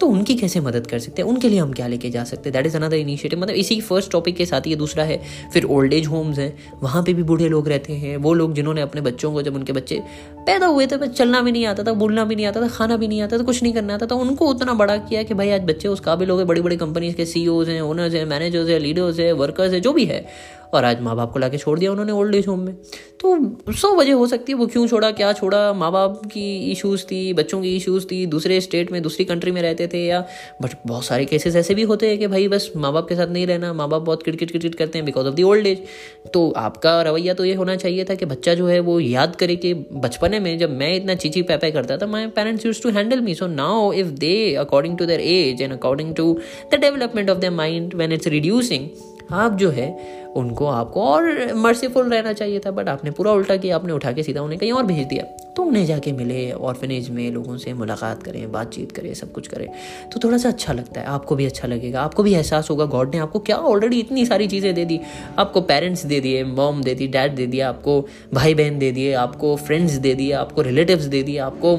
तो 0.00 0.06
उनकी 0.06 0.34
कैसे 0.34 0.60
मदद 0.60 0.86
कर 0.86 0.98
सकते 0.98 1.22
हैं? 1.22 1.28
उनके 1.28 1.48
लिए 1.48 1.58
हम 1.58 1.72
क्या 1.72 1.86
लेके 1.86 2.10
जा 2.10 2.24
सकते 2.24 2.48
हैं? 2.48 2.52
दैट 2.52 2.66
इज़ 2.66 2.76
अनदर 2.76 2.96
इनिशिएटिव 2.96 3.40
मतलब 3.40 3.54
इसी 3.54 3.80
फ़र्स्ट 3.88 4.10
टॉपिक 4.12 4.36
के 4.36 4.46
साथ 4.46 4.66
ये 4.66 4.76
दूसरा 4.76 5.04
है, 5.04 5.20
फिर 5.52 5.64
ओल्ड 5.64 5.92
एज 5.92 6.06
होम्स 6.06 6.38
हैं, 6.38 6.52
वहाँ 6.82 7.02
पे 7.02 7.14
भी 7.14 7.22
बूढ़े 7.22 7.48
लोग 7.48 7.68
रहते 7.68 7.92
हैं, 7.92 8.16
वो 8.16 8.34
लोग 8.34 8.54
जिन्होंने 8.54 8.80
अपने 8.80 9.00
बच्चों 9.00 9.32
को 9.32 9.42
जब 9.42 9.54
उनके 9.54 9.72
बच्चे 9.72 10.02
पैदा 10.46 10.66
हुए 10.66 10.86
थे, 10.86 10.96
बस 10.96 11.08
चलना 11.08 11.40
भी 11.40 11.52
नहीं 11.52 11.66
आता 11.66 11.82
था, 11.82 11.92
बोलना 11.92 12.24
भी 12.24 12.36
नहीं 12.36 12.46
आता 12.46 12.60
था, 12.62 12.68
खाना 12.68 12.96
भी 12.96 13.08
नहीं 13.08 13.22
आता 13.22 13.38
था, 13.38 13.42
कुछ 13.42 13.62
नहीं 13.62 13.72
करना 13.72 13.94
आता 13.94 14.06
था, 14.06 14.14
उनको 14.14 14.46
उतना 14.46 14.74
बड़ा 14.74 14.96
किया 14.98 15.22
कि 15.22 15.34
भाई 15.34 15.50
आज 15.50 15.62
बच्चे 15.62 15.88
उस 15.88 16.00
काबिल 16.00 16.30
हो 16.30 16.36
गए 16.36 16.44
बड़ी 16.44 16.60
बड़ी 16.60 16.76
कंपनीज़ 16.76 17.14
के 17.14 17.24
सी 17.24 17.44
हैं 17.44 17.80
ओनर्स 17.80 18.14
हैं 18.14 18.24
मैनेजर्स 18.24 18.68
हैं 18.68 18.78
लीडर्स 18.80 19.18
हैं 19.18 19.32
वर्कर्स 19.32 19.72
हैं, 19.72 19.82
जो 19.82 19.92
भी 19.92 20.04
है। 20.04 20.24
और 20.74 20.84
आज 20.84 21.00
माँ 21.00 21.14
बाप 21.16 21.32
को 21.32 21.38
ला 21.38 21.48
छोड़ 21.48 21.78
दिया 21.78 21.90
उन्होंने 21.92 22.12
ओल्ड 22.12 22.34
एज 22.34 22.46
होम 22.48 22.60
में। 22.60 22.74
तो 23.20 23.72
सौ 23.72 23.92
वजह 23.94 24.14
हो 24.14 24.26
सकती 24.26 24.52
है, 24.52 24.58
वो 24.58 24.66
क्यों 24.66 24.86
छोड़ा, 24.86 25.10
क्या 25.10 25.32
छोड़ा? 25.32 25.72
माँ 25.72 25.90
बाप 25.92 26.20
की 26.26 26.70
इश्यूज़ 26.72 27.04
थी, 27.04 27.32
बच्चों 27.34 27.60
की 27.62 27.74
इश्यूज़ 27.76 28.04
थी, 28.06 28.24
दूसरे 28.26 28.60
स्टेट 28.60 28.92
में, 28.92 29.00
दूसरी 29.02 29.24
कंट्री 29.24 29.50
में 29.52 29.60
रहते 29.62 29.86
थे 29.92 30.04
या 30.04 30.20
बट 30.62 30.74
बहुत 30.86 31.04
सारे 31.04 31.24
केसेस 31.24 31.56
ऐसे 31.56 31.74
भी 31.74 31.82
होते 31.82 32.08
हैं 32.08 32.18
कि 32.18 32.26
भाई 32.26 32.48
बस 32.48 32.70
माँ 32.76 32.92
बाप 32.92 33.08
के 33.08 33.16
साथ 33.16 33.28
नहीं 33.28 33.46
रहना 33.46 33.72
माँ 33.72 33.88
बाप 33.88 34.02
बहुत 34.02 34.22
किटकिट 34.22 34.50
किटकिट 34.50 34.74
करते 34.74 34.98
हैं 34.98 35.04
because 35.06 35.26
of 35.26 35.34
the 35.34 35.42
old 35.42 35.66
age 35.66 35.82
तो 36.34 36.48
आपका 36.56 37.00
रवैया 37.02 37.34
तो 37.34 37.44
ये 37.44 37.54
होना 37.54 37.76
चाहिए 37.76 38.04
था 38.04 38.14
कि 38.14 38.26
बच्चा 38.26 38.54
जो 38.54 38.66
है 38.66 38.78
वो 38.80 38.98
याद 39.00 39.36
करे 39.36 39.56
कि 39.56 39.74
बचपने 39.74 40.40
में 40.40 40.56
जब 40.58 40.78
मैं 40.78 40.94
इतना 40.94 41.14
चीची 41.16 41.42
पैपै 41.42 41.70
करता 41.70 41.96
था 41.98 42.06
my 42.06 42.26
parents 42.36 42.66
used 42.66 42.82
to 42.82 42.90
handle 42.90 43.20
me 43.20 43.34
so 43.34 43.46
now 43.48 43.92
if 43.92 44.08
they 44.18 44.34
according 44.56 44.98
to 44.98 45.06
their 45.06 45.20
age 45.20 45.62
and 45.62 45.72
according 45.72 46.14
to 46.14 46.32
the 46.72 46.80
development 46.80 47.30
of 47.30 47.38
the 47.38 47.52
mind 47.54 47.94
when 47.94 48.12
it's 48.12 48.28
reducing 48.28 48.88
आप 49.32 49.52
जो 49.52 49.70
है, 49.70 50.18
उनको 50.36 50.66
आपको 50.66 51.02
और 51.02 51.52
मर्सीफुल 51.54 52.08
रहना 52.08 52.32
चाहिए 52.32 52.60
था 52.60 52.70
बट 52.70 52.88
आपने 52.88 53.10
पूरा 53.10 53.32
उल्टा 53.32 53.56
किया, 53.56 53.76
आपने 53.76 53.92
उठा 53.92 54.12
के 54.12 54.22
सीधा 54.22 54.42
उन्हें 54.42 54.60
कहीं 54.60 54.72
और 54.72 54.82
भेज 54.82 55.06
दिया। 55.06 55.24
तो 55.56 55.62
उन्हें 55.62 55.86
जाके 55.86 56.12
मिले 56.12 56.52
ऑर्फनेज 56.52 57.10
में, 57.10 57.30
लोगों 57.32 57.56
से 57.56 57.72
मुलाकात 57.72 58.22
करें, 58.22 58.52
बातचीत 58.52 58.92
करें, 58.92 59.14
सब 59.14 59.32
कुछ 59.32 59.46
करें। 59.46 59.68
तो 60.12 60.20
थोड़ा 60.24 60.38
सा 60.38 60.48
अच्छा 60.48 60.72
लगता 60.72 61.00
है, 61.00 61.06
आपको 61.06 61.36
भी 61.36 61.46
अच्छा 61.46 61.68
लगेगा, 61.68 62.02
आपको 62.02 62.22
भी 62.22 62.34
एहसास 62.34 62.70
होगा 62.70 62.84
गॉड 62.84 63.14
ने 63.14 63.20
आपको 63.20 63.38
क्या 63.38 63.56
ऑलरेडी 63.56 64.00
इतनी 64.00 64.26
सारी 64.26 64.48
चीज़ें 64.48 64.74
दे 64.74 64.84
दी। 64.84 65.00
आपको 65.38 65.60
पेरेंट्स 65.60 66.06
दे 66.06 66.20
दिए 66.20 66.44
मॉम 66.44 66.82
दे 66.82 66.94
दी 66.94 67.08
डैड 67.08 67.34
दे 67.34 67.46
दिया, 67.46 67.68
आपको 67.68 68.08
भाई 68.34 68.54
बहन 68.54 68.78
दे 68.78 68.92
दिए, 68.92 69.12
आपको 69.12 69.56
फ्रेंड्स 69.56 69.92
दे 69.92 70.14
दिए, 70.14 70.32
आपको 70.32 70.62
रिलेटिव्स 70.62 71.04
दे 71.04 71.22
दिए, 71.22 71.38
आपको 71.38 71.76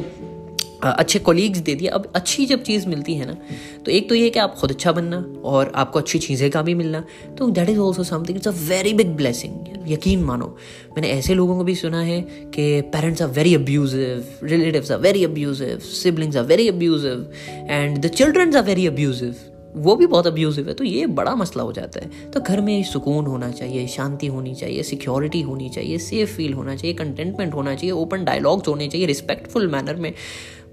अच्छे 0.82 1.20
कोलीग्स 1.20 1.60
दे 1.60 1.76
दिए 1.76 1.88
अब 1.90 2.12
अच्छी 2.16 2.46
जब 2.46 2.64
चीज़ 2.64 2.88
मिलती 2.88 3.14
है 3.16 3.26
ना 3.26 3.38
तो 3.86 3.92
एक 3.92 4.08
तो 4.10 4.16
ये 4.16 4.30
कि 4.30 4.40
आप 4.40 4.56
खुद 4.56 4.72
अच्छा 4.72 4.92
बनना 4.92 5.18
और 5.44 5.72
आपको 5.76 6.00
अच्छी 6.00 6.20
चीज़ें 6.20 6.50
का 6.52 6.62
भी 6.62 6.74
मिलना। 6.74 7.04
तो 7.38 7.50
that 7.50 7.70
is 7.70 7.80
also 7.80 8.04
something 8.04 8.38
it's 8.38 8.48
a 8.48 8.52
very 8.68 8.94
big 8.94 9.16
blessing 9.18 9.54
यकीन 9.88 10.24
मानो। 10.24 10.48
मैंने 10.96 11.10
ऐसे 11.10 11.34
लोगों 11.34 11.58
को 11.58 11.64
भी 11.64 11.76
सुना 11.76 12.02
है 12.02 12.22
कि 12.56 12.82
parents 12.94 13.22
are 13.22 13.30
very 13.30 13.56
abusive 13.56 14.26
relatives 14.44 14.92
are 14.92 15.00
very 15.00 15.24
abusive 15.24 15.80
siblings 15.94 16.38
are 16.38 16.44
very 16.46 16.68
abusive 16.68 17.32
and 17.70 17.98
the 17.98 18.08
childrens 18.10 18.56
are 18.56 18.64
very 18.64 18.88
abusive 18.88 19.36
वो 19.76 19.96
भी 19.96 20.06
बहुत 20.08 20.28
अब्यूजिव 20.28 20.68
है 20.68 20.74
तो 20.74 20.84
ये 20.84 21.06
बड़ा 21.08 21.34
मसला 21.36 21.64
हो 21.64 21.72
जाता 21.74 22.00
है। 22.00 22.32
तो 22.32 22.40
घर 22.42 22.62
में 22.62 22.84
सुकून 22.84 23.26
होना 23.26 23.50
चाहिए, 23.52 23.86
शांति 23.88 24.28
होनी 24.28 24.54
चाहिए 24.56 24.84
सिक्योरिटी 24.84 25.42
होनी 25.42 25.70
चाहिए 25.70 25.98
सेफ़ 25.98 26.36
फील 26.36 26.54
होना 26.54 26.76
चाहिए 26.76 26.94
कंटेंटमेंट 26.96 27.54
होना 27.54 27.76
चाहिए 27.76 27.92
ओपन 27.94 28.24
डायलॉग्स 28.26 28.68
होने 28.68 28.88
चाहिए 28.88 29.08
रिस्पेक्टफुल 29.08 29.68
मैनर 29.68 29.96
में। 29.96 30.14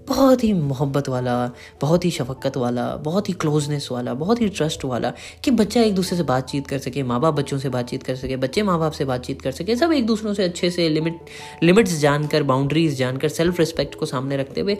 बहुत 0.09 0.43
ही 0.45 0.53
मोहब्बत 0.53 1.09
वाला, 1.09 1.35
बहुत 1.81 2.05
ही 2.05 2.11
शफकत 2.11 2.57
वाला, 2.57 2.85
बहुत 3.05 3.29
ही 3.29 3.33
क्लोजनेस 3.35 3.89
वाला, 3.93 4.15
बहुत 4.15 4.41
ही 4.41 4.49
ट्रस्ट 4.49 4.85
वाला 4.85 5.13
कि 5.45 5.51
बच्चा 5.51 5.83
एक 5.83 5.95
दूसरे 5.95 6.17
से 6.17 6.23
बातचीत 6.23 6.67
कर 6.67 6.79
सके 6.79 7.03
माँ 7.03 7.21
बाप 7.21 7.35
बच्चों 7.35 7.59
से 7.59 7.69
बातचीत 7.69 8.03
कर 8.03 8.17
सके, 8.17 8.37
बच्चे 8.37 8.63
माँ 8.63 8.79
बाप 8.79 8.93
से 8.93 9.05
बातचीत 9.05 9.43
कर 9.43 9.53
सके, 9.53 9.77
सब 9.77 9.93
एक 9.93 10.07
दूसरों 10.07 10.35
से 10.35 10.45
अच्छे 10.45 10.71
से 10.71 10.89
लिमिट 10.89 11.19
लिमिट्स 11.63 11.99
जानकर 11.99 12.43
बाउंड्रीज 12.43 12.97
जानकर 12.99 13.29
सेल्फ 13.29 13.59
रिस्पेक्ट 13.61 13.95
को 13.95 14.07
सामने 14.07 14.37
रखते 14.37 14.61
हुए 14.61 14.77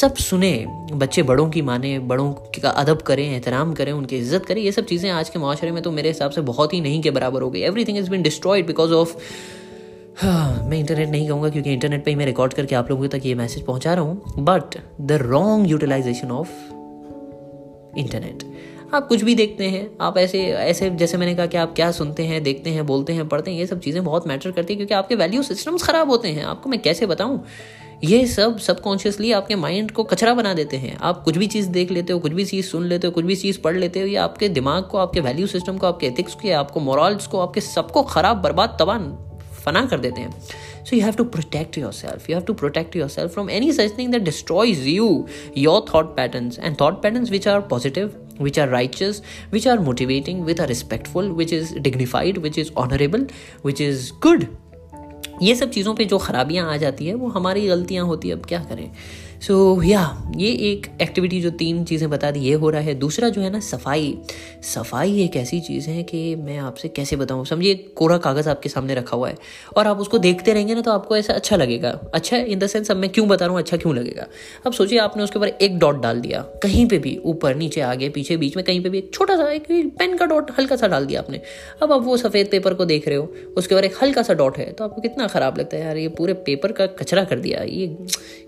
सब 0.00 0.14
सुने, 0.20 0.64
बच्चे 0.92 1.22
बड़ों 1.22 1.48
की 1.50 1.62
माने, 1.62 1.98
बड़ों 1.98 2.32
का 2.62 2.70
अदब 2.70 3.02
करें, 3.02 3.24
एहतराम 3.24 3.72
करें, 3.74 3.92
उनकी 3.92 4.16
इज़्ज़त 4.16 4.46
करें, 4.46 4.62
ये 4.62 4.72
सब 4.72 4.84
चीज़ें 4.86 5.10
आज 5.10 5.30
के 5.30 5.38
माशरे 5.38 5.70
में 5.70 5.82
तो 5.82 5.90
मेरे 5.90 6.08
हिसाब 6.08 6.30
से 6.30 6.40
बहुत 6.42 6.74
ही 6.74 6.80
नहीं 6.80 7.02
के 7.02 7.10
बराबर 7.10 7.42
हो 7.42 7.50
गई। 7.50 7.60
Everything 7.84 7.98
is 7.98 8.10
been 8.10 8.22
destroyed 8.22 8.66
because 8.66 8.92
of 8.92 9.16
हाँ 10.16 10.64
मैं 10.68 10.78
इंटरनेट 10.78 11.08
नहीं 11.08 11.28
कहूँगा 11.28 11.48
क्योंकि 11.48 11.72
इंटरनेट 11.72 12.04
पे 12.04 12.10
ही 12.10 12.16
मैं 12.16 12.26
रिकॉर्ड 12.26 12.52
करके 12.52 12.74
आप 12.74 12.90
लोगों 12.90 13.08
तक 13.08 13.20
ये 13.24 13.34
मैसेज 13.34 13.64
पहुँचा 13.66 13.94
रहा 13.94 14.04
हूँ। 14.04 14.44
But 14.44 14.76
the 15.00 15.12
wrong 15.12 15.70
utilization 15.70 16.30
of 16.30 16.50
internet 17.98 18.44
आप 18.94 19.06
कुछ 19.08 19.22
भी 19.22 19.34
देखते 19.34 19.64
हैं, 19.64 19.90
आप 20.00 20.18
ऐसे 20.18 20.40
ऐसे 20.44 20.90
जैसे 20.90 21.16
मैंने 21.16 21.34
कहा 21.34 21.46
कि 21.46 21.56
आप 21.56 21.74
क्या 21.74 21.90
सुनते 21.92 22.22
हैं, 22.22 22.42
देखते 22.42 22.70
हैं, 22.70 22.86
बोलते 22.86 23.12
हैं, 23.12 23.28
पढ़ते 23.28 23.50
हैं, 23.50 23.58
ये 23.58 23.66
सब 23.66 23.80
चीज़ें 23.80 24.02
बहुत 24.04 24.26
मैटर 24.28 24.50
करती 24.50 24.72
हैं 24.72 24.78
क्योंकि 24.78 24.94
आपके 24.94 25.14
वैल्यू 25.14 25.42
सिस्टम्स 25.42 25.82
ख़राब 25.82 26.10
होते 26.10 26.28
हैं। 26.28 26.44
आपको 26.44 26.70
मैं 26.70 26.82
कैसे 26.82 27.06
बताऊँ? 27.06 27.44
ये 28.04 28.26
सब 28.26 28.58
सबकॉन्शियसली 28.58 29.32
आपके 29.32 29.54
माइंड 29.54 29.90
को 29.90 30.04
कचरा 30.04 30.34
बना 30.34 30.54
देते 30.54 30.76
हैं। 30.76 30.96
आप 30.96 31.22
कुछ 31.22 31.38
भी 31.38 31.46
चीज़ 31.46 31.68
देख 31.68 31.90
लेते 31.90 32.12
हो, 32.12 32.18
कुछ 32.18 32.32
भी 32.32 32.44
चीज़ 32.44 32.66
सुन 32.66 32.84
लेते 32.84 33.06
हो, 33.06 33.12
कुछ 33.12 33.24
भी 33.24 33.36
चीज़ 33.36 33.60
पढ़ 33.60 33.76
लेते 33.76 34.00
हो, 34.00 34.06
ये 34.06 34.16
आपके 34.16 34.48
दिमाग 34.48 34.84
को, 34.84 34.98
आपके 34.98 35.20
वैल्यू 35.20 35.46
सिस्टम 35.46 35.78
को, 35.78 35.86
आपके 35.86 36.06
एथिक्स 36.06 36.34
को, 36.34 36.52
आपको 36.52 36.80
मॉरल्स 36.80 37.26
को, 37.26 37.38
आपके 37.38 37.60
सबको 37.60 38.02
ख़राब, 38.02 38.42
बर्बाद, 38.42 38.76
तबाह 38.80 38.98
फना 39.64 39.84
कर 39.86 39.98
देते 39.98 40.20
हैं। 40.20 40.40
So 40.84 40.96
you 40.96 41.02
have 41.02 41.14
to 41.14 41.24
protect 41.24 41.78
yourself 41.92 42.30
you 42.30 42.36
have 42.36 42.44
to 42.46 42.54
protect 42.54 42.96
yourself 43.08 43.32
from 43.32 43.50
any 43.50 43.72
such 43.72 43.98
thing 43.98 44.12
that 44.12 44.22
destroys 44.22 44.86
you 44.86 45.26
your 45.56 45.84
thought 45.94 46.16
pattern 46.16 46.50
and 46.60 46.76
thought 46.76 47.02
pattern 47.02 47.24
which 47.30 47.48
are 47.48 47.60
positive 47.70 48.12
which 48.40 48.58
are 48.58 48.68
righteous, 48.70 49.16
which 49.52 49.66
are 49.68 49.78
motivating 49.78 50.46
which 50.46 50.60
are 50.60 50.68
respectful 50.68 51.30
which 51.30 51.52
is 51.52 51.78
dignified 51.78 52.38
which 52.38 52.58
is 52.58 52.70
honourable 52.76 53.26
which 53.66 53.80
is 53.80 54.10
good 54.22 54.46
ये 55.42 55.54
सब 55.54 55.70
चीज़ों 55.70 55.94
पर 55.94 56.04
जो 56.04 56.18
खराबियाँ 56.18 56.72
आ 56.72 56.76
जाती 56.76 57.06
है 57.06 57.14
वो 57.14 57.28
हमारी 57.28 57.66
गलतियाँ 57.66 58.04
होती 58.06 58.28
है। 58.28 58.34
अब 58.34 58.44
क्या 58.46 58.58
करें? 58.64 58.90
सो 59.40 59.54
so, 59.74 59.84
या 59.84 60.00
yeah, 60.00 60.40
ये 60.40 60.48
एक 60.70 60.86
एक्टिविटी 61.02 61.40
जो 61.40 61.50
तीन 61.50 61.84
चीज़ें 61.84 62.08
बता 62.10 62.30
दी 62.30 62.40
ये 62.40 62.54
हो 62.54 62.70
रहा 62.70 62.80
है। 62.80 62.94
दूसरा 62.94 63.28
जो 63.28 63.40
है 63.40 63.50
ना 63.50 63.60
सफ़ाई। 63.60 64.12
सफ़ाई 64.64 65.22
एक 65.22 65.36
ऐसी 65.36 65.60
चीज़ 65.60 65.88
है 65.90 66.02
कि 66.02 66.34
मैं 66.36 66.56
आपसे 66.58 66.88
कैसे 66.88 67.16
बताऊँ? 67.16 67.44
समझिए 67.46 67.74
कोरा 67.96 68.18
कागज़ 68.18 68.48
आपके 68.48 68.68
सामने 68.68 68.94
रखा 68.94 69.16
हुआ 69.16 69.28
है 69.28 69.36
और 69.76 69.86
आप 69.86 69.98
उसको 69.98 70.18
देखते 70.18 70.52
रहेंगे 70.52 70.74
ना 70.74 70.80
तो 70.80 70.90
आपको 70.92 71.16
ऐसा 71.16 71.32
अच्छा 71.32 71.56
लगेगा। 71.56 71.90
अच्छा 72.14 72.36
इन 72.36 72.58
द 72.58 72.66
सेंस 72.66 72.90
अब 72.90 72.96
मैं 72.96 73.10
क्यों 73.10 73.26
बता 73.28 73.44
रहा 73.44 73.54
हूँ 73.54 73.62
अच्छा 73.62 73.76
क्यों 73.76 73.94
लगेगा? 73.96 74.26
अब 74.66 74.72
सोचिए 74.72 74.98
आपने 74.98 75.22
उसके 75.22 75.38
ऊपर 75.38 75.48
एक 75.48 75.78
डॉट 75.78 76.02
डाल 76.02 76.20
दिया। 76.20 76.40
कहीं 76.62 76.86
पर 76.88 76.98
भी 76.98 77.16
ऊपर 77.24 77.54
नीचे 77.54 77.80
आगे 77.80 78.08
पीछे 78.08 78.36
बीच 78.36 78.56
में 78.56 78.64
कहीं 78.64 78.82
पर 78.82 78.88
भी 78.88 78.98
एक 78.98 79.10
छोटा 79.14 79.36
सा 79.36 79.50
एक 79.52 79.66
पेन 79.98 80.16
का 80.16 80.26
डॉट 80.26 80.50
हल्का 80.58 80.76
सा 80.76 80.88
डाल 80.88 81.06
दिया 81.06 81.20
आपने। 81.20 81.40
अब 81.82 81.92
आप 81.92 82.02
वो 82.02 82.16
सफ़ेद 82.16 82.48
पेपर 82.50 82.74
को 82.74 82.84
देख 82.84 83.08
रहे 83.08 83.16
हो 83.16 83.32
उसके 83.56 83.74
ऊपर 83.74 83.84
एक 83.84 83.96
हल्का 84.02 84.22
सा 84.22 84.34
डॉट 84.34 84.58
है 84.58 84.70
तो 84.72 84.84
आपको 84.84 85.00
कितना 85.00 85.26
ख़राब 85.28 85.58
लगता 85.58 85.76
है 85.76 85.82
यार 85.84 85.96
ये 85.96 86.08
पूरे 86.18 86.34
पेपर 86.46 86.72
का 86.72 86.86
कचरा 86.94 87.24
कर 87.24 87.38
दिया। 87.38 87.62
ये 87.62 87.86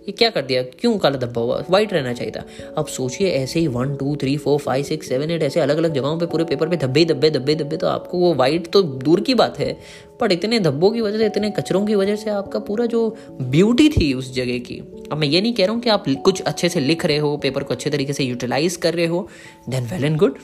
ये 0.03 0.13
क्या 0.13 0.31
कर 0.31 0.43
दिया? 0.43 0.63
क्यों 0.83 0.97
काला 0.99 1.19
धब्बा 1.19 1.43
हुआ? 1.43 1.63
वाइट 1.71 1.93
रहना 1.93 2.13
चाहिए 2.13 2.33
था। 2.33 2.45
अब 2.79 2.87
सोचिए, 2.87 3.31
ऐसे 3.31 3.61
ही 3.61 3.67
one 3.69 3.95
two 3.97 4.15
three 4.17 4.37
four 4.37 4.59
five 4.59 4.85
six 4.85 5.09
seven 5.09 5.31
eight 5.31 5.43
ऐसे 5.43 5.61
अलग 5.61 5.77
अलग 5.77 5.95
जगहों 5.95 6.19
पे 6.19 6.27
पूरे 6.27 6.45
पेपर 6.45 6.69
पे 6.69 6.77
धब्बे 6.77 7.05
धब्बे 7.05 7.31
धब्बे 7.31 7.55
धब्बे 7.55 7.77
तो 7.77 7.87
आपको 7.87 8.19
वो 8.19 8.33
वाइट 8.35 8.71
तो 8.73 8.83
दूर 8.83 9.21
की 9.21 9.35
बात 9.35 9.59
है। 9.59 9.77
बट 10.23 10.33
इतने 10.33 10.59
धब्बों 10.61 10.91
की 10.91 11.01
वजह 11.01 11.19
से, 11.19 11.27
इतने 11.27 11.51
कचरों 11.51 11.85
की 11.87 11.95
वजह 11.95 12.17
से 12.17 12.31
आपका 12.31 12.59
पूरा 12.61 12.87
जो 12.87 13.09
ब्यूटी 13.43 13.89
थी 13.89 14.13
उस 14.15 14.35
जगह 14.35 14.59
की। 14.61 14.81
अब 15.13 15.19
मैं 15.19 15.29
ये 15.29 15.41
नहीं 15.41 15.53
कह 15.55 15.65
रहा 15.65 15.75
हूँ 15.75 15.83
कि 15.83 15.91
आप 15.91 16.05
कुछ 16.25 16.41
अच्छे 16.43 16.69
से 16.69 16.81
लिख 16.81 17.05
रहे 17.07 17.17
हो 17.17 17.37
पेपर 17.37 17.63
को 17.63 17.75
अच्छे 17.75 17.91
तरीके 17.91 18.13
से 18.13 18.25
यूटिलाइज 18.25 18.77
कर 18.77 18.95
रहे 18.95 19.07
हो 19.07 19.29
then 19.69 19.87
well 19.87 20.05
and 20.05 20.17
good 20.19 20.39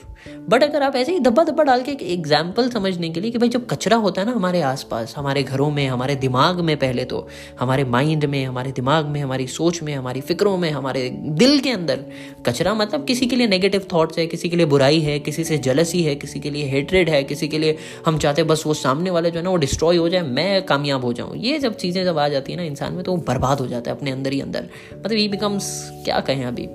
but 0.49 0.63
अगर 0.63 0.83
आप 0.83 0.95
ऐसे 0.95 1.11
ही 1.11 1.19
धब्बा 1.19 1.43
धब्बा 1.43 1.63
डाल 1.63 1.81
के 1.81 1.91
एक 1.91 2.01
एग्ज़ाम्पल 2.03 2.69
समझने 2.69 3.09
के 3.09 3.21
लिए 3.21 3.31
कि 3.31 3.37
भाई 3.37 3.49
जब 3.49 3.65
कचरा 3.67 3.97
होता 3.97 4.21
है 4.21 4.27
ना 4.27 4.33
हमारे 4.33 4.61
आसपास, 4.61 5.13
हमारे 5.17 5.43
घरों 5.43 5.69
में, 5.71 5.87
हमारे 5.87 6.15
दिमाग 6.15 6.59
में 6.59 6.75
पहले 6.77 7.05
तो 7.05 7.27
हमारे 7.59 7.83
माइंड 7.85 8.25
में, 8.25 8.43
हमारे 8.45 8.71
दिमाग 8.71 9.05
में, 9.05 9.19
हमारी 9.21 9.47
सोच 9.47 9.81
में, 9.83 9.93
हमारी 9.95 10.21
फिक्रों 10.21 10.57
में, 10.57 10.69
हमारे 10.71 11.09
दिल 11.09 11.59
के 11.59 11.71
अंदर, 11.71 12.05
कचरा 12.45 12.73
मतलब 12.73 13.05
किसी 13.05 13.27
के 13.27 13.35
लिए 13.35 13.47
नेगेटिव 13.47 13.87
थॉट्स 13.93 14.19
है, 14.19 14.27
किसी 14.27 14.49
के 14.49 14.57
लिए 14.57 14.65
बुराई 14.65 14.99
है, 14.99 15.19
किसी 15.19 15.43
से 15.43 15.57
जलसी 15.57 16.03
है, 16.03 16.15
किसी 16.15 16.39
के 16.39 16.49
लिए 16.49 16.65
हेटरेड 16.65 17.09
है, 17.09 17.23
किसी 17.23 17.47
के 17.47 17.57
लिए 17.57 17.77
हम 18.05 18.17
चाहते 18.17 18.41
हैं 18.41 18.47
बस 18.47 18.63
वो 18.65 18.73
सामने 18.73 19.09
वाले 19.09 19.31
जो 19.31 19.39
है 19.39 19.43
ना, 19.43 19.49
वो 19.49 19.57
डिस्ट्रॉय 19.69 19.97
हो 19.97 20.09
जाए, 20.09 20.21
मैं 20.21 20.65
कामयाब 20.65 21.05
हो 21.05 21.13
जाऊँ। 21.13 21.37
ये 21.37 21.59
जब 21.59 21.75
चीज़ें 21.75 22.03
जब 22.05 22.17
आ 22.17 22.27
जाती 22.27 22.51
है 22.51 22.57
ना 22.57 22.63
इंसान 22.63 22.93
में 22.93 23.03
तो 23.03 23.11
वो 23.11 23.17
बर्बाद 23.17 23.59
हो 23.59 23.67
जाता 23.67 23.91
है 23.91 23.97
अपने 23.97 24.11
अंदर 24.11 24.33
ही 24.33 24.41
अंदर। 24.41 24.69
मतलब 24.95 25.17
ये 25.17 25.27
बिकम्स 25.27 25.91
क्या 26.05 26.19
कहें 26.19 26.45
अभी? 26.45 26.67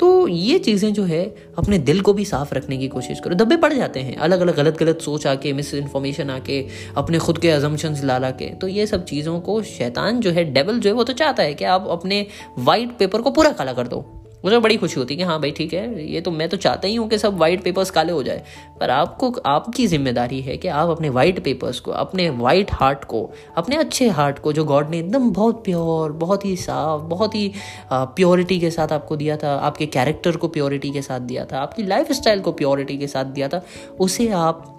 तो 0.00 0.28
ये 0.28 0.58
चीज़ें 0.58 0.92
जो 0.92 1.04
है, 1.04 1.24
अपने 1.58 1.78
दिल 1.78 2.00
को 2.00 2.12
भी 2.12 2.24
साफ़ 2.24 2.54
रखने 2.54 2.76
की 2.76 2.88
कोशिश 2.88 3.20
करो। 3.20 3.34
दबे 3.34 3.56
पड़ 3.56 3.72
जाते 3.72 4.00
हैं 4.00 4.16
अलग 4.16 4.40
अलग 4.40 4.56
गलत 4.56 4.78
गलत 4.78 5.00
सोच 5.00 5.26
आके 5.26 5.52
मिस 5.52 5.74
इन्फॉर्मेशन 5.74 6.30
आके, 6.30 6.66
अपने 6.96 7.18
खुद 7.18 7.38
के 7.38 7.50
अजम्पन्स 7.50 8.04
ला 8.04 8.18
ला 8.18 8.30
के। 8.30 8.46
तो 8.46 8.68
ये 8.68 8.86
सब 8.86 9.04
चीज़ों 9.04 9.40
को 9.40 9.62
शैतान 9.62 10.20
जो 10.20 10.30
है 10.30 10.44
डेवल 10.44 10.80
जो 10.80 10.90
है, 10.90 10.94
वो 10.94 11.04
तो 11.04 11.12
चाहता 11.12 11.42
है 11.42 11.54
कि 11.54 11.64
आप 11.64 11.88
अपने 11.90 12.26
वाइट 12.58 12.96
पेपर 12.98 13.20
को 13.20 13.30
पूरा 13.30 13.52
काला 13.52 13.72
कर 13.72 13.88
दो। 13.88 14.17
मुझे 14.48 14.58
बड़ी 14.58 14.76
खुशी 14.76 15.00
होती 15.00 15.14
है 15.14 15.18
कि 15.18 15.24
हाँ 15.24 15.40
भाई 15.40 15.50
ठीक 15.50 15.72
है, 15.74 16.06
ये 16.12 16.20
तो 16.20 16.30
मैं 16.30 16.48
तो 16.48 16.56
चाहता 16.56 16.88
ही 16.88 16.94
हूँ 16.94 17.08
कि 17.08 17.18
सब 17.18 17.36
वाइट 17.38 17.62
पेपर्स 17.62 17.90
काले 17.90 18.12
हो 18.12 18.22
जाए। 18.22 18.42
पर 18.80 18.90
आपको, 18.90 19.30
आपकी 19.46 19.86
ज़िम्मेदारी 19.86 20.40
है 20.40 20.56
कि 20.56 20.68
आप 20.68 20.90
अपने 20.90 21.08
वाइट 21.08 21.42
पेपर्स 21.44 21.80
को, 21.80 21.90
अपने 21.90 22.28
वाइट 22.30 22.72
हार्ट 22.72 23.04
को, 23.04 23.30
अपने 23.56 23.76
अच्छे 23.76 24.08
हार्ट 24.10 24.38
को, 24.38 24.52
जो 24.52 24.64
गॉड 24.64 24.90
ने 24.90 24.98
एकदम 24.98 25.30
बहुत 25.30 25.64
प्योर 25.64 26.12
बहुत 26.18 26.44
ही 26.44 26.56
साफ़, 26.56 27.02
बहुत 27.02 27.34
ही 27.34 27.52
प्योरिटी 27.92 28.58
के 28.60 28.70
साथ 28.70 28.92
आपको 28.92 29.16
दिया 29.16 29.36
था, 29.36 29.54
आपके 29.56 29.86
कैरेक्टर 29.88 30.36
को 30.36 30.48
प्योरिटी 30.48 30.90
के 30.90 31.02
साथ 31.02 31.20
दिया 31.20 31.44
था, 31.44 31.60
आपकी 31.60 31.82
लाइफ 31.82 32.08
को 32.44 32.52
प्योरिटी 32.52 32.96
के 32.98 33.06
साथ 33.06 33.24
दिया 33.24 33.48
था, 33.48 33.62
उसे 34.00 34.28
आप, 34.28 34.74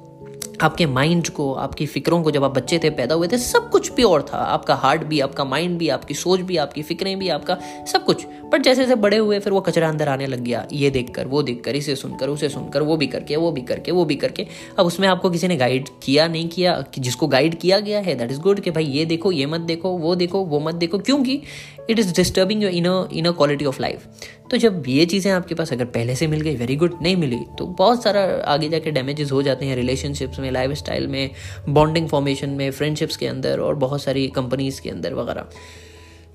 आपके 0.61 0.85
माइंड 0.85 1.29
को, 1.29 1.53
आपकी 1.53 1.85
फिक्रों 1.85 2.21
को 2.23 2.31
जब 2.31 2.43
आप 2.43 2.55
बच्चे 2.55 2.79
थे, 2.83 2.89
पैदा 2.89 3.15
हुए 3.15 3.27
थे, 3.27 3.37
सब 3.37 3.69
कुछ 3.69 3.89
प्योर 3.89 4.21
था। 4.21 4.37
आपका 4.37 4.75
हार्ट 4.75 5.03
भी, 5.03 5.19
आपका 5.19 5.43
माइंड 5.43 5.77
भी, 5.77 5.89
आपकी 5.89 6.13
सोच 6.13 6.39
भी, 6.39 6.57
आपकी 6.57 6.83
फिक्रें 6.83 7.19
भी, 7.19 7.29
आपका 7.29 7.57
सब 7.87 8.05
कुछ। 8.05 8.25
बट 8.51 8.61
जैसे 8.61 8.81
जैसे 8.81 8.95
बड़े 8.95 9.17
हुए, 9.17 9.39
फिर 9.39 9.53
वो 9.53 9.61
कचरा 9.61 9.89
अंदर 9.89 10.07
आने 10.07 10.27
लग 10.27 10.39
गया। 10.39 10.65
ये 10.73 10.89
देखकर, 10.89 11.27
वो 11.27 11.43
देखकर, 11.43 11.75
इसे 11.75 11.95
सुनकर, 11.95 12.29
उसे 12.29 12.49
सुनकर, 12.49 12.81
वो 12.81 12.97
भी 12.97 13.07
करके, 13.07 13.35
वो 13.35 13.51
भी 13.51 13.61
करके, 13.61 13.91
वो 13.91 14.05
भी 14.05 14.15
करके। 14.15 14.45
अब 14.79 14.85
उसमें 14.85 15.07
आपको 15.07 15.29
किसी 15.29 15.47
ने 15.47 15.55
गाइड 15.55 15.89
किया, 16.03 16.27
नहीं 16.27 16.47
किया 16.49 16.83
जिसको 16.99 17.27
गाइड 17.27 17.59
किया 17.59 17.79
गया 17.79 17.99
है 17.99 18.15
दैट 18.15 18.31
इज़ 18.31 18.39
गुड 18.39 18.59
कि 18.59 18.71
भाई 18.71 18.85
ये 18.85 19.05
देखो, 19.05 19.31
ये 19.31 19.45
मत 19.45 19.61
देखो, 19.61 19.89
वो 19.89 20.15
देखो, 20.15 20.43
वो 20.45 20.59
मत 20.59 20.75
देखो, 20.75 20.99
क्योंकि 20.99 21.41
it 21.89 21.99
is 21.99 22.13
disturbing 22.15 22.63
your 22.63 22.71
inner 22.71 23.09
inner 23.13 23.31
quality 23.31 23.65
of 23.65 23.81
life 23.81 24.07
तो 24.51 24.57
जब 24.57 24.83
ये 24.87 25.05
चीज़ें 25.05 25.31
आपके 25.31 25.55
पास 25.55 25.71
अगर 25.73 25.85
पहले 25.85 26.15
से 26.15 26.27
मिल 26.27 26.41
गई 26.41 26.55
वेरी 26.55 26.75
गुड 26.75 26.93
नहीं 27.01 27.15
मिली 27.15 27.39
तो 27.57 27.65
बहुत 27.65 28.03
सारा 28.03 28.21
आगे 28.45 28.69
जाके 28.69 28.91
डैमेजेस 28.91 29.31
हो 29.31 29.41
जाते 29.41 29.65
हैं 29.65 29.75
रिलेशनशिप्स 29.75 30.39
में 30.39 30.49
लाइफ 30.51 30.71
स्टाइल 30.71 31.07
में 31.07 31.29
बॉन्डिंग 31.69 32.07
फॉर्मेशन 32.09 32.49
में 32.49 32.69
फ्रेंडशिप्स 32.71 33.17
के 33.17 33.27
अंदर 33.27 33.59
और 33.59 33.75
बहुत 33.75 34.03
सारी 34.03 34.27
कंपनीज़ 34.27 34.81
के 34.81 34.89
अंदर 34.89 35.13
वगैरह। 35.13 35.49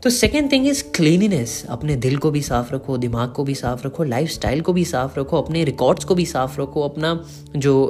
तो 0.05 0.11
सेकेंड 0.11 0.51
थिंग 0.53 0.67
इज़ 0.69 0.83
क्लीनिनेस 0.95 1.65
अपने 1.71 1.95
दिल 1.97 2.17
को 2.17 2.31
भी 2.31 2.41
साफ़ 2.43 2.75
रखो, 2.75 2.97
दिमाग 2.99 3.33
को 3.33 3.45
भी 3.45 3.55
साफ़ 3.55 3.87
रखो 3.87 4.05
लाइफ 4.05 4.63
को 4.63 4.73
भी 4.73 4.85
साफ़ 4.85 5.19
रखो, 5.21 5.41
अपने 5.43 5.63
रिकॉर्ड्स 5.65 6.05
को 6.05 6.15
भी 6.15 6.27
साफ़ 6.27 6.61
रखो, 6.61 6.81
अपना 6.81 7.13
जो 7.57 7.85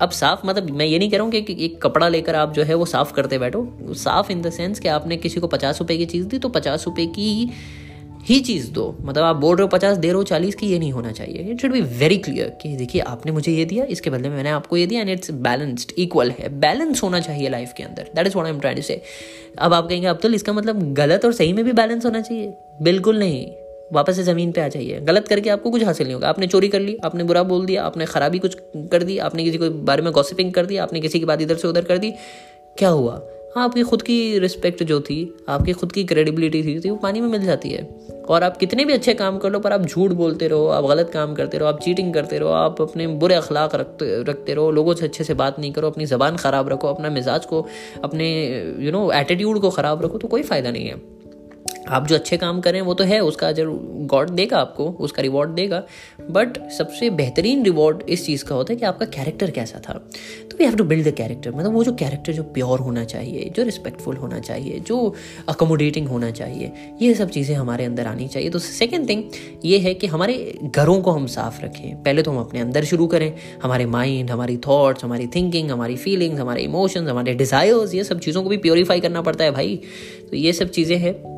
अब 0.00 0.10
साफ़ 0.10 0.46
मतलब 0.46 0.70
मैं 0.70 0.86
ये 0.86 0.98
नहीं 0.98 1.10
कह 1.10 1.16
रहा 1.16 1.24
हूँ 1.24 1.32
कि 1.32 1.56
एक 1.64 1.80
कपड़ा 1.82 2.08
लेकर 2.08 2.34
आप 2.34 2.52
जो 2.52 2.62
है 2.62 2.74
वो 2.74 2.84
साफ़ 2.84 3.12
करते 3.12 3.38
बैठो। 3.38 3.66
साफ़ 3.94 4.32
इन 4.32 4.42
द 4.42 4.50
सेंस 4.50 4.80
कि 4.80 4.88
आपने 4.88 5.16
किसी 5.16 5.40
को 5.40 5.46
पचास 5.46 5.80
रुपये 5.80 5.96
की 5.98 6.06
चीज़ 6.06 6.26
दी 6.26 6.38
तो 6.38 6.48
पचास 6.48 6.86
रुपये 6.86 7.06
की 7.06 7.50
ही 8.28 8.38
चीज़ 8.40 8.70
दो। 8.72 8.96
मतलब 9.00 9.22
आप 9.22 9.36
बोल 9.36 9.56
रहे 9.56 9.62
हो 9.62 9.68
पचास 9.68 9.96
दे 9.96 10.08
रहे 10.08 10.16
हो 10.16 10.22
चालीस 10.22 10.54
की 10.54 10.66
ये 10.66 10.78
नहीं 10.78 10.92
होना 10.92 11.12
चाहिए। 11.12 11.42
It 11.42 11.60
should 11.60 11.72
be 11.72 11.80
very 11.80 12.16
clear 12.18 12.48
कि 12.62 12.76
देखिए 12.76 13.00
आपने 13.02 13.32
मुझे 13.32 13.52
ये 13.52 13.64
दिया 13.64 13.84
इसके 13.84 14.10
बदले 14.10 14.28
में 14.28 14.36
मैंने 14.36 14.50
आपको 14.50 14.76
ये 14.76 14.86
दिया 14.86 15.00
एंड 15.00 15.10
इट्स 15.10 15.30
बैलेंस्ड 15.30 15.92
इक्वल 15.98 16.30
है। 16.30 16.48
बैलेंस 16.58 17.02
होना 17.02 17.20
चाहिए 17.20 17.48
लाइफ 17.48 17.72
के 17.76 17.82
अंदर। 17.82 18.10
That 18.14 18.26
is 18.26 18.36
what 18.36 18.44
I 18.44 18.52
am 18.52 18.60
trying 18.60 18.82
say 18.82 19.00
अब 19.58 19.74
आप 19.74 19.88
कहेंगे 19.88 20.06
अब 20.06 20.18
तो 20.22 20.28
इसका 20.28 20.52
मतलब 20.52 20.92
गलत 20.94 21.24
और 21.24 21.32
सही 21.32 21.52
में 21.52 21.64
भी 21.64 21.72
बैलेंस 21.72 22.04
होना 22.04 22.20
चाहिए। 22.20 22.52
बिल्कुल 22.82 23.18
नहीं। 23.18 23.46
वापस 23.92 24.16
से 24.16 24.22
ज़मीन 24.22 24.50
पे 24.52 24.60
आ 24.60 24.68
जाइए। 24.68 25.00
गलत 25.00 25.28
करके 25.28 25.50
आपको 25.50 25.70
कुछ 25.70 25.84
हासिल 25.84 26.06
नहीं 26.06 26.14
होगा। 26.14 26.28
आपने 26.28 26.46
चोरी 26.46 26.68
कर 26.68 26.80
ली 26.80 26.96
आपने 27.04 27.24
बुरा 27.24 27.42
बोल 27.42 27.64
दिया 27.66 27.82
आपने 27.82 28.06
खराबी 28.06 28.38
कुछ 28.38 28.56
कर 28.76 29.02
दी 29.02 29.18
आपने 29.18 29.44
किसी 29.44 29.58
को 29.58 29.70
बारे 29.70 30.02
में 30.02 30.12
गॉसिपिंग 30.12 30.52
कर 30.52 30.66
दी 30.66 30.76
आपने 30.76 31.00
किसी 31.00 31.20
की 31.20 31.24
बात 31.24 31.42
इधर 31.42 31.56
से 31.56 31.68
उधर 31.68 31.84
कर 31.84 31.98
दी 31.98 32.12
क्या 32.78 32.88
हुआ? 32.88 33.20
हाँ 33.56 33.64
आपकी 33.64 33.82
खुद 33.82 34.02
की 34.02 34.38
रिस्पेक्ट 34.38 34.82
जो 34.82 35.00
थी 35.00 35.18
आपकी 35.48 35.72
खुद 35.72 35.92
की 35.92 36.04
क्रेडिबिलिटी 36.04 36.62
थी, 36.62 36.78
थी 36.80 36.90
वो 36.90 36.96
पानी 36.96 37.20
में 37.20 37.28
मिल 37.28 37.44
जाती 37.44 37.70
है। 37.70 37.82
और 38.28 38.42
आप 38.42 38.56
कितने 38.56 38.84
भी 38.84 38.92
अच्छे 38.92 39.14
काम 39.14 39.38
कर 39.38 39.50
लो, 39.50 39.60
पर 39.60 39.72
आप 39.72 39.82
झूठ 39.82 40.12
बोलते 40.12 40.48
रहो, 40.48 40.66
आप 40.66 40.84
गलत 40.84 41.10
काम 41.10 41.34
करते 41.34 41.58
रहो, 41.58 41.68
आप 41.68 41.80
चीटिंग 41.80 42.14
करते 42.14 42.38
रहो, 42.38 42.48
आप 42.48 42.80
अपने 42.82 43.06
बुरे 43.06 43.34
अखलाक 43.34 43.74
रखते 43.74 44.22
रखते 44.22 44.54
रहो, 44.54 44.70
लोगों 44.70 44.94
से 44.94 45.06
अच्छे 45.06 45.24
से 45.24 45.34
बात 45.34 45.58
नहीं 45.58 45.72
करो, 45.72 45.90
अपनी 45.90 46.06
ज़बान 46.06 46.36
ख़राब 46.36 46.68
रखो, 46.68 46.88
अपना 46.88 47.10
मिजाज 47.10 47.46
को, 47.46 47.66
अपने 48.04 48.28
यू 48.78 48.92
नो 48.92 49.10
एटीट्यूड 49.12 49.60
को 49.60 49.70
ख़राब 49.70 50.04
रखो 50.04 50.18
तो 50.18 50.28
कोई 50.28 50.42
फ़ायदा 50.42 50.70
नहीं 50.70 50.86
है। 50.86 51.17
आप 51.88 52.06
जो 52.06 52.14
अच्छे 52.14 52.36
काम 52.36 52.60
करें, 52.60 52.80
वो 52.80 52.94
तो 52.94 53.04
है, 53.04 53.20
उसका 53.20 53.48
अजर 53.48 53.66
गॉड 54.06 54.30
देगा 54.30 54.58
आपको, 54.58 54.84
उसका 55.00 55.22
रिवॉर्ड 55.22 55.50
देगा। 55.50 55.82
बट 56.30 56.58
सबसे 56.70 57.10
बेहतरीन 57.10 57.64
रिवॉर्ड 57.64 58.02
इस 58.08 58.26
चीज़ 58.26 58.44
का 58.44 58.54
होता 58.54 58.72
है 58.72 58.78
कि 58.78 58.86
आपका 58.86 59.06
कैरेक्टर 59.06 59.50
कैसा 59.50 59.78
था। 59.78 59.92
तो 60.50 60.56
we 60.58 60.64
have 60.64 60.76
to 60.76 60.84
build 60.84 61.08
the 61.08 61.10
character 61.10 61.50
मतलब 61.50 61.72
वो 61.72 61.84
जो 61.84 61.92
कैरेक्टर 61.92 62.32
जो 62.32 62.42
प्योर 62.42 62.78
होना 62.78 63.04
चाहिए, 63.04 63.50
जो 63.56 63.62
रिस्पेक्टफुल 63.62 64.16
होना 64.16 64.38
चाहिए, 64.40 64.78
जो 64.78 65.14
अकोमोडेटिंग 65.48 66.08
होना 66.08 66.30
चाहिए, 66.30 66.72
ये 67.02 67.14
सब 67.14 67.30
चीज़ें 67.30 67.54
हमारे 67.56 67.84
अंदर 67.84 68.06
आनी 68.06 68.28
चाहिए। 68.28 68.50
तो 68.50 68.58
सेकेंड 68.58 69.08
थिंग 69.08 69.22
ये 69.64 69.78
है 69.78 69.94
कि 69.94 70.06
हमारे 70.06 70.58
घरों 70.64 71.00
को 71.00 71.10
हम 71.10 71.26
साफ़ 71.26 71.60
रखें। 71.62 72.02
पहले 72.02 72.22
तो 72.22 72.30
हम 72.30 72.38
अपने 72.38 72.60
अंदर 72.60 72.84
शुरू 72.84 73.06
करें। 73.06 73.32
हमारे 73.62 73.86
माइंड 73.86 74.30
हमारी 74.30 74.56
थाट्स 74.56 75.04
हमारी 75.04 75.26
थिंकिंग 75.26 75.70
हमारी 75.70 75.96
फीलिंग्स 75.96 76.40
हमारे 76.40 76.62
इमोशंस 76.62 77.08
हमारे 77.08 77.34
डिज़ायर्स 77.34 77.94
ये 77.94 78.04
सब 78.04 78.20
चीज़ों 78.20 78.42
को 78.42 78.48
भी 78.48 78.56
प्योरीफाई 78.56 79.00
करना 79.00 79.22
पड़ता 79.22 79.44
है 79.44 79.50
भाई। 79.50 79.80
तो 80.30 80.36
ये 80.36 80.52
सब 80.52 80.70
चीज़ें 80.70 80.96
हैं। 80.96 81.37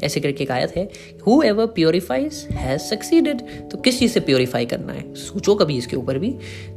ऐसे 0.00 0.20
करके 0.20 0.44
एक 0.44 0.50
आयत 0.50 0.76
है 0.76 0.88
who 1.26 1.42
ever 1.42 1.66
purifies 1.66 2.46
has 2.52 2.82
succeeded 2.82 3.40
तो 3.70 3.78
किस 3.78 3.98
चीज़ 3.98 4.12
से 4.12 4.20
प्योरीफाई 4.20 4.66
करना 4.66 4.92
है? 4.92 5.02
सोचो 5.14 5.54
कभी 5.54 5.76
इसके 5.78 5.96
ऊपर 5.96 6.18
भी। 6.18 6.30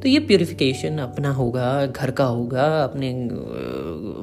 तो 0.04 0.10
ये 0.10 0.20
प्योरीफिकेशन 0.20 0.98
अपना 1.00 1.32
होगा 1.32 1.86
घर 1.86 2.12
का 2.12 2.26
होगा 2.26 2.66
अपने 2.84 3.14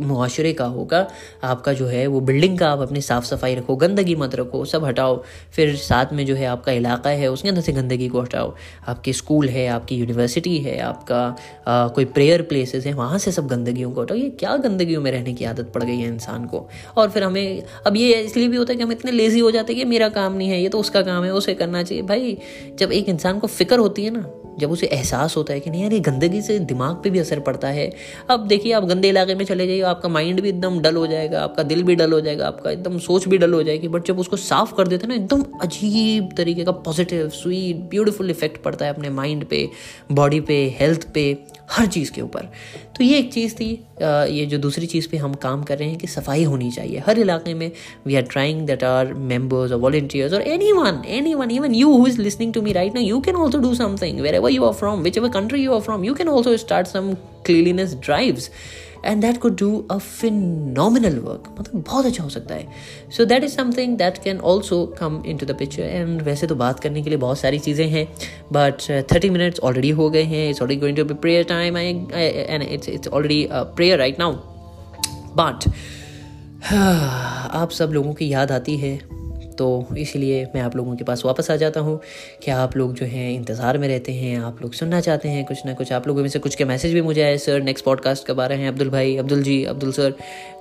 मुआशरे 0.06 0.52
का 0.52 0.64
होगा। 0.66 1.06
आपका 1.44 1.72
जो 1.72 1.86
है 1.86 2.06
वो 2.06 2.20
बिल्डिंग 2.20 2.58
का 2.58 2.70
आप 2.70 2.80
अपनी 2.80 3.00
साफ़ 3.00 3.24
सफ़ाई 3.24 3.54
रखो 3.54 3.76
गंदगी 3.76 4.14
मत 4.14 4.34
रखो 4.34 4.64
सब 4.64 4.84
हटाओ। 4.84 5.22
फिर 5.52 5.74
साथ 5.76 6.12
में 6.12 6.24
जो 6.26 6.34
है 6.34 6.46
आपका 6.46 6.72
इलाका 6.72 7.10
है 7.10 7.30
उसके 7.30 7.48
अंदर 7.48 7.60
से 7.60 7.72
गंदगी 7.72 8.08
को 8.08 8.20
हटाओ। 8.20 8.54
आपके 8.88 9.12
स्कूल 9.12 9.48
है 9.48 9.66
आपकी 9.68 9.96
यूनिवर्सिटी 9.96 10.56
है 10.58 10.78
आपका 10.80 11.24
आ, 11.66 11.88
कोई 11.88 12.04
प्रेयर 12.06 12.42
प्लेसेस 12.42 12.86
है 12.86 12.92
वहाँ 12.94 13.18
से 13.18 13.32
सब 13.32 13.46
गंदगियों 13.48 13.90
को 13.92 14.02
हटाओ। 14.02 14.16
ये 14.16 14.30
क्या 14.30 14.56
गंदगियों 14.58 15.02
में 15.02 15.10
रहने 15.10 15.34
की 15.34 15.44
आदत 15.44 15.70
पड़ 15.74 15.82
गई 15.82 15.96
है 15.96 16.08
इंसान 16.08 16.44
को? 16.44 16.66
और 16.96 17.10
फिर 17.10 17.22
हमें 17.22 17.62
अब 17.86 17.96
ये 17.96 18.12
इसलिए 18.14 18.48
भी 18.48 18.56
होता 18.56 18.72
है 18.72 18.76
कि 18.76 18.84
हम 18.86 18.92
इतने 18.92 19.10
लेजी 19.10 19.40
हो 19.40 19.50
जाते 19.50 19.72
हैं 19.72 19.82
कि 19.82 19.88
मेरा 19.88 20.08
काम 20.08 20.32
नहीं 20.32 20.48
है, 20.48 20.62
ये 20.62 20.68
तो 20.68 20.78
उसका 20.78 21.02
काम 21.02 21.24
है, 21.24 21.32
उसे 21.32 21.54
करना 21.54 21.82
चाहिए। 21.82 22.02
भाई, 22.02 22.36
जब 22.78 22.92
एक 22.92 23.08
इंसान 23.08 23.38
को 23.38 23.46
फ़िक्र 23.46 23.78
होती 23.78 24.04
है 24.04 24.10
ना, 24.10 24.26
जब 24.58 24.70
उसे 24.70 24.86
एहसास 24.86 25.36
होता 25.36 25.52
है 25.52 25.60
कि 25.60 25.70
नहीं 25.70 25.82
यार, 25.82 25.92
ये 25.92 26.00
गंदगी 26.00 26.40
से 26.42 26.58
दिमाग 26.58 26.94
पे 27.04 27.10
भी 27.10 27.18
असर 27.18 27.40
पड़ता 27.40 27.68
है। 27.68 27.90
अब 28.30 28.46
देखिए, 28.46 28.72
आप 28.72 28.84
गंदे 28.84 29.08
इलाके 29.08 29.34
में 29.34 29.44
चले 29.44 29.66
जाइए, 29.66 29.80
आपका 29.80 30.08
माइंड 30.08 30.40
भी 30.40 30.48
एकदम 30.48 30.78
डल 30.80 30.96
हो 30.96 31.06
जाएगा, 31.06 31.40
आपका 31.40 31.62
दिल 31.62 31.82
भी 31.82 31.94
डल 31.94 32.12
हो 32.12 32.20
जाएगा, 32.20 32.46
आपका 32.46 32.70
एकदम 32.70 32.98
सोच 32.98 33.28
भी 33.28 33.38
डल 33.38 33.54
हो 33.54 33.62
जाएगी 33.62 33.88
बट 33.88 34.06
जब 34.06 34.18
उसको 34.18 34.36
साफ़ 34.36 34.74
कर 34.74 34.88
देते 34.88 35.06
हैं 35.06 35.08
ना, 35.08 35.14
एकदम 35.14 35.44
अजीब 35.62 36.28
तरीके 36.36 36.64
का 36.64 36.72
पॉजिटिव 36.72 37.28
स्वीट 37.28 37.76
ब्यूटीफुल 37.90 38.30
इफ़ेक्ट 38.30 38.62
पड़ता 38.62 38.84
है 38.84 38.94
अपने 38.94 39.10
माइंड 39.10 39.44
पे 39.44 39.68
बॉडी 40.12 40.40
पे 40.40 40.64
हेल्थ 40.80 41.06
पे। 41.14 41.26
हर 41.70 41.86
चीज़ 41.86 42.10
के 42.12 42.20
ऊपर। 42.22 42.48
तो 42.96 43.04
ये 43.04 43.18
एक 43.18 43.32
चीज़ 43.32 43.54
थी 43.54 43.70
ये 44.00 44.44
जो 44.46 44.58
दूसरी 44.58 44.86
चीज़ 44.86 45.08
पे 45.10 45.16
हम 45.16 45.34
काम 45.42 45.62
कर 45.62 45.78
रहे 45.78 45.88
हैं 45.88 45.98
कि 45.98 46.06
सफ़ाई 46.06 46.44
होनी 46.44 46.70
चाहिए। 46.70 47.02
हर 47.06 47.18
इलाके 47.18 47.54
में 47.54 47.70
we 48.06 48.14
are 48.16 48.22
trying 48.22 48.66
that 48.66 48.84
are 48.84 49.12
members 49.32 49.72
और 49.72 49.78
वॉल्टियर्स 49.80 50.34
और 50.34 50.42
anyone 50.72 51.02
anyone 51.34 51.50
even 51.50 51.74
you 51.74 51.92
who 51.92 52.06
is 52.06 52.20
listening 52.20 52.52
to 52.54 52.62
me 52.62 52.72
right 52.72 52.94
ना 52.94 53.00
you 53.00 53.20
can 53.20 53.36
also 53.36 53.58
do 53.58 53.74
something 53.74 54.20
wherever 54.34 54.50
you 54.50 54.64
are 54.64 54.72
from 54.74 55.02
whichever 55.18 55.28
country 55.38 55.62
you 55.62 55.72
are 55.74 55.80
from 55.80 56.04
you 56.04 56.14
can 56.14 56.28
also 56.28 56.56
start 56.56 56.86
some 56.86 57.12
cleanliness 57.46 57.94
drives 58.04 58.50
and 59.06 59.20
that 59.22 59.38
could 59.38 59.56
do 59.58 59.76
a 59.90 59.96
phenomenal 59.98 61.18
work 61.18 61.54
मतलब 61.60 61.82
बहुत 61.86 62.06
अच्छा 62.06 62.22
हो 62.24 62.28
सकता 62.30 62.54
है। 62.54 62.66
So 63.16 63.24
that 63.24 63.44
is 63.44 63.52
something 63.52 63.96
that 63.98 64.18
can 64.18 64.38
also 64.52 64.84
come 64.98 65.22
into 65.36 65.46
the 65.46 65.56
picture 65.58 65.82
and 65.82 66.22
वैसे 66.22 66.46
तो 66.46 66.54
बात 66.54 66.80
करने 66.80 67.02
के 67.02 67.10
लिए 67.10 67.18
बहुत 67.18 67.38
सारी 67.38 67.58
चीज़ें 67.58 67.86
हैं 67.88 68.06
बट 68.52 68.82
थर्टी 69.12 69.30
मिनट्स 69.30 69.60
ऑलरेडी 69.60 69.90
हो 69.90 70.10
गए 70.10 70.22
हैं। 70.24 70.48
It's 70.50 70.62
already 70.62 70.80
going 70.80 70.96
to 70.96 71.04
be 71.04 71.14
prayer 71.14 71.44
time 71.44 71.76
I 71.76 71.86
and 71.86 72.62
it's 72.62 72.88
it's 72.88 73.08
already 73.08 73.46
prayer 73.52 73.98
right 73.98 74.18
now 74.18 74.32
but 75.36 75.68
आप 77.54 77.70
सब 77.70 77.90
लोगों 77.92 78.12
की 78.14 78.32
याद 78.32 78.52
आती 78.52 78.76
है 78.76 78.98
तो 79.58 79.86
इसीलिए 79.98 80.44
मैं 80.54 80.62
आप 80.62 80.76
लोगों 80.76 80.96
के 80.96 81.04
पास 81.04 81.24
वापस 81.24 81.50
आ 81.50 81.56
जाता 81.56 81.80
हूँ 81.80 82.00
कि 82.42 82.50
आप 82.50 82.76
लोग 82.76 82.94
जो 82.94 83.06
हैं 83.06 83.30
इंतज़ार 83.32 83.78
में 83.78 83.86
रहते 83.88 84.12
हैं, 84.12 84.36
आप 84.38 84.62
लोग 84.62 84.72
सुनना 84.74 85.00
चाहते 85.00 85.28
हैं 85.28 85.44
कुछ 85.44 85.64
ना 85.66 85.74
कुछ। 85.74 85.92
आप 85.92 86.08
लोगों 86.08 86.22
में 86.22 86.28
से 86.28 86.38
कुछ 86.38 86.54
के 86.54 86.64
मैसेज 86.64 86.94
भी 86.94 87.00
मुझे 87.02 87.22
आए, 87.22 87.36
सर 87.38 87.62
नेक्स्ट 87.62 87.84
पॉडकास्ट 87.84 88.26
कब 88.26 88.40
आ 88.40 88.46
रहे 88.46 88.58
हैं? 88.58 88.68
अब्दुल 88.68 88.90
भाई, 88.90 89.16
अब्दुल 89.16 89.42
जी, 89.42 89.62
अब्दुल 89.64 89.92
सर, 89.92 90.14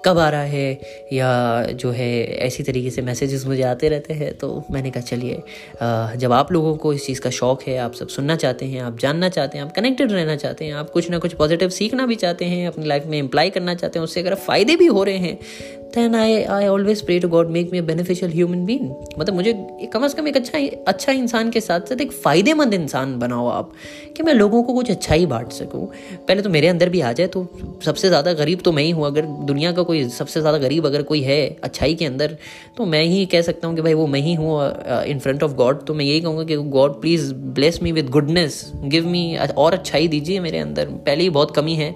कब 0.06 0.20
आ 0.20 0.30
रहा 0.30 0.42
है? 0.42 0.80
या 1.14 1.66
जो 1.74 1.92
है 1.92 2.10
ऐसी 2.46 2.64
तरीके 2.64 2.90
से 2.90 3.02
मैसेजेस 3.02 3.46
मुझे 3.46 3.62
आते 3.64 3.90
रहते 3.90 4.14
हैं। 4.14 4.34
तो 4.38 4.64
मैंने 4.72 4.92
कहा, 4.92 5.04
चलिए 5.04 5.42
जब 6.18 6.32
आप 6.32 6.52
लोगों 6.52 6.76
को 6.76 6.94
इस 6.94 7.06
चीज़ 7.06 7.22
का 7.22 7.30
शौक़ 7.30 7.70
है, 7.70 7.78
आप 7.78 7.94
सब 7.94 8.08
सुनना 8.08 8.36
चाहते 8.36 8.66
हैं, 8.66 8.82
आप 8.82 9.00
जानना 9.00 9.30
चाहते 9.30 9.58
हैं, 9.58 9.66
आप 9.66 9.72
कनेक्टेड 9.72 10.12
रहना 10.12 10.36
चाहते 10.36 10.66
हैं, 10.66 10.74
आप 10.74 10.90
कुछ 10.90 11.10
ना 11.10 11.18
कुछ 11.18 11.34
पॉजिटिव 11.34 11.70
सीखना 11.72 12.06
भी 12.06 12.16
चाहते 12.16 12.46
हैं, 12.46 12.68
अपनी 12.68 12.86
लाइफ 12.86 13.06
में 13.06 13.18
इम्प्लाई 13.20 13.50
करना 13.50 13.76
चाहते 13.76 14.00
हैं, 14.00 14.04
उससे 14.04 14.22
अगर 14.22 14.36
फ़ायदे 14.46 14.76
भी 14.76 14.86
हो 14.88 15.04
रहे 15.04 15.18
हैं 15.18 15.38
then 15.96 16.16
I 16.16 16.42
I 16.44 16.66
always 16.68 17.02
pray 17.06 17.20
to 17.20 17.28
God 17.28 17.50
make 17.50 17.70
me 17.72 17.82
beneficial 17.84 18.32
human 18.32 18.66
being 18.66 18.92
मतलब 19.20 19.34
मुझे 19.34 19.54
कम 19.94 20.04
अज़ 20.06 20.16
कम 20.16 20.28
एक 20.28 20.38
अच्छा 20.38 20.60
अच्छा 20.88 21.12
इंसान 21.12 21.50
के 21.52 21.62
साथ 21.62 21.90
साथ 21.90 22.02
एक 22.02 22.12
फ़ायदेमंद 22.14 22.74
इंसान 22.74 23.18
बनाओ 23.20 23.48
आप, 23.48 23.72
कि 24.18 24.24
मैं 24.24 24.34
लोगों 24.34 24.62
को 24.64 24.74
कुछ 24.74 24.92
अच्छा 24.92 25.16
ही 25.16 25.26
बांट 25.26 25.52
सकूँ। 25.52 25.86
पहले 26.28 26.42
तो 26.42 26.50
मेरे 26.50 26.68
अंदर 26.68 26.90
भी 26.90 27.02
आ 27.02 27.12
जाए 27.14 27.28
तो 27.28 27.48
सबसे 27.86 28.08
ज़्यादा 28.08 28.34
गरीब 28.34 28.62
तो 28.66 28.72
मैं 28.72 28.84
ही 28.84 28.92
हूँ। 28.92 29.06
अगर 29.06 29.26
दुनिया 29.46 29.72
का 29.72 29.84
कोई 29.84 30.08
सबसे 30.10 30.40
ज़्यादा 30.40 30.58
गरीब 30.58 30.86
अगर 30.86 31.02
कोई 31.04 31.22
है 31.22 31.40
अच्छाई 31.64 31.96
के 31.96 32.06
अंदर 32.06 32.38
तो 32.78 32.86
मैं 32.86 33.04
ही 33.06 33.26
कह 33.28 33.42
सकता 33.42 33.68
हूँ 33.68 33.76
कि 33.76 33.82
भाई 33.82 33.94
वो 33.94 34.08
मैं 34.08 34.22
ही 34.22 34.34
हूँ 34.36 34.60
इन 35.06 35.20
फ्रंट 35.20 35.44
ऑफ़ 35.44 35.54
गॉड 35.56 35.86
तो 35.86 35.94
मैं 35.94 36.06
यही 36.06 36.22
कहूँगा 36.22 36.44
कि 36.44 36.56
God 36.78 37.02
please 37.02 37.34
bless 37.34 37.82
me 37.84 37.92
with 37.92 38.10
goodness 38.10 38.64
give 38.86 39.08
me 39.08 39.26
और 39.58 39.74
अच्छाई 39.74 40.08
दीजिए 40.08 40.40
मेरे 40.40 40.60
अंदर। 40.60 40.86
पहले 40.86 41.24
ही 41.24 41.30
बहुत 41.32 41.56
कमी 41.56 41.76
है 41.76 41.94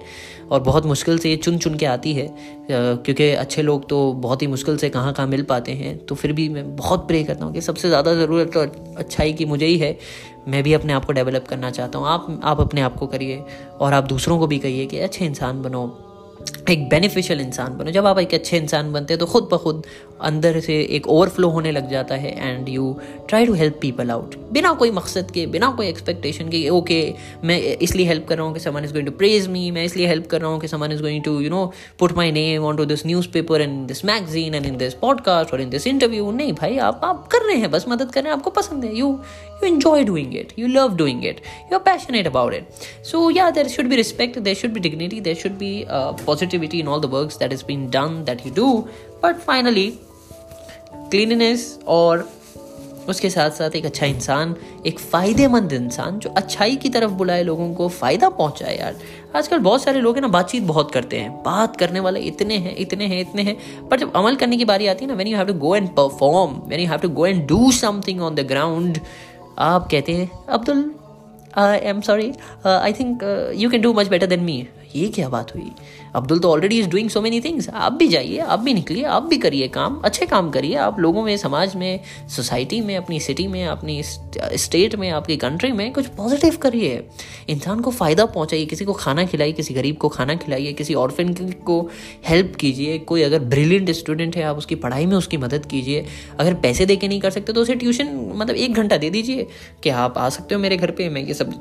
और 0.50 0.60
बहुत 0.60 0.86
मुश्किल 0.86 1.18
से 1.18 1.30
ये 1.30 1.36
चुन 1.36 1.58
चुन 1.58 1.74
के 1.74 1.86
आती 1.86 2.12
है। 2.14 2.26
क्योंकि 2.70 3.30
अच्छे 3.32 3.62
लोग 3.62 3.88
तो 3.88 4.12
बहुत 4.14 4.42
ही 4.42 4.46
मुश्किल 4.46 4.76
से 4.76 4.88
कहाँ 4.90 5.12
कहाँ 5.12 5.26
मिल 5.26 5.42
पाते 5.42 5.72
हैं। 5.72 5.96
तो 6.06 6.14
फिर 6.14 6.32
भी 6.32 6.48
मैं 6.48 6.76
बहुत 6.76 7.06
प्रे 7.08 7.22
करता 7.24 7.44
हूँ 7.44 7.52
कि 7.54 7.60
सबसे 7.60 7.88
ज़्यादा 7.88 8.14
ज़रूरत 8.14 8.52
तो 8.54 8.60
अच्छाई 8.96 9.32
की 9.32 9.44
मुझे 9.44 9.66
ही 9.66 9.78
है। 9.78 9.96
मैं 10.48 10.62
भी 10.62 10.72
अपने 10.72 10.92
आप 10.92 11.04
को 11.04 11.12
डेवलप 11.12 11.46
करना 11.48 11.70
चाहता 11.70 11.98
हूँ। 11.98 12.06
आप 12.08 12.40
आप 12.44 12.60
अपने 12.60 12.80
आप 12.80 12.96
को 12.96 13.06
करिए 13.06 13.42
और 13.80 13.92
आप 13.92 14.04
दूसरों 14.04 14.38
को 14.38 14.46
भी 14.46 14.58
कहिए 14.58 14.86
कि 14.86 14.98
अच्छे 14.98 15.24
इंसान 15.24 15.62
बनो। 15.62 15.86
एक 16.70 16.88
बेनिफिशियल 16.88 17.40
इंसान 17.40 17.76
बनो। 17.78 17.90
जब 17.90 18.06
आप 18.06 18.18
एक 18.18 18.34
अच्छे 18.34 18.56
इंसान 18.56 18.92
बनते 18.92 19.14
हैं 19.14 19.18
तो 19.18 19.26
खुद 19.26 19.48
ब 19.52 19.56
खुद 19.56 19.82
अंदर 20.20 20.60
से 20.60 20.80
एक 20.90 21.06
ओवरफ्लो 21.08 21.48
होने 21.48 21.70
लग 21.72 21.90
जाता 21.90 22.14
है 22.14 22.50
and 22.50 22.68
you 22.68 22.96
try 23.28 23.46
to 23.46 23.52
help 23.52 23.78
people 23.80 24.10
out 24.10 24.34
बिना 24.52 24.72
कोई 24.72 24.90
मकसद 24.90 25.30
के 25.30 25.46
बिना 25.46 25.70
कोई 25.70 25.86
एक्सपेक्टेशन 25.86 26.48
के 26.48 26.68
ओके 26.68 27.00
okay, 27.12 27.44
मैं 27.44 27.58
इसलिए 27.60 28.06
हेल्प 28.06 28.26
कर 28.28 28.36
रहा 28.36 28.46
हूँ 28.46 28.54
कि 28.54 28.60
someone 28.60 28.84
is 28.84 28.92
going 28.92 29.06
to 29.06 29.12
praise 29.12 29.48
me 29.48 29.70
मैं 29.70 29.84
इसलिए 29.84 30.06
हेल्प 30.06 30.26
कर 30.26 30.40
रहा 30.40 30.50
हूँ 30.50 30.60
कि 30.60 30.68
someone 30.68 30.92
is 30.92 31.02
going 31.02 31.22
to 31.24 31.40
you 31.40 31.50
know 31.50 31.72
put 31.98 32.12
my 32.12 32.32
name 32.32 32.64
on 32.64 32.76
to 32.76 32.84
this 32.84 33.06
newspaper 33.28 33.60
and 33.60 33.86
this 33.88 34.04
magazine 34.04 34.54
and 34.54 34.66
in 34.66 34.76
this 34.76 34.94
podcast 34.94 35.52
और 35.52 35.60
इन 35.60 35.70
दिस 35.70 35.86
इंटरव्यू 35.86 36.30
नहीं 36.30 36.52
भाई 36.52 36.78
आप 36.78 37.00
आप 37.04 37.26
कर 37.26 37.46
रहे 37.46 37.56
हैं 37.56 37.70
बस 37.70 37.84
मदद 37.88 38.12
कर 38.12 38.22
रहे 38.22 38.32
हैं 38.32 38.38
आपको 38.38 38.50
पसंद 38.50 38.84
है। 38.84 38.96
You 38.96 39.18
you 39.60 39.68
enjoy 39.68 40.04
doing 40.04 40.32
it 40.32 40.52
you 40.56 40.68
love 40.68 40.96
doing 40.96 41.22
it 41.22 41.40
you're 41.70 41.80
passionate 41.80 42.26
about 42.26 42.52
it 42.52 42.88
so 43.02 43.28
yeah 43.28 43.50
there 43.50 43.68
should 43.68 43.88
be 43.88 43.96
respect 43.96 44.42
there 44.42 44.54
should 44.54 44.72
be 44.72 44.80
dignity 44.80 45.20
there 45.20 45.34
should 45.34 45.58
be 45.58 45.86
uh, 45.88 46.12
positivity 46.24 46.80
in 46.80 46.88
all 46.88 47.00
the 47.00 47.08
works 47.08 47.36
that 47.36 47.50
has 47.50 47.62
been 47.62 47.88
done 47.90 48.24
that 48.24 48.44
you 48.44 48.50
do 48.50 48.88
but 49.20 49.40
finally 49.42 49.88
cleanliness 51.10 51.78
or 51.86 52.26
उसके 53.08 53.30
साथ 53.30 53.50
साथ 53.50 53.76
एक 53.76 53.84
अच्छा 53.84 54.06
इंसान 54.06 54.54
एक 54.86 54.98
फ़ायदेमंद 54.98 55.72
इंसान 55.72 56.18
जो 56.18 56.30
अच्छाई 56.36 56.76
की 56.82 56.88
तरफ़ 56.88 57.10
बुलाए 57.20 57.42
लोगों 57.42 57.72
को 57.74 57.88
फ़ायदा 57.88 58.28
पहुँचाए 58.28 58.76
यार 58.78 58.96
आजकल 59.36 59.58
बहुत 59.58 59.82
सारे 59.82 60.00
लोग 60.00 60.14
हैं 60.14 60.22
ना 60.22 60.28
बातचीत 60.28 60.62
बहुत 60.62 60.90
करते 60.92 61.18
हैं 61.18 61.32
बात 61.42 61.76
करने 61.76 62.00
वाले 62.00 62.20
इतने 62.20 62.58
हैं 62.58 62.76
इतने 62.76 63.06
हैं 63.06 63.20
इतने 63.20 63.42
हैं 63.42 63.56
पर 63.88 63.98
जब 63.98 64.12
अमल 64.16 64.36
करने 64.36 64.56
की 64.56 64.64
बारी 64.64 64.86
आती 64.86 65.04
है 65.04 65.10
ना 65.10 65.16
when 65.22 65.28
you 65.28 65.36
have 65.36 65.46
to 65.46 65.54
go 65.66 65.74
and 65.76 65.88
perform 65.96 66.60
when 66.68 66.80
you 66.80 66.88
have 66.88 67.00
to 67.00 67.08
go 67.18 67.26
and 67.26 67.46
do 67.48 67.70
something 67.80 68.20
on 68.22 68.34
the 68.34 68.46
ground 68.46 69.00
आप 69.58 69.88
कहते 69.90 70.12
हैं, 70.12 70.30
Abdul 70.48 70.90
I 71.58 71.78
am 71.90 72.00
sorry 72.00 72.32
I 72.66 72.92
think 72.92 73.22
you 73.56 73.70
can 73.70 73.80
do 73.82 73.92
much 73.92 74.08
better 74.08 74.26
than 74.26 74.40
me 74.40 74.66
ये 74.94 75.08
क्या 75.08 75.28
बात 75.28 75.54
हुई? 75.54 75.70
अब्दुल 76.14 76.38
तो 76.38 76.50
already 76.50 76.78
is 76.78 76.88
doing 76.88 77.08
so 77.10 77.20
many 77.20 77.40
things 77.40 77.68
आप 77.68 77.92
भी 77.92 78.08
जाइए, 78.08 78.38
आप 78.38 78.60
भी 78.60 78.74
निकलिए, 78.74 79.04
आप 79.04 79.22
भी 79.22 79.38
करिए 79.38 79.68
काम, 79.68 80.00
अच्छे 80.04 80.26
काम 80.26 80.50
करिए। 80.50 80.74
आप 80.78 80.98
लोगों 81.00 81.22
में, 81.22 81.36
समाज 81.36 81.76
में 81.76 82.00
सोसाइटी 82.28 82.80
में, 82.80 82.96
अपनी 82.96 83.20
सिटी 83.20 83.46
में, 83.46 83.64
अपनी 83.66 84.02
स्टेट 84.02 84.94
में, 84.94 85.08
आपकी 85.10 85.36
कंट्री 85.36 85.72
में 85.72 85.92
कुछ 85.92 86.06
पॉजिटिव 86.16 86.56
करिए। 86.56 87.02
इंसान 87.48 87.80
को 87.80 87.90
फ़ायदा 87.90 88.26
पहुँचाइए, 88.26 88.66
किसी 88.66 88.84
को 88.84 88.92
खाना 88.92 89.24
खिलाइए, 89.24 89.52
किसी 89.52 89.74
गरीब 89.74 89.96
को 89.96 90.08
खाना 90.08 90.34
खिलाइए, 90.36 90.72
किसी 90.72 90.94
ऑर्फिन 90.94 91.34
को 91.66 91.80
हेल्प 92.28 92.54
कीजिए। 92.56 92.98
कोई 93.00 93.22
अगर 93.22 93.38
ब्रिलियंट 93.46 93.90
स्टूडेंट 93.92 94.36
है, 94.36 94.42
आप 94.42 94.58
उसकी 94.58 94.74
पढ़ाई 94.76 95.06
में 95.06 95.16
उसकी 95.16 95.36
मदद 95.36 95.66
कीजिए। 95.66 96.06
अगर 96.38 96.54
पैसे 96.62 96.86
दे 96.86 96.96
के 96.96 97.08
नहीं 97.08 97.20
कर 97.20 97.30
सकते 97.30 97.52
तो 97.52 97.60
उसे 97.60 97.74
ट्यूशन 97.74 98.14
मतलब 98.34 98.56
एक 98.56 98.74
घंटा 98.74 98.96
दे 98.96 99.10
दीजिए 99.10 99.46
कि 99.82 99.90
आप 99.90 100.18
आ 100.18 100.28
सकते 100.28 100.54
हो 100.54 100.60
मेरे 100.60 100.76
घर 100.76 100.90
पर 100.90 101.10
मैं 101.10 101.22
ये 101.22 101.34
सब 101.34 101.52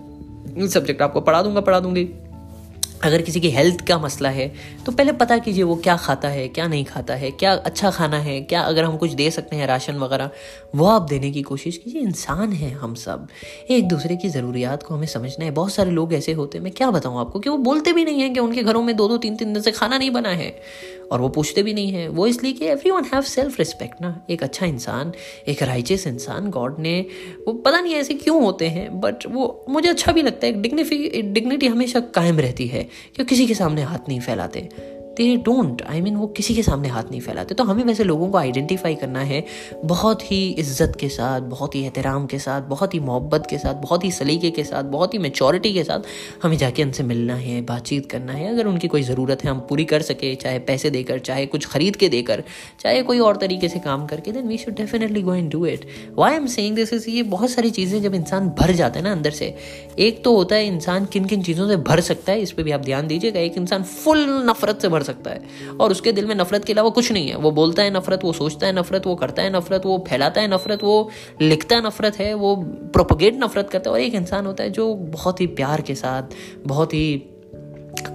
सब्जेक्ट 0.69 1.01
आपको 1.01 1.21
पढ़ा 1.21 1.41
दूँगा, 1.41 1.61
पढ़ा 1.61 1.79
दूँगी। 1.79 2.07
अगर 3.03 3.21
किसी 3.21 3.39
की 3.39 3.49
हेल्थ 3.49 3.87
का 3.87 3.97
मसला 3.99 4.29
है 4.29 4.53
तो 4.85 4.91
पहले 4.91 5.11
पता 5.11 5.37
कीजिए 5.37 5.63
वो 5.63 5.75
क्या 5.75 5.95
खाता 5.97 6.27
है, 6.27 6.47
क्या 6.47 6.67
नहीं 6.67 6.85
खाता 6.85 7.15
है, 7.15 7.31
क्या 7.31 7.53
अच्छा 7.53 7.91
खाना 7.91 8.17
है, 8.17 8.41
क्या 8.41 8.61
अगर 8.61 8.83
हम 8.83 8.97
कुछ 8.97 9.11
दे 9.11 9.31
सकते 9.31 9.55
हैं 9.55 9.67
राशन 9.67 9.95
वगैरह, 9.95 10.29
वो 10.75 10.85
आप 10.85 11.01
देने 11.01 11.31
की 11.31 11.41
कोशिश 11.41 11.77
कीजिए। 11.77 12.01
इंसान 12.01 12.53
है 12.53 12.71
हम 12.71 12.95
सब। 12.95 13.27
एक 13.69 13.87
दूसरे 13.87 14.15
की 14.15 14.29
ज़रूरियात 14.29 14.83
को 14.83 14.95
हमें 14.95 15.07
समझना 15.07 15.45
है। 15.45 15.51
बहुत 15.51 15.73
सारे 15.73 15.91
लोग 15.91 16.13
ऐसे 16.13 16.33
होते 16.33 16.57
हैं। 16.57 16.63
मैं 16.63 16.73
क्या 16.73 16.91
बताऊँ 16.91 17.19
आपको 17.19 17.39
कि 17.39 17.49
वो 17.49 17.57
बोलते 17.57 17.93
भी 17.93 18.05
नहीं 18.05 18.21
हैं 18.21 18.33
कि 18.33 18.39
उनके 18.39 18.63
घरों 18.63 18.83
में 18.83 18.95
दो 18.95 19.07
दो 19.07 19.17
तीन 19.17 19.35
तीन 19.35 19.53
दिन 19.53 19.61
से 19.61 19.71
खाना 19.71 19.97
नहीं 19.97 20.11
बना 20.11 20.29
है। 20.29 20.61
और 21.11 21.21
वो 21.21 21.29
पूछते 21.29 21.63
भी 21.63 21.73
नहीं 21.73 21.91
है। 21.91 22.07
वो 22.07 22.27
इसलिए 22.27 22.53
कि 22.53 22.65
every 22.65 22.91
one 22.91 23.03
have 23.03 23.21
self 23.21 23.59
respect 23.59 24.01
ना। 24.01 24.25
एक 24.29 24.43
अच्छा 24.43 24.65
इंसान, 24.65 25.13
एक 25.47 25.63
राइचियस 25.63 26.07
इंसान 26.07 26.49
गॉड 26.49 26.75
ने, 26.79 27.05
वो 27.47 27.53
पता 27.53 27.79
नहीं 27.79 27.93
ऐसे 27.95 28.13
क्यों 28.13 28.43
होते 28.43 28.67
हैं 28.67 28.99
बट 29.01 29.25
वो, 29.27 29.65
मुझे 29.69 29.89
अच्छा 29.89 30.11
भी 30.11 30.21
लगता 30.21 30.47
है। 30.47 30.61
डिग्निफी 30.61 31.21
डिग्निटी 31.21 31.67
हमेशा 31.67 31.99
कायम 31.99 32.39
रहती 32.39 32.67
है। 32.67 32.88
कि 33.17 33.23
किसी 33.23 33.47
के 33.47 33.53
सामने 33.53 33.81
हाथ 33.81 34.09
नहीं 34.09 34.19
फैलाते। 34.19 34.69
दे 35.17 35.35
डोंट 35.35 35.81
आई 35.81 36.01
मीन 36.01 36.15
वो 36.15 36.27
किसी 36.27 36.53
के 36.55 36.61
सामने 36.63 36.87
हाथ 36.87 37.03
नहीं 37.11 37.19
फैलाते। 37.21 37.55
तो 37.55 37.63
हमें 37.63 37.83
वैसे 37.83 38.03
लोगों 38.03 38.29
को 38.29 38.37
आइडेंटिफाई 38.37 38.95
करना 38.95 39.19
है 39.19 39.43
बहुत 39.85 40.21
ही 40.23 40.37
इज़्ज़त 40.51 40.95
के 40.99 41.09
साथ, 41.09 41.41
बहुत 41.41 41.75
ही 41.75 41.81
एहतराम 41.83 42.25
के 42.25 42.39
साथ, 42.39 42.61
बहुत 42.61 42.93
ही 42.93 42.99
मोहब्बत 42.99 43.47
के 43.49 43.57
साथ, 43.57 43.73
बहुत 43.73 44.03
ही 44.03 44.11
सलीके 44.11 44.49
के 44.49 44.63
साथ, 44.63 44.83
बहुत 44.83 45.13
ही 45.13 45.19
मेचोरिटी 45.19 45.73
के 45.73 45.83
साथ 45.83 45.99
हमें 46.43 46.57
जाके 46.57 46.83
उनसे 46.83 47.03
मिलना 47.03 47.35
है, 47.35 47.61
बातचीत 47.61 48.09
करना 48.11 48.33
है। 48.33 48.47
अगर 48.53 48.67
उनकी 48.67 48.87
कोई 48.87 49.01
ज़रूरत 49.01 49.43
है, 49.43 49.49
हम 49.49 49.59
पूरी 49.59 49.85
कर 49.85 50.01
सके, 50.01 50.33
चाहे 50.35 50.59
पैसे 50.59 50.89
देकर, 50.89 51.19
चाहे 51.19 51.45
कुछ 51.45 51.65
खरीद 51.65 51.95
के 51.95 52.09
देकर, 52.09 52.43
चाहे 52.79 53.01
कोई 53.01 53.19
और 53.19 53.37
तरीके 53.37 53.69
से 53.69 53.79
काम 53.79 54.05
करके 54.05 54.31
then 54.31 54.47
we 54.47 54.57
should 54.57 54.75
definitely 54.75 55.21
go 55.21 55.33
and 55.33 55.51
do 55.51 55.65
it 55.65 55.85
why 56.17 56.35
am 56.35 56.47
saying 56.47 56.75
this 56.75 56.93
is 56.93 57.09
ये 57.09 57.23
बहुत 57.25 57.49
सारी 57.49 57.69
चीज़ें 57.71 58.01
जब 58.01 58.15
इंसान 58.15 58.49
भर 58.59 58.71
जाता 58.71 58.99
है 58.99 59.03
ना 59.03 59.11
अंदर 59.11 59.31
से 59.31 59.55
एक 59.99 60.23
तो 60.23 60.35
होता 60.35 60.55
है, 60.55 60.67
इंसान 60.67 61.05
किन 61.05 61.25
किन 61.25 61.43
चीज़ों 61.43 61.67
से 61.67 61.75
भर 61.77 61.99
सकता 61.99 62.31
है, 62.31 62.41
इस 62.41 62.51
पर 62.51 62.63
भी 62.63 62.71
आप 62.71 62.81
ध्यान 62.81 63.07
दीजिएगा, 63.07 63.39
एक 63.39 63.57
इंसान 63.57 63.83
फुल 63.83 64.19
नफरत 64.49 64.79
से 64.81 64.89
भर 64.89 65.03
सकता 65.03 65.31
है। 65.31 65.41
और 65.79 65.91
उसके 65.91 66.11
दिल 66.11 66.25
में 66.25 66.35
नफरत 66.35 66.65
के 66.65 66.73
अलावा 66.73 66.89
कुछ 66.89 67.11
नहीं 67.11 67.27
है। 67.27 67.35
वो 67.35 67.51
बोलता 67.51 67.83
है 67.83 67.93
नफरत, 67.93 68.23
वो 68.23 68.33
सोचता 68.33 68.67
है 68.67 68.73
नफरत, 68.73 69.07
वो 69.07 69.15
करता 69.15 69.41
है 69.41 69.57
नफरत, 69.57 69.85
वो 69.85 70.05
फैलाता 70.09 70.41
है 70.41 70.53
नफरत, 70.53 70.83
वो 70.83 71.09
लिखता 71.41 71.81
नफरत 71.81 72.19
है, 72.19 72.33
वो 72.33 72.55
प्रोपोगेट 72.65 73.35
नफरत 73.35 73.69
करता 73.69 73.89
है। 73.89 73.93
और 73.93 74.01
एक 74.01 74.15
इंसान 74.15 74.45
होता 74.45 74.63
है 74.63 74.69
जो 74.69 74.93
बहुत 74.93 75.41
ही 75.41 75.47
प्यार 75.47 75.81
के 75.81 75.95
साथ, 75.95 76.23
बहुत 76.67 76.93
ही 76.93 77.23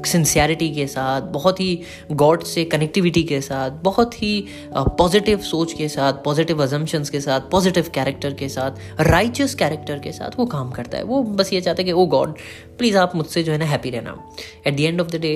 सिंसियरिटी 0.07 0.69
के 0.71 0.87
साथ, 0.87 1.23
बहुत 1.23 1.61
ही 1.61 1.81
गॉड 2.13 2.43
से 2.45 2.65
कनेक्टिविटी 2.65 3.23
के 3.23 3.41
साथ, 3.41 3.71
बहुत 3.83 4.23
ही 4.23 4.47
पॉजिटिव 4.75 5.39
सोच 5.43 5.73
के 5.73 5.89
साथ 5.89 6.13
पॉजिटिव 6.25 6.63
अजम्पन्स 6.63 7.11
के 7.11 7.21
साथ 7.21 7.41
पॉजिटिव 7.51 7.91
कैरेक्टर 7.95 8.35
के 8.35 8.49
साथ 8.49 9.01
राइचियस 9.01 9.55
कैरेक्टर 9.55 9.99
के 9.99 10.13
साथ 10.13 10.39
वो 10.39 10.47
काम 10.47 10.71
करता 10.71 10.99
है। 10.99 11.05
वो 11.05 11.23
बस 11.23 11.53
ये 11.53 11.61
चाहता 11.61 11.83
है 11.83 11.85
कि 11.85 11.93
ओ 11.93 12.07
गॉड 12.07 12.35
प्लीज़ 12.79 12.97
आप 12.99 13.15
मुझसे 13.17 13.43
जो 13.43 13.53
है 13.53 13.59
ना 13.59 13.65
हैप्पी 13.65 13.91
रहना। 13.91 14.17
At 14.67 14.77
the 14.77 14.81
end 14.81 15.01
of 15.01 15.09
the 15.09 15.21
day 15.21 15.33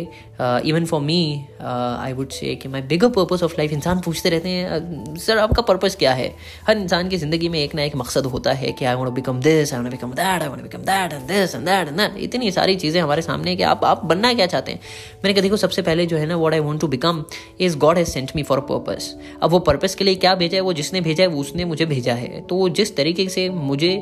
even 0.68 0.84
for 0.84 1.01
me 1.01 1.20
I 1.61 2.12
would 2.12 2.30
say 2.30 2.55
कि 2.55 2.68
my 2.68 2.82
bigger 2.82 3.09
purpose 3.09 3.43
of 3.43 3.55
life 3.59 3.72
इंसान 3.72 4.01
पूछते 4.01 4.30
रहते 4.30 4.49
हैं 4.49 5.16
सर 5.16 5.36
uh, 5.36 5.43
आपका 5.43 5.62
पर्पज़ 5.62 5.97
क्या 5.97 6.12
है? 6.12 6.28
हर 6.66 6.78
इंसान 6.78 7.09
की 7.09 7.16
ज़िंदगी 7.16 7.49
में 7.49 7.59
एक 7.61 7.74
ना 7.74 7.82
एक 7.82 7.97
मकसद 7.97 8.26
होता 8.26 8.53
है 8.53 8.72
कि 8.72 8.84
I 8.84 8.95
want 8.95 9.14
become 9.14 9.41
this 9.41 9.74
I 9.74 9.80
become 9.80 10.12
that 10.12 10.43
I 10.43 10.49
become 10.49 10.82
that 10.82 11.14
this 11.28 11.55
and 11.55 11.64
that 11.66 11.89
and 11.89 11.97
that 11.99 12.16
इतनी 12.20 12.51
सारी 12.51 12.76
चीज़ें 12.76 13.01
हमारे 13.03 13.22
सामने 13.22 13.57
कि 13.57 13.62
आप 13.62 13.84
आप 13.84 14.05
बनना 14.05 14.32
क्या 14.34 14.47
चाहते 14.47 14.72
हैं? 14.72 14.80
मैंने 15.24 15.34
कहा 15.34 15.43
देखो 15.43 15.57
सबसे 15.57 15.82
पहले 15.82 16.07
जो 16.07 16.16
है 16.16 16.26
ना 16.26 16.36
what 16.36 16.53
I 16.53 16.61
want 16.61 16.80
to 16.80 16.89
become 16.89 17.24
is 17.61 17.76
God 17.78 17.99
has 17.99 18.09
sent 18.09 18.32
me 18.36 18.43
for 18.43 18.61
purpose 18.70 19.12
अब 19.43 19.51
वो 19.51 19.59
पर्पज़ 19.61 19.97
के 19.97 20.05
लिए 20.05 20.14
क्या 20.16 20.34
भेजा 20.34 20.57
है? 20.57 20.62
वो 20.62 20.72
जिसने 20.72 21.01
भेजा 21.01 21.24
है 21.24 21.28
वो 21.28 21.41
उसने 21.41 21.64
मुझे 21.64 21.86
भेजा 21.86 22.14
है। 22.14 22.41
तो 22.41 22.68
जिस 22.68 22.97
तरीके 22.97 23.28
से 23.28 23.49
मुझे 23.51 23.93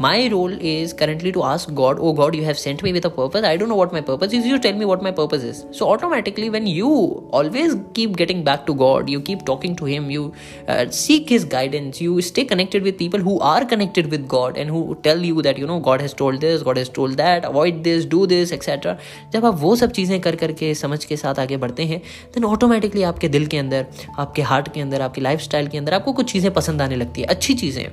my 0.00 0.28
role 0.28 0.58
is 0.62 0.94
currently 0.94 1.30
to 1.32 1.40
ask 1.42 1.70
God 1.72 1.98
oh 1.98 2.12
God 2.12 2.34
you 2.34 2.42
have 2.42 2.54
sent 2.54 2.81
me 2.84 2.92
with 2.92 3.06
a 3.06 3.08
purpose 3.16 3.44
I 3.44 3.58
don't 3.58 3.72
know 3.72 3.78
what 3.80 3.94
my 3.96 4.02
purpose 4.08 4.36
is 4.38 4.46
you 4.50 4.58
tell 4.66 4.78
me 4.82 4.88
what 4.90 5.04
my 5.06 5.12
purpose 5.18 5.46
is 5.48 5.58
so 5.78 5.88
automatically 5.94 6.48
when 6.54 6.68
you 6.70 6.92
always 7.40 7.74
keep 7.98 8.16
getting 8.20 8.42
back 8.48 8.64
to 8.68 8.76
god 8.82 9.10
you 9.14 9.20
keep 9.28 9.44
talking 9.50 9.76
to 9.80 9.90
him 9.90 10.08
you 10.14 10.24
uh, 10.68 10.84
seek 11.00 11.32
his 11.36 11.44
guidance 11.54 12.00
you 12.06 12.16
stay 12.30 12.44
connected 12.52 12.88
with 12.88 12.98
people 13.02 13.26
who 13.28 13.36
are 13.52 13.64
connected 13.74 14.10
with 14.16 14.26
god 14.34 14.60
and 14.64 14.74
who 14.76 14.82
tell 15.08 15.26
you 15.30 15.46
that 15.48 15.62
you 15.64 15.70
know 15.72 15.78
god 15.90 16.06
has 16.06 16.16
told 16.22 16.46
this 16.46 16.66
god 16.70 16.82
has 16.82 16.92
told 17.00 17.22
that 17.22 17.48
avoid 17.50 17.82
this 17.88 18.08
do 18.16 18.22
this 18.34 18.56
etc 18.58 18.96
जब 19.32 19.44
आप 19.46 19.58
वो 19.58 19.74
सब 19.76 19.90
चीज़ें 19.92 20.20
कर 20.20 20.36
करके 20.36 20.74
समझ 20.74 21.04
के 21.04 21.16
साथ 21.16 21.38
आगे 21.38 21.56
बढ़ते 21.56 21.84
हैं 21.92 21.98
देन 22.34 22.44
ऑटोमेटिकली 22.44 23.02
आपके 23.10 23.28
दिल 23.28 23.46
के 23.54 23.58
अंदर 23.58 23.86
आपके 24.18 24.42
हार्ट 24.50 24.72
के 24.74 24.80
अंदर 24.80 25.02
आपकी 25.02 25.20
लाइफ 25.20 25.48
के 25.52 25.78
अंदर 25.78 25.94
आपको 25.94 26.12
कुछ 26.12 26.32
चीज़ें 26.32 26.52
पसंद 26.54 26.82
आने 26.82 26.96
लगती 26.96 27.20
है 27.20 27.26
अच्छी 27.36 27.54
चीज़ें 27.62 27.86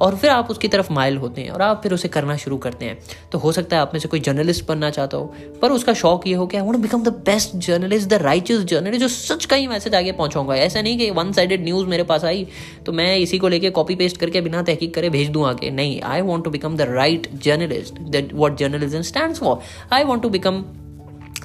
और 0.00 0.16
फिर 0.16 0.30
आप 0.30 0.50
उसकी 0.50 0.68
तरफ़ 0.68 0.92
माइल 0.92 1.16
होते 1.24 1.42
हैं 1.42 1.50
और 1.50 1.62
आप 1.62 1.82
फिर 1.82 1.94
उसे 1.94 2.08
करना 2.16 2.36
शुरू 2.44 2.56
करते 2.66 2.84
हैं 2.84 2.98
तो 3.32 3.38
हो 3.38 3.52
सकता 3.52 3.76
है 3.76 3.82
आप 3.82 3.94
में 3.94 4.00
से 4.00 4.08
कोई 4.08 4.20
जर्नलिस्ट 4.36 4.66
बनना 4.68 4.90
चाहता 4.90 5.16
हो। 5.16 5.34
पर 5.62 5.70
उसका 5.72 5.92
शौक 5.94 6.26
ये 6.26 6.34
हो 6.34 6.46
कि 6.46 6.56
I 6.56 6.62
want 6.62 6.80
become 6.80 7.02
the 7.02 7.08
best 7.26 7.56
journalist 7.56 8.08
the 8.08 8.14
righteous 8.22 8.62
journalist 8.64 9.00
जो 9.00 9.08
सच 9.08 9.44
का 9.44 9.56
ही 9.56 9.66
मैसेज 9.66 9.94
आगे 9.94 10.12
पहुंचाऊँगा। 10.12 10.56
ऐसा 10.56 10.82
नहीं 10.82 10.98
कि 10.98 11.10
वन 11.10 11.32
साइडेड 11.32 11.64
न्यूज़ 11.64 11.86
मेरे 11.86 12.02
पास 12.02 12.24
आई 12.24 12.46
तो 12.86 12.92
मैं 12.92 13.16
इसी 13.16 13.38
को 13.38 13.48
लेकर 13.48 13.70
कॉपी 13.70 13.94
पेस्ट 13.94 14.16
करके 14.16 14.40
बिना 14.40 14.62
तहकीक 14.62 14.94
करे 14.94 15.10
भेज 15.10 15.28
दूँ 15.28 15.46
आगे। 15.46 15.70
नहीं 15.70 16.00
I 16.04 16.20
want 16.22 16.44
to 16.44 16.50
become 16.50 16.76
the 16.76 16.90
right 16.90 17.28
journalist 17.42 18.00
that 18.00 18.34
what 18.34 18.58
journalism 18.58 19.02
stand 19.02 19.34
for 19.34 19.60
I 19.92 20.04
want 20.04 20.22
to 20.22 20.28
become 20.28 20.64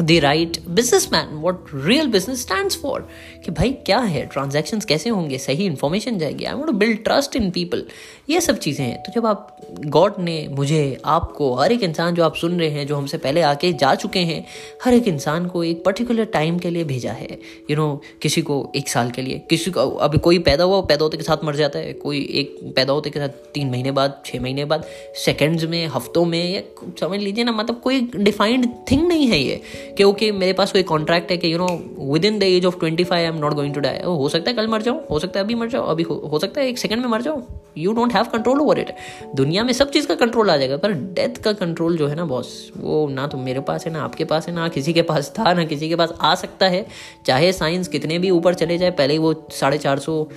the 0.02 0.20
right 0.24 0.58
businessman 1.14 1.36
what 1.42 1.66
real 1.76 2.08
business 2.08 2.42
stand 2.42 2.72
for 2.72 3.08
कि 3.46 3.52
भाई 3.52 3.72
क्या 3.86 4.00
है? 4.00 4.26
ट्रांजेक्शन 4.26 4.80
कैसे 4.80 5.10
होंगे? 5.10 5.38
सही 5.38 5.66
इन्फॉर्मेशन 5.66 6.18
जाएगी। 6.18 6.46
I 6.46 6.54
want 6.54 6.72
build 6.72 7.04
trust 7.04 7.36
in 7.36 7.50
people 7.52 7.86
ये 8.30 8.42
सब 8.42 8.58
चीज़ें 8.58 8.86
हैं। 8.86 8.98
तो 9.04 9.12
जब 9.16 9.26
आप 9.26 9.58
गॉड 9.86 10.16
ने 10.20 10.48
मुझे 10.52 10.98
आपको 11.06 11.54
हर 11.56 11.72
एक 11.72 11.84
इंसान 11.84 12.16
जो 12.16 12.24
आप 12.24 12.36
सुन 12.36 12.60
रहे 12.60 12.70
हैं 12.70 12.86
जो 12.88 12.96
हमसे 12.96 13.18
पहले 13.18 13.42
आके 13.42 13.72
जा 13.74 13.94
चुके 13.96 14.20
हैं 14.20 14.46
हर 14.84 14.94
एक 14.94 15.08
इंसान 15.08 15.46
को 15.46 15.64
एक 15.64 15.84
पर्टिकुलर 15.86 16.26
टाइम 16.34 16.58
के 16.60 16.70
लिए 16.70 16.84
भेजा 16.84 17.12
है। 17.12 17.32
यू 17.32 17.68
you 17.70 17.78
नो 17.78 17.88
know, 17.88 18.22
किसी 18.22 18.42
को 18.42 18.72
एक 18.76 18.90
साल 18.90 19.12
के 19.12 19.22
लिए 19.22 19.42
किसी 19.50 19.72
को 19.72 19.90
अभी 20.02 20.18
कोई 20.18 20.40
पैदा 20.40 20.64
हुआ 20.64 20.82
पैदा 20.82 21.04
होते 21.04 21.18
के 21.18 21.24
साथ 21.24 21.44
मर 21.44 21.56
जाता 21.56 21.80
है। 21.80 21.94
कोई 21.94 22.20
एक 22.34 22.56
पैदा 22.76 22.94
होते 22.94 23.10
के 23.10 23.20
साथ 23.20 23.30
तीन 23.54 23.70
महीने 23.70 23.92
बाद 23.92 24.22
छः 24.26 24.42
महीने 24.42 24.66
बाद 24.66 24.86
सेकेंड्स 25.16 25.64
में 25.64 25.86
हफ्तों 25.88 26.26
में 26.26 26.54
या 26.54 26.62
समझ 27.00 27.20
लीजिए 27.20 27.44
ना 27.44 27.52
मतलब 27.52 27.80
कोई 27.80 28.00
डिफाइंड 28.16 28.68
थिंग 28.92 29.08
नहीं 29.08 29.28
है 29.28 29.40
ये। 29.40 29.62
कि 29.98 30.04
ओके 30.04 30.32
मेरे 30.32 30.54
पास 30.54 30.72
कोई 30.72 30.84
कॉन्ट्रैक्ट 30.84 31.32
है 31.32 31.38
कि 31.38 31.54
you 31.54 31.58
know 31.58 31.68
within 32.26 32.40
the 32.40 32.44
age 32.44 32.66
of 32.66 32.80
twenty 32.80 33.04
five 33.04 33.26
I 33.26 33.34
am 33.34 33.40
not 33.40 33.54
going 33.54 33.74
to 33.74 33.80
die 33.80 34.00
हो 34.06 34.30
सकता 34.30 34.52
है 34.52 34.56
कल 34.58 34.68
मर 34.68 34.82
जाओ 34.82 35.02
हो 35.12 35.20
सकता 35.20 35.40
है 35.40 35.46
अभी 35.46 35.56
मर 35.56 35.68
जाओ 35.68 35.86
अभी 35.86 36.04
हो, 36.04 36.30
हो 36.32 36.40
सकता 36.40 36.62
है 36.62 36.68
एक 36.68 36.78
सेकंड 36.78 37.02
में 37.02 37.08
मर 37.08 37.22
जाओ 37.22 37.42
you 37.78 37.94
don't 37.94 38.14
have 38.14 38.24
control 38.24 38.62
over 38.62 38.80
it 38.80 38.94
दुनिया 39.36 39.64
में 39.64 39.74
सब 39.74 39.92
चीज़ 39.92 40.08
का 40.08 40.16
कंट्रोल 40.16 40.50
आ 40.50 40.58
जाएगा 40.58 40.78
पर 40.78 40.92
डेथ 40.92 41.42
का 41.42 41.54
कंट्रोल 41.54 41.98
जो 41.98 42.08
है 42.08 42.16
ना 42.16 42.26
बॉस 42.26 42.72
वो 42.78 43.08
ना 43.10 43.28
तो 43.28 43.38
मेरे 43.38 43.60
पास 43.60 43.86
है 43.86 43.94
ना 43.94 44.04
आपके 44.04 44.26
पास 44.26 44.48
है 44.48 44.54
ना 44.56 44.68
किसी 44.68 44.94
के 44.94 45.02
पास 45.02 45.34
था 45.40 45.54
ना 45.54 45.64
किसी 45.64 45.90
के 45.90 45.96
पास 45.96 46.14
आ 46.22 46.36
सकता 46.36 46.68
है. 46.68 46.86
चाहे 47.26 47.52
साइंस 47.54 47.88
कितने 47.88 48.20
भी 48.20 48.30
ऊपर 48.30 48.54
चले 48.54 48.78
जाए 48.78 48.92
पहले 48.92 49.14
ही 49.14 49.20
वो 49.20 49.48
साढ़े 49.52 49.78
चार 49.78 50.00
सौ 50.00 50.28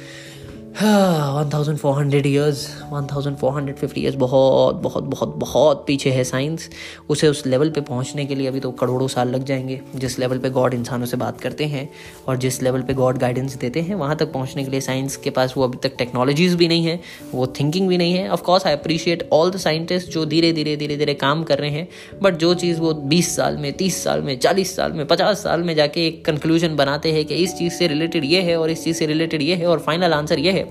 one 0.74 1.50
thousand 1.52 1.78
four 1.78 1.94
hundred 1.94 2.26
years 2.26 2.66
one 2.92 3.06
thousand 3.06 3.36
four 3.38 3.52
hundred 3.52 3.76
fifty 3.76 4.00
years 4.00 4.16
बहुत 4.16 4.76
बहुत 4.82 5.04
बहुत 5.04 5.34
बहुत 5.38 5.84
पीछे 5.86 6.10
है 6.10 6.24
साइंस 6.24 6.68
उसे 7.10 7.28
उस 7.28 7.46
लेवल 7.46 7.70
पे 7.70 7.80
पहुँचने 7.80 8.24
के 8.26 8.34
लिए 8.34 8.46
अभी 8.48 8.60
तो 8.60 8.70
करोड़ों 8.72 9.06
साल 9.08 9.28
लग 9.28 9.44
जाएँगे। 9.44 9.80
जिस 9.96 10.18
लेवल 10.18 10.38
पे 10.38 10.50
गॉड 10.50 10.74
इंसानों 10.74 11.06
से 11.06 11.16
बात 11.16 11.40
करते 11.40 11.64
हैं 11.64 11.88
और 12.28 12.36
जिस 12.36 12.62
लेवल 12.62 12.82
पे 12.82 12.94
गॉड 12.94 13.18
गाइडेंस 13.18 13.54
देते 13.56 13.80
हैं, 13.80 13.94
वहाँ 13.94 14.16
तक 14.16 14.32
पहुँचने 14.32 14.64
के 14.64 14.70
लिए 14.70 14.80
साइंस 14.80 15.16
के 15.16 15.30
पास 15.30 15.54
वो 15.56 15.64
अभी 15.64 15.78
तक 15.82 15.94
टेक्नोलॉजीज़ 15.98 16.56
भी 16.56 16.68
नहीं 16.68 16.86
है, 16.86 17.00
वो 17.32 17.46
थिंकिंग 17.60 17.88
भी 17.88 17.98
नहीं 17.98 18.14
है। 18.14 18.28
Of course 18.28 18.66
I 18.66 18.72
appreciate 18.72 19.28
all 19.32 19.50
the 19.50 19.56
scientist 19.56 20.10
जो 20.10 20.24
धीरे 20.26 20.52
धीरे 20.52 20.76
धीरे 20.76 20.96
धीरे 20.96 21.14
काम 21.14 21.44
कर 21.44 21.58
रहे 21.58 21.70
हैं 21.70 21.88
बट 22.22 22.36
जो 22.36 22.52
चीज़ 22.54 22.80
वो 22.80 22.92
बीस 22.94 23.34
साल 23.36 23.56
में, 23.56 23.72
तीस 23.72 24.02
साल 24.04 24.22
में, 24.22 24.38
चालीस 24.38 24.76
साल 24.76 24.92
में, 24.92 25.06
पचास 25.06 25.42
साल 25.42 25.62
में 25.62 25.74
जाके 25.74 26.06
एक 26.06 26.24
कंक्लूजन 26.24 26.76
बनाते 26.76 27.12
हैं 27.12 27.24
कि 27.24 27.34
इस 27.44 27.56
चीज़ 27.58 27.72
से 27.72 27.86
रिलेटेड 27.86 28.24
ये 28.24 28.42
है 28.42 28.60
और 28.60 28.70
इस 28.70 28.84
चीज़ 28.84 28.96
से 28.96 29.06
रिलेटेड 29.06 29.42
ये 29.42 29.54
है 29.54 29.66
और 29.66 29.78
फाइनल 29.78 30.12
आंसर 30.12 30.38
ये 30.38 30.52
है। 30.52 30.63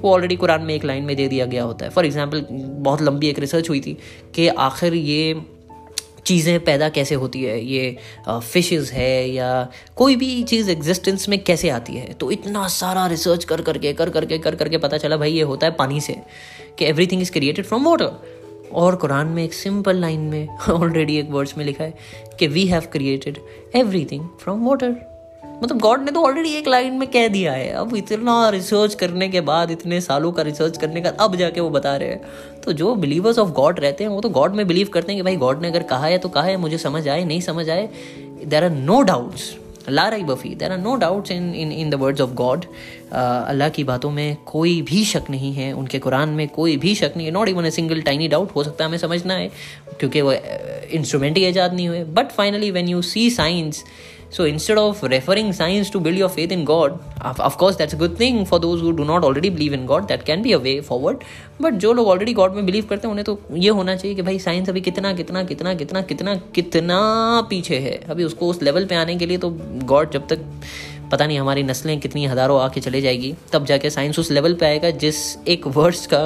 वो 0.00 0.12
ऑलरेडी 0.12 0.36
कुरान 0.36 0.62
में 0.62 0.74
एक 0.74 0.84
लाइन 0.84 1.04
में 1.04 1.16
दे 1.16 1.28
दिया 1.28 1.46
गया 1.46 1.62
होता 1.62 1.84
है। 1.84 1.90
फॉर 1.90 2.06
एग्ज़ाम्पल 2.06 2.46
बहुत 2.50 3.02
लंबी 3.02 3.28
एक 3.28 3.38
रिसर्च 3.38 3.68
हुई 3.68 3.80
थी 3.80 3.98
कि 4.34 4.48
आखिर 4.48 4.94
ये 4.94 5.42
चीज़ें 6.26 6.64
पैदा 6.64 6.88
कैसे 6.88 7.14
होती 7.14 7.42
है? 7.42 7.64
ये 7.64 7.96
फिशेस 8.28 8.92
है 8.92 9.30
या 9.30 9.68
कोई 9.96 10.16
भी 10.16 10.42
चीज़ 10.42 10.70
एग्जिस्टेंस 10.70 11.28
में 11.28 11.44
कैसे 11.44 11.68
आती 11.68 11.92
है? 11.92 12.12
तो 12.12 12.30
इतना 12.30 12.68
सारा 12.68 13.06
रिसर्च 13.06 13.44
कर 13.44 13.62
करके 13.62 13.92
कर 13.92 14.10
करके 14.10 14.38
कर 14.38 14.54
करके 14.54 14.78
पता 14.78 14.98
चला, 14.98 15.16
भाई, 15.16 15.32
ये 15.32 15.42
होता 15.42 15.66
है 15.66 15.72
पानी 15.72 16.00
से 16.00 16.16
कि 16.78 16.84
everything 16.84 17.22
is 17.22 17.32
created 17.32 17.64
from 17.64 17.88
water 17.88 18.10
और 18.72 18.96
कुरान 18.96 19.26
में 19.26 19.44
एक 19.44 19.52
सिंपल 19.52 19.96
लाइन 19.96 20.20
में 20.20 20.48
ऑलरेडी 20.68 21.16
एक 21.16 21.30
वर्ड्स 21.30 21.58
में 21.58 21.64
लिखा 21.64 21.84
है 21.84 21.94
कि 22.38 22.46
we 22.46 22.66
have 22.66 22.82
created 22.92 23.38
everything 23.74 24.28
from 24.40 24.66
water 24.66 25.11
मतलब 25.62 25.78
गॉड 25.78 26.02
ने 26.02 26.10
तो 26.10 26.22
ऑलरेडी 26.22 26.50
एक 26.50 26.68
लाइन 26.68 26.94
में 26.94 27.08
कह 27.10 27.26
दिया 27.28 27.52
है, 27.52 27.68
अब 27.70 27.96
इतना 27.96 28.48
रिसर्च 28.50 28.94
करने 28.94 29.28
के 29.28 29.40
बाद, 29.42 29.70
इतने 29.70 30.00
सालों 30.00 30.32
का 30.32 30.42
रिसर्च 30.42 30.76
करने 30.76 31.00
का 31.00 31.10
अब 31.20 31.36
जाके 31.36 31.60
वो 31.60 31.70
बता 31.70 31.96
रहे 31.96 32.08
हैं। 32.08 32.60
तो 32.60 32.72
जो 32.72 32.94
बिलीवर्स 32.96 33.38
ऑफ़ 33.38 33.50
गॉड 33.52 33.80
रहते 33.80 34.04
हैं, 34.04 34.10
वो 34.10 34.20
तो 34.20 34.28
गॉड 34.30 34.54
में 34.54 34.66
बिलीव 34.66 34.88
करते 34.88 35.12
हैं 35.12 35.18
कि 35.18 35.22
भाई 35.22 35.36
गॉड 35.36 35.62
ने 35.62 35.68
अगर 35.68 35.82
कहा 35.84 36.06
है 36.06 36.18
तो 36.18 36.28
कहा 36.28 36.44
है, 36.44 36.56
मुझे 36.58 36.78
समझ 36.78 37.06
आए, 37.08 37.24
नहीं 37.24 37.40
समझ 37.40 37.68
आए। 37.70 37.88
देर 38.44 38.64
आर 38.64 38.70
नो 38.70 39.00
डाउट्स 39.02 39.52
ला 39.88 40.06
रही 40.08 40.24
buffy 40.24 40.54
there 40.54 40.72
are 40.72 40.78
no 40.78 40.94
doubts 40.96 41.30
in 41.30 41.54
in 41.54 41.72
in 41.72 41.90
the 41.90 41.94
words 41.94 42.20
of 42.20 42.30
God 42.34 42.64
Allah 43.12 43.68
की 43.68 43.84
बातों 43.84 44.10
में 44.10 44.36
कोई 44.46 44.80
भी 44.82 45.04
शक 45.04 45.30
नहीं 45.30 45.52
है, 45.54 45.72
उनके 45.72 45.98
कुरान 45.98 46.28
में 46.30 46.46
कोई 46.50 46.76
भी 46.76 46.94
शक 46.94 47.12
नहीं 47.16 47.26
है 47.26 47.32
not 47.32 47.48
even 47.48 47.66
a 47.66 47.70
single 47.70 48.00
tiny 48.02 48.28
doubt 48.28 48.54
हो 48.56 48.64
सकता 48.64 48.84
है 48.84 48.88
हमें 48.88 48.98
समझना 48.98 49.34
है, 49.34 49.50
क्योंकि 50.00 50.20
वो 50.20 50.32
इंस्ट्रूमेंट 50.32 51.36
ही 51.36 51.46
ईजाद 51.46 51.74
नहीं 51.74 51.88
हुए। 51.88 52.04
But 52.14 52.30
finally 52.32 52.70
when 52.70 52.88
you 52.88 53.02
see 53.02 53.28
science 53.30 53.82
So 54.32 54.44
instead 54.44 54.78
of 54.78 55.02
referring 55.02 55.52
science 55.52 55.90
to 55.90 56.00
build 56.00 56.16
your 56.16 56.30
faith 56.30 56.52
in 56.52 56.64
God, 56.64 56.98
of, 57.20 57.58
course 57.58 57.76
that's 57.76 57.92
a 57.92 57.96
good 57.96 58.16
thing 58.16 58.46
for 58.46 58.58
those 58.58 58.80
who 58.80 58.92
do 58.94 59.04
not 59.04 59.24
already 59.24 59.50
believe 59.50 59.74
in 59.74 59.84
God. 59.84 60.08
That 60.08 60.24
can 60.24 60.42
be 60.42 60.52
a 60.52 60.58
way 60.58 60.80
forward. 60.80 61.24
But 61.60 61.74
जो 61.82 61.92
लोग 61.92 62.08
already 62.08 62.32
God 62.34 62.54
में 62.54 62.64
believe 62.66 62.86
करते 62.90 63.06
हैं 63.06 63.10
उन्हें 63.10 63.24
तो 63.24 63.38
ये 63.56 63.70
होना 63.70 63.94
चाहिए 63.96 64.14
कि 64.16 64.22
भाई 64.22 64.38
साइंस 64.38 64.68
अभी 64.68 64.80
कितना 64.80 65.12
कितना 65.14 65.42
कितना 65.44 65.74
कितना 65.74 66.00
कितना 66.02 66.34
कितना 66.54 67.00
पीछे 67.50 67.78
है 67.80 67.96
अभी 68.10 68.24
उसको 68.24 68.48
उस 68.50 68.62
लेवल 68.62 68.86
पे 68.86 68.94
आने 68.94 69.16
के 69.16 69.26
लिए 69.26 69.38
तो 69.38 69.50
गॉड 69.92 70.10
जब 70.12 70.26
तक 70.28 70.44
पता 71.12 71.26
नहीं 71.26 71.38
हमारी 71.38 71.62
नस्लें 71.62 71.98
कितनी 72.00 72.24
हज़ारों 72.26 72.60
आके 72.60 72.80
चले 72.80 73.00
जाएगी 73.00 73.34
तब 73.52 73.64
जाके 73.66 73.88
साइंस 73.90 74.18
उस 74.18 74.30
लेवल 74.30 74.54
पे 74.60 74.66
आएगा 74.66 74.90
जिस 75.02 75.18
एक 75.54 75.66
वर्ड्स 75.76 76.06
का 76.12 76.20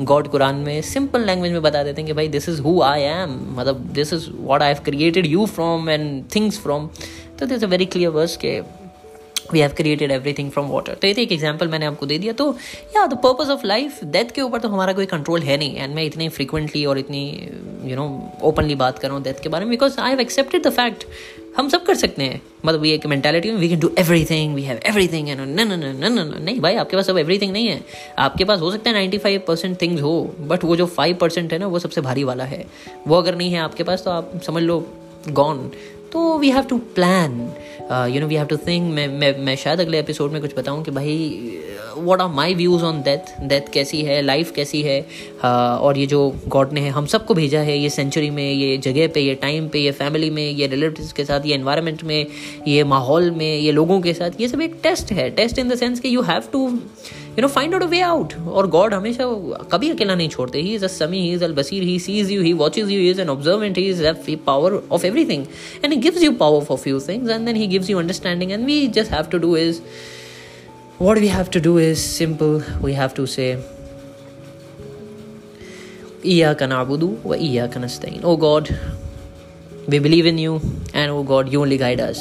गॉड 0.00 0.28
कुरान 0.28 0.62
में 0.66 0.80
सिंपल 0.90 1.24
लैंग्वेज 1.26 1.52
में 1.52 1.62
बता 1.62 1.82
देते 1.82 2.00
हैं 2.00 2.06
कि 2.06 2.12
भाई 2.12 2.28
this 2.28 2.48
is 2.48 2.60
who 2.62 2.80
I 2.82 3.02
am 3.02 3.36
मतलब 3.58 3.82
this 3.94 4.12
is 4.12 4.28
what 4.36 4.62
I 4.62 4.72
have 4.72 4.82
created 4.84 5.26
you 5.26 5.44
from 5.46 5.90
and 5.90 6.24
things 6.34 6.58
from 6.58 6.88
तो 7.42 7.46
this 7.46 7.64
a 7.64 7.66
very 7.66 7.86
clear 7.86 8.10
verse 8.10 8.36
के 8.36 8.60
we 9.52 9.60
have 9.60 9.70
created 9.76 10.10
everything 10.10 10.50
from 10.50 10.66
water 10.68 10.94
तो 10.94 11.06
ये 11.06 11.14
एक 11.20 11.32
एग्ज़ाम्पल 11.32 11.68
मैंने 11.68 11.86
आपको 11.86 12.06
दे 12.06 12.18
दिया। 12.18 12.32
तो 12.32 12.44
या 12.96 13.06
the 13.06 13.14
purpose 13.22 13.50
of 13.50 13.66
life 13.66 13.98
death 14.06 14.30
के 14.34 14.42
ऊपर 14.42 14.58
तो 14.58 14.68
हमारा 14.68 14.92
कोई 14.92 15.06
कंट्रोल 15.06 15.42
है 15.42 15.56
नहीं। 15.56 15.76
एंड 15.76 15.94
मैं 15.94 16.04
इतनी 16.04 16.28
फ्रिक्वेंटली 16.28 16.84
और 16.86 16.98
इतनी 16.98 17.24
यू 17.84 17.96
नो 17.96 18.06
ओपनली 18.42 18.74
बात 18.76 18.98
कर 18.98 19.08
रहा 19.08 19.16
हूँ 19.16 19.24
डेथ 19.24 19.42
के 19.42 19.48
बारे 19.48 19.64
में। 19.64 19.70
Because 19.70 20.00
I 20.00 20.10
have 20.10 20.20
accepted 20.20 20.66
the 20.66 20.70
fact 20.72 21.04
हम 21.56 21.68
सब 21.68 21.84
कर 21.84 21.94
सकते 21.94 22.22
हैं। 22.22 22.40
मतलब 22.66 22.84
ये 22.84 22.94
एक 22.94 23.06
mentality 23.06 23.50
we 23.50 23.68
can 23.68 23.80
do 23.80 23.90
everything 23.98 24.54
we 24.54 24.62
have 24.62 24.80
everything 24.86 25.28
and 25.28 25.40
न 25.40 25.68
न 25.68 26.42
नहीं 26.42 26.60
भाई, 26.60 26.74
आपके 26.76 26.96
पास 26.96 27.06
सब 27.06 27.18
एवरीथिंग 27.18 27.52
नहीं 27.52 27.68
है। 27.68 27.80
आपके 28.18 28.44
पास 28.44 28.60
हो 28.60 28.70
सकता 28.70 28.90
है 28.90 28.96
नाइन्टी 28.96 29.18
फाइव 29.18 29.42
परसेंट 29.48 29.80
थिंग्स 29.82 30.02
हो 30.02 30.14
बट 30.40 30.64
वो 30.64 30.76
जो 30.76 30.86
फाइव 30.88 31.16
परसेंट 31.16 31.52
है 31.52 31.58
ना, 31.58 31.66
वो 31.66 31.78
सबसे 31.78 32.00
भारी 32.00 32.24
वाला 32.24 32.44
है। 32.44 32.64
वो 33.06 33.16
अगर 33.16 33.36
नहीं 33.36 33.52
है 33.52 33.60
आपके 33.60 33.82
पास 33.84 34.04
तो 34.04 34.10
आप 34.10 34.40
समझ 34.46 34.62
लो 34.62 34.84
गॉन 35.30 35.70
तो 36.12 36.38
we 36.38 36.50
have 36.50 36.62
to 36.62 36.78
plan 36.78 37.54
you 38.14 38.20
know 38.20 38.26
we 38.26 38.34
have 38.34 38.46
to 38.46 38.56
think 38.56 38.94
मैं 38.94 39.08
मैं 39.08 39.38
मैं 39.38 39.56
शायद 39.56 39.80
अगले 39.80 39.98
एपिसोड 39.98 40.32
में 40.32 40.40
कुछ 40.40 40.56
बताऊँ 40.58 40.84
कि 40.84 40.90
भाई 40.90 41.40
what 41.96 42.20
are 42.20 42.28
my 42.28 42.54
views 42.54 42.82
on 42.82 43.02
death 43.02 43.40
death 43.40 43.60
कैसी 43.72 44.02
है? 44.02 44.22
लाइफ 44.22 44.50
कैसी 44.50 44.82
है? 44.82 45.06
Uh, 45.38 45.44
और 45.44 45.98
ये 45.98 46.06
जो 46.06 46.36
गॉड 46.48 46.72
ने 46.72 46.80
है 46.80 46.90
हम 46.90 47.06
सबको 47.06 47.34
भेजा 47.34 47.60
है 47.60 47.78
ये 47.78 47.88
सेंचुरी 47.88 48.30
में 48.30 48.52
ये 48.52 48.78
जगह 48.78 49.08
पे 49.08 49.20
ये 49.20 49.34
टाइम 49.34 49.68
पे 49.68 49.78
ये 49.78 49.90
फैमिली 49.90 50.30
में 50.30 50.50
ये 50.50 50.66
रिलेटिव 50.66 51.08
के 51.16 51.24
साथ 51.24 51.40
ये 51.46 51.54
इन्वायरमेंट 51.54 52.04
में 52.04 52.26
ये 52.68 52.84
माहौल 52.84 53.30
में 53.30 53.58
ये 53.58 53.72
लोगों 53.72 54.00
के 54.00 54.14
साथ 54.14 54.40
ये 54.40 54.48
सब 54.48 54.60
एक 54.60 54.76
टेस्ट 54.82 55.12
है. 55.12 55.30
टेस्ट 55.30 55.58
इन 55.58 55.68
द 55.68 55.74
सेंस 55.74 56.00
कि 56.00 56.14
you 56.16 56.22
have 56.22 56.42
to 56.52 56.78
you 57.38 57.42
know 57.42 57.48
find 57.48 57.74
out 57.74 57.82
a 57.82 57.86
way 57.86 58.00
out 58.00 58.34
और 58.48 58.66
गॉड 58.70 58.94
हमेशा 58.94 59.24
कभी 59.72 59.90
अकेला 59.90 60.14
नहीं 60.14 60.28
छोड़ते। 60.28 60.60
ही 60.62 60.74
इज़ 60.74 60.84
अ 60.84 60.88
समी 60.88 61.20
ही 61.22 61.32
इज़ 61.34 61.44
अल 61.44 61.52
बसीर 61.54 61.82
he 61.82 61.98
sees 62.06 62.30
you 62.30 62.42
he 62.42 62.52
watches 62.62 62.90
you 62.90 63.00
is 63.10 63.20
an 63.20 63.28
observant 63.30 63.78
he 63.78 63.84
is 63.90 64.02
power 64.46 64.82
of 64.92 65.06
everything 65.06 65.44
and 65.84 65.92
he 65.92 65.98
gives 66.00 66.22
you 66.22 66.32
power 66.40 66.64
for 66.64 66.78
few 66.78 67.00
things 67.08 67.30
and 67.30 67.46
then 67.46 67.56
he 67.56 67.66
gives 67.66 67.90
you 67.90 67.98
understanding 67.98 68.52
and 68.52 68.64
we 68.66 68.86
just 68.98 69.12
have 69.12 69.24
to 69.32 69.38
do 69.38 69.56
is 69.56 69.80
what 71.04 71.18
we 71.22 71.28
have 71.28 71.48
to 71.54 71.60
do 71.62 71.70
is 71.82 72.02
simple. 72.08 72.52
We 72.80 72.92
have 72.96 73.14
to 73.14 73.24
say 73.30 73.46
iyaka 76.34 76.68
na'budu 76.72 77.08
wa 77.30 77.38
iyaka 77.46 77.82
nasta'in. 77.84 78.20
Oh 78.32 78.36
god, 78.36 78.70
we 79.88 79.98
believe 79.98 80.26
in 80.26 80.38
you 80.38 80.60
and 80.94 81.10
oh 81.10 81.24
god, 81.32 81.52
you 81.54 81.62
only 81.62 81.78
guide 81.84 82.04
us. 82.08 82.20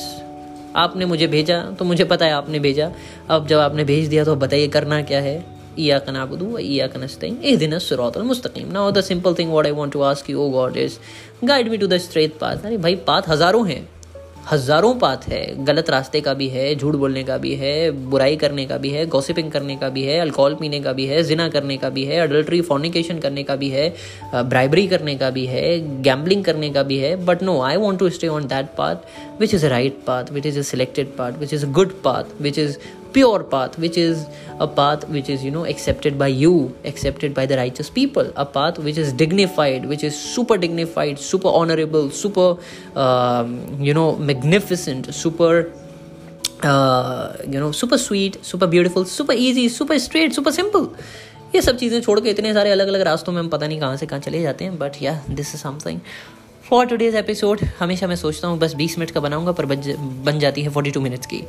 आपने 0.75 1.05
मुझे 1.05 1.27
भेजा 1.27 1.61
तो 1.79 1.85
मुझे 1.85 2.03
पता 2.05 2.25
है 2.25 2.31
आपने 2.33 2.59
भेजा। 2.59 2.91
अब 3.29 3.47
जब 3.47 3.59
आपने 3.59 3.83
भेज 3.83 4.07
दिया 4.09 4.23
तो 4.25 4.35
बताइए 4.35 4.67
करना 4.67 5.01
क्या 5.03 5.19
है? 5.21 5.43
ईया 5.79 5.97
कनाबुदू 5.99 6.45
व 6.45 6.59
ईया 6.61 6.87
कनस्तीन 6.87 7.37
ए 7.43 7.55
दिन 7.55 7.77
सुरौतल 7.79 8.21
मुस्तकीम। 8.23 8.71
Now 8.71 8.91
the 8.91 9.01
simple 9.01 9.33
thing 9.33 9.51
what 9.51 9.65
I 9.65 9.71
want 9.71 9.91
to 9.93 10.01
ask 10.03 10.29
you 10.29 10.39
oh 10.39 10.49
God 10.49 10.77
is 10.77 10.97
guide 11.45 11.69
me 11.69 11.77
to 11.77 11.87
the 11.87 11.97
straight 11.99 12.37
path 12.39 12.65
अरे 12.65 12.77
भाई, 12.77 12.95
पाथ 12.97 13.29
हज़ारों 13.29 13.67
हैं। 13.67 13.87
हज़ारों 14.51 14.93
पाथ 14.95 15.27
है। 15.29 15.43
गलत 15.65 15.89
रास्ते 15.89 16.19
का 16.21 16.33
भी 16.33 16.47
है, 16.49 16.63
झूठ 16.75 16.95
बोलने 16.95 17.23
का 17.23 17.37
भी 17.37 17.53
है, 17.55 17.91
बुराई 17.91 18.35
करने 18.35 18.65
का 18.65 18.77
भी 18.77 18.89
है 18.89 19.05
गॉसिपिंग 19.07 19.51
करने 19.51 19.75
का 19.75 19.89
भी 19.89 20.03
है 20.03 20.19
अल्कोहल 20.19 20.55
पीने 20.55 20.79
का 20.79 20.93
भी 20.93 21.05
है, 21.05 21.21
जिना 21.23 21.47
करने 21.49 21.77
का 21.77 21.89
भी 21.89 22.03
है 22.05 22.19
अडल्ट्री 22.19 22.61
फॉर्निकेशन 22.61 23.19
करने 23.19 23.43
का 23.43 23.55
भी 23.55 23.69
है 23.69 23.87
ब्राइबरी 24.33 24.85
करने 24.87 25.15
का 25.15 25.29
भी 25.29 25.45
है 25.45 25.63
गैम्बलिंग 26.03 26.43
करने 26.45 26.69
का 26.69 26.83
भी 26.83 26.97
है। 26.97 27.15
But 27.25 27.43
no 27.43 27.59
I 27.61 27.77
want 27.77 27.99
to 27.99 28.09
stay 28.09 28.27
on 28.29 28.47
that 28.47 28.75
path 28.77 29.39
which 29.39 29.53
is 29.53 29.65
a 29.65 29.69
right 29.69 30.03
path 30.07 30.31
which 30.31 30.45
is 30.45 30.59
a 30.59 30.63
selected 30.63 31.15
path 31.17 31.39
which 31.39 31.53
is 31.53 31.65
a 31.65 31.69
good 31.71 32.01
path 32.03 32.41
which 32.41 32.59
is 32.59 32.77
pure 33.13 33.43
path 33.51 33.79
which 33.79 33.97
is 33.97 34.23
a 34.59 34.65
path 34.77 35.09
which 35.09 35.29
is 35.29 35.45
you 35.45 35.51
know 35.51 35.65
accepted 35.65 36.17
by 36.17 36.33
you 36.33 36.53
accepted 36.85 37.33
by 37.35 37.47
the 37.47 37.51
righteous 37.51 37.89
people 37.95 38.31
a 38.37 38.43
path 38.55 38.79
which 38.79 38.97
is 38.97 39.15
dignified 39.15 39.85
which 39.85 40.03
is 40.03 40.13
super 40.13 40.57
dignified 40.57 41.17
super 41.17 41.49
honourable 41.61 42.09
super 42.21 43.83
you 43.85 43.93
know 43.93 44.11
magnificent 44.21 45.09
super 45.11 45.57
you 47.49 47.59
know 47.59 47.71
super 47.71 47.97
sweet 47.97 48.41
super 48.43 48.67
beautiful 48.67 49.05
super 49.05 49.35
easy 49.37 49.69
super 49.69 49.97
straight 49.97 50.33
super 50.33 50.51
simple 50.51 50.87
ये 51.55 51.61
सब 51.61 51.77
चीज़ें 51.77 52.01
छोड़ 52.01 52.19
के 52.19 52.29
इतने 52.29 52.53
सारे 52.53 52.71
अलग 52.71 52.87
अलग 52.87 53.01
रास्तों 53.01 53.33
में 53.33 53.39
हम 53.39 53.47
पता 53.49 53.67
नहीं 53.67 53.79
कहाँ 53.79 53.97
से 53.97 54.05
कहाँ 54.05 54.19
चले 54.19 54.41
जाते 54.41 54.65
हैं 54.65 54.77
बट 54.77 55.01
या 55.01 55.21
this 55.29 55.55
is 55.55 55.61
something 55.61 55.99
for 56.69 56.85
today's 56.85 57.15
episode 57.15 57.59
हमेशा 57.79 58.07
मैं 58.07 58.15
सोचता 58.15 58.47
हूँ, 58.47 58.57
बस 58.59 58.73
बीस 58.73 58.97
मिनट 58.99 59.11
का 59.11 59.19
बनाऊँगा, 59.19 59.51
पर 59.51 59.65
बन 59.65 60.39
जाती 60.39 60.61
है 60.61 60.69
फोर्टी 60.69 60.91
टू 60.91 61.01
मिनट्स 61.01 61.25
की। 61.25 61.43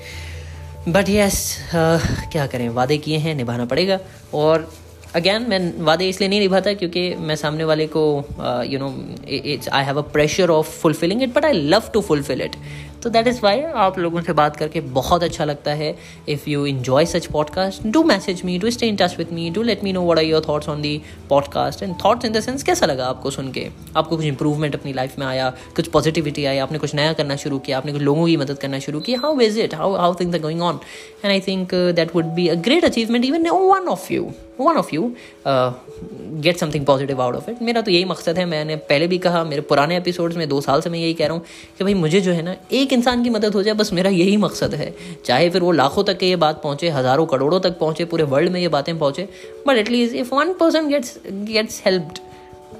बट 0.88 1.08
यस 1.08 1.34
yes, 1.34 1.74
uh, 1.74 2.30
क्या 2.32 2.46
करें? 2.46 2.68
वादे 2.68 2.96
किए 2.98 3.18
हैं 3.18 3.34
निभाना 3.34 3.64
पड़ेगा। 3.64 3.98
और 4.34 4.70
अगैन 5.14 5.42
मैं 5.48 5.60
वादे 5.84 6.08
इसलिए 6.08 6.28
नहीं 6.28 6.40
निभाता 6.40 6.72
क्योंकि 6.72 7.14
मैं 7.14 7.36
सामने 7.36 7.64
वाले 7.64 7.86
को 7.86 8.02
you 8.68 8.78
know 8.78 8.88
it's 9.28 9.68
I 9.68 9.84
have 9.84 9.98
a 9.98 10.02
pressure 10.12 10.50
of 10.50 10.70
fulfilling 10.80 11.22
it 11.22 11.34
but 11.34 11.44
I 11.44 11.52
love 11.52 11.90
to 11.94 12.00
fulfil 12.00 12.42
it 12.42 12.56
तो 13.02 13.10
दैट 13.10 13.26
इज़ 13.26 13.40
वाई 13.42 13.60
आप 13.60 13.98
लोगों 13.98 14.20
से 14.20 14.32
बात 14.32 14.56
करके 14.56 14.80
बहुत 14.96 15.22
अच्छा 15.22 15.44
लगता 15.44 15.72
है। 15.72 15.94
If 16.28 16.48
you 16.50 16.64
enjoy 16.66 17.06
such 17.06 17.26
podcast 17.26 17.86
do 17.86 18.02
message 18.02 18.42
me 18.44 18.58
do 18.58 18.70
stay 18.70 18.86
in 18.86 18.96
touch 18.96 19.16
with 19.18 19.32
me 19.32 19.48
do 19.50 19.62
let 19.62 19.84
me 19.84 19.92
know 19.92 20.02
what 20.02 20.18
are 20.18 20.24
your 20.24 20.44
thoughts 20.48 20.68
on 20.68 20.82
the 20.82 21.00
podcast 21.28 21.82
and 21.82 21.94
thoughts 21.94 22.24
in 22.24 22.32
the 22.32 22.40
sense 22.40 22.62
कैसा 22.62 22.86
लगा 22.86 23.06
आपको 23.06 23.30
सुन 23.30 23.50
के? 23.52 23.66
आपको 23.96 24.16
कुछ 24.16 24.26
इंप्रूवमेंट 24.26 24.74
अपनी 24.74 24.92
life 24.92 25.18
में 25.18 25.26
आया? 25.26 25.52
कुछ 25.76 25.88
पॉजिटिविटी 25.88 26.44
आई 26.44 26.58
आपने 26.58 26.78
कुछ 26.78 26.94
नया 26.94 27.12
करना 27.12 27.36
शुरू 27.36 27.58
किया? 27.58 27.78
आपने 27.78 27.92
कुछ 27.92 28.02
लोगों 28.02 28.26
की 28.26 28.36
मदद 28.36 28.58
करना 28.58 28.78
शुरू 28.78 29.00
किया 29.00 29.20
how 29.20 29.40
is 29.40 29.60
it 29.60 29.74
how 29.74 29.94
how 29.94 30.14
things 30.14 30.34
are 30.34 30.42
going 30.42 30.62
on 30.62 30.80
and 31.24 31.32
I 31.32 31.40
think 31.40 31.74
that 31.74 32.14
would 32.16 32.24
be 32.24 32.48
a 32.48 32.54
great 32.54 32.84
achievement 32.84 33.24
even 33.24 33.48
one 33.48 33.88
of 33.88 34.12
you 34.12 34.30
one 34.60 34.76
of 34.76 34.94
you 34.94 35.12
get 35.46 36.56
something 36.56 36.84
positive 36.86 37.22
out 37.22 37.34
of 37.34 37.50
it 37.50 37.62
मेरा 37.62 37.80
तो 37.80 37.90
यही 37.90 38.04
मकसद 38.04 38.38
है। 38.38 38.44
मैंने 38.44 38.76
पहले 38.76 39.06
भी 39.06 39.18
कहा, 39.18 39.42
मेरे 39.44 39.62
पुराने 39.62 39.96
एपिसोड्स 39.96 40.36
में, 40.36 40.48
दो 40.48 40.60
साल 40.60 40.80
से 40.80 40.90
मैं 40.90 40.98
यही 40.98 41.14
कह 41.14 41.26
रहा 41.26 41.34
हूँ 41.34 41.42
कि 41.78 41.84
भाई 41.84 41.94
मुझे 41.94 42.20
जो 42.20 42.32
है 42.32 42.42
ना, 42.42 42.54
एक 42.72 42.91
इंसान 42.92 43.22
की 43.24 43.30
मदद 43.30 43.54
हो 43.54 43.62
जाए, 43.62 43.74
बस 43.74 43.92
मेरा 43.92 44.10
यही 44.10 44.36
मकसद 44.38 44.74
है। 44.74 44.94
चाहे 45.24 45.48
फिर 45.50 45.62
वो 45.62 45.72
लाखों 45.72 46.04
तक 46.04 46.18
के 46.18 46.26
ये 46.26 46.36
बात 46.38 46.62
पहुँचे, 46.62 46.88
हज़ारों 46.90 47.26
करोड़ों 47.26 47.60
तक 47.60 47.78
पहुँचे, 47.78 48.04
पूरे 48.04 48.24
वर्ल्ड 48.26 48.52
में 48.52 48.60
ये 48.60 48.68
बातें 48.70 48.98
पहुँचे 48.98 49.28
but 49.66 49.76
at least 49.78 50.14
if 50.16 50.34
one 50.34 50.52
person 50.54 50.88
gets 50.88 51.18
gets 51.26 51.82
helped 51.86 52.18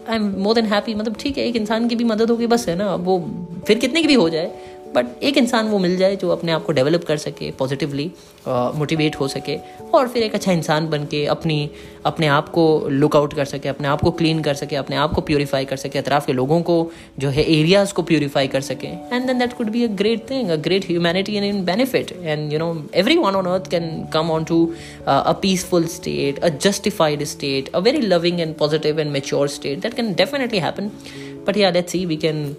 I 0.09 0.17
am 0.17 0.29
more 0.39 0.55
than 0.55 0.67
happy 0.67 0.95
मतलब 0.95 1.17
ठीक 1.17 1.39
है, 1.39 1.47
एक 1.47 1.57
इंसान 1.57 1.89
की 1.89 1.97
भी 1.97 2.05
मदद 2.05 2.31
होगी, 2.31 2.47
बस 2.47 2.69
है 2.69 2.77
ना, 2.77 2.95
वो 2.95 3.19
फिर 3.67 3.79
कितने 3.79 4.03
की 4.03 4.09
भी 4.09 4.15
हो 4.15 4.29
जाए 4.29 4.51
बट 4.95 5.23
एक 5.23 5.37
इंसान 5.39 5.69
वो 5.69 5.79
मिल 5.79 5.97
जाए 5.97 6.17
जो 6.17 6.29
अपने 6.31 6.53
आप 6.53 6.65
को 6.65 6.73
डेवलप 6.73 7.05
कर 7.05 7.17
सके 7.17 7.51
पॉजिटिवली 7.59 8.11
मोटिवेट 8.49 9.17
हो 9.17 9.29
सके 9.29 9.57
और 9.95 10.09
फिर 10.09 10.23
एक 10.23 10.35
अच्छा 10.35 10.53
इंसान 10.53 10.89
बन 10.91 11.05
के 11.05 11.25
अपनी, 11.27 11.71
अपने 12.07 12.27
आप 12.27 12.49
को 12.49 12.65
लुकआउट 12.91 13.35
कर 13.35 13.45
सके, 13.45 13.69
अपने 13.69 13.89
आप 13.89 14.01
को 14.01 14.11
क्लीन 14.11 14.43
कर 14.43 14.55
सके, 14.55 14.77
अपने 14.77 14.97
आप 14.97 15.13
को 15.15 15.21
प्योरीफाई 15.21 15.65
कर 15.65 15.77
सके, 15.77 15.99
अतराफ 15.99 16.27
के 16.27 16.33
लोगों 16.33 16.61
को 16.63 16.91
जो 17.19 17.29
है 17.29 17.43
एरियाज़ 17.53 17.93
को 17.95 18.03
प्योरीफाई 18.03 18.49
कर 18.49 18.61
सके। 18.61 18.87
And 18.87 19.27
then 19.27 19.39
that 19.39 19.53
could 19.53 19.71
be 19.71 19.85
a 19.85 19.89
great 20.01 20.29
thing 20.31 20.51
a 20.51 20.57
great 20.67 20.87
humanity 20.87 21.37
and 21.37 21.45
in 21.45 21.65
benefit 21.65 22.13
and 22.23 22.53
you 22.53 22.59
know 22.59 22.75
every 22.95 23.17
one 23.19 23.37
on 23.37 23.47
earth 23.53 23.71
can 23.71 23.89
come 24.13 24.31
on 24.31 24.45
to 24.45 24.65
a 25.07 25.33
peaceful 25.43 25.87
state 25.95 26.39
a 26.39 26.49
justified 26.65 27.25
state 27.35 27.75
a 27.75 27.79
very 27.79 28.01
loving 28.01 28.41
and 28.41 28.55
positive 28.57 29.01
and 29.01 29.11
mature 29.13 29.49
state 29.49 29.81
that 29.81 29.95
can 29.95 30.13
definitely 30.15 30.59
happen 30.59 30.91
but 31.47 31.57
yeah 31.57 31.71
let's 31.71 31.93
see 31.93 32.05
we 32.07 32.17
can 32.17 32.55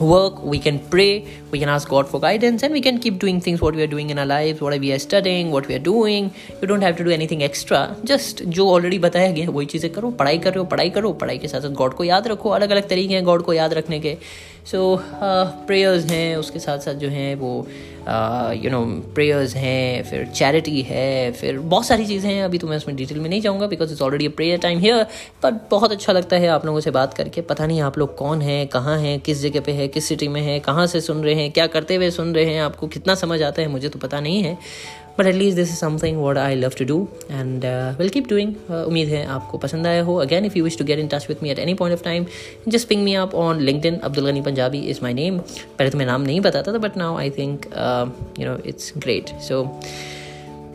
work 0.00 0.42
we 0.44 0.58
can 0.60 0.78
pray 0.90 1.26
we 1.50 1.58
can 1.58 1.68
ask 1.68 1.88
god 1.88 2.08
for 2.08 2.20
guidance 2.20 2.62
and 2.62 2.72
we 2.72 2.80
can 2.80 2.98
keep 2.98 3.18
doing 3.18 3.40
things 3.40 3.60
what 3.60 3.74
we 3.74 3.82
are 3.82 3.88
doing 3.88 4.10
in 4.10 4.18
our 4.18 4.26
lives 4.26 4.60
what 4.60 4.78
we 4.78 4.92
are 4.92 4.98
studying 4.98 5.50
what 5.50 5.66
we 5.66 5.74
are 5.74 5.84
doing 5.90 6.30
you 6.60 6.68
don't 6.68 6.82
have 6.82 6.96
to 6.96 7.04
do 7.04 7.10
anything 7.10 7.42
extra 7.42 7.80
just 8.04 8.42
जो 8.58 8.68
already 8.70 8.98
बताया 8.98 9.30
गया 9.32 9.50
वही 9.50 9.66
चीज़ें 9.66 9.90
करो 9.92 10.10
पढ़ाई 10.20 10.38
कर 10.38 10.52
रहे 10.52 10.58
हो 10.58 10.64
पढ़ाई 10.74 10.90
करो 10.90 11.12
पढ़ाई 11.22 11.38
के 11.38 11.48
साथ 11.48 11.60
साथ 11.60 11.74
गॉड 11.80 11.94
को 11.94 12.04
याद 12.04 12.28
रखो 12.28 12.50
अलग 12.58 12.70
अलग 12.70 12.88
तरीके 12.88 13.14
हैं 13.14 13.24
गॉड 13.24 13.42
को 13.44 13.52
याद 13.52 13.74
रखने 13.74 14.00
के 14.00 14.16
सो 14.65 14.99
प्रेयर्स 15.67 16.05
हैं, 16.05 16.35
उसके 16.37 16.59
साथ 16.59 16.79
साथ 16.79 16.93
जो 16.95 17.09
हैं 17.09 17.33
वो 17.35 17.55
यू 18.55 18.69
नो 18.71 18.83
प्रेयर्स 19.15 19.55
हैं, 19.55 20.03
फिर 20.03 20.25
चैरिटी 20.27 20.81
है, 20.81 21.31
फिर 21.31 21.59
बहुत 21.59 21.85
सारी 21.85 22.05
चीज़ें 22.05 22.29
हैं, 22.31 22.43
अभी 22.43 22.57
तो 22.57 22.67
मैं 22.67 22.77
उसमें 22.77 22.95
डिटेल 22.97 23.19
में 23.19 23.29
नहीं 23.29 23.41
जाऊँगा 23.41 23.67
because 23.67 23.91
it's 23.91 24.01
already 24.01 24.27
prayer 24.29 24.59
time 24.59 24.79
here 24.79 25.03
but 25.43 25.59
बहुत 25.71 25.91
अच्छा 25.91 26.13
लगता 26.13 26.37
है 26.37 26.47
आप 26.47 26.65
लोगों 26.65 26.79
से 26.79 26.91
बात 26.91 27.13
करके। 27.13 27.41
पता 27.43 27.65
नहीं 27.67 27.81
आप 27.81 27.97
लोग 27.97 28.15
कौन 28.17 28.41
हैं, 28.41 28.67
कहाँ 28.67 28.97
हैं, 28.99 29.19
किस 29.19 29.41
जगह 29.41 29.61
पे 29.61 29.71
है, 29.71 29.87
किस 29.87 30.07
सिटी 30.07 30.27
में 30.27 30.41
है, 30.41 30.59
कहाँ 30.59 30.87
से 30.87 31.01
सुन 31.01 31.23
रहे 31.23 31.35
हैं, 31.35 31.51
क्या 31.51 31.67
करते 31.67 31.95
हुए 31.95 32.09
सुन 32.11 32.33
रहे 32.35 32.45
हैं, 32.45 32.61
आपको 32.61 32.87
कितना 32.87 33.15
समझ 33.15 33.41
आता 33.41 33.61
है 33.61 33.67
मुझे 33.67 33.89
तो 33.89 33.99
पता 33.99 34.19
नहीं 34.19 34.43
है। 34.43 34.57
But 35.19 35.25
at least 35.27 35.57
this 35.57 35.69
is 35.69 35.77
something 35.77 36.17
what 36.17 36.37
I 36.37 36.55
love 36.55 36.73
to 36.79 36.85
do 36.85 36.97
and 37.31 37.65
will 37.99 38.09
keep 38.09 38.27
doing 38.29 38.53
उम्मीद 38.71 39.09
है 39.09 39.25
आपको 39.35 39.57
पसंद 39.57 39.87
आया 39.87 40.03
हो. 40.03 40.15
Again 40.21 40.45
if 40.45 40.57
you 40.57 40.63
wish 40.63 40.77
to 40.77 40.85
get 40.85 40.99
in 40.99 41.07
touch 41.07 41.25
with 41.29 41.43
me 41.43 41.49
at 41.49 41.59
any 41.59 41.73
point 41.83 41.97
of 41.97 42.03
time 42.03 42.25
just 42.67 42.87
ping 42.87 43.03
me 43.03 43.13
up 43.15 43.35
on 43.35 43.61
LinkedIn 43.85 43.99
Abdul 43.99 44.29
Ghani 44.29 44.41
Punjabi 44.41 44.79
is 44.89 44.99
my 45.03 45.13
name 45.13 45.37
पहले 45.39 45.89
तो 45.89 45.97
मैं 45.97 46.05
नाम 46.05 46.21
नहीं 46.21 46.41
बताता 46.41 46.73
था 46.73 46.77
but 46.87 46.97
now 46.97 47.17
I 47.17 47.29
think 47.37 47.65
you 48.39 48.47
know 48.47 48.57
it's 48.65 48.93
great 48.97 49.39
so 49.47 49.63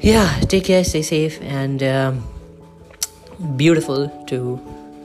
yeah 0.04 0.26
take 0.50 0.64
care 0.64 0.82
stay 0.84 1.02
safe 1.02 1.42
and 1.44 1.82
beautiful 3.58 4.08
to 4.26 4.38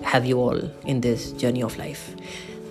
have 0.03 0.23
you 0.25 0.39
all 0.43 0.61
in 0.85 1.01
this 1.01 1.25
journey 1.33 1.61
of 1.63 1.77
life. 1.77 1.99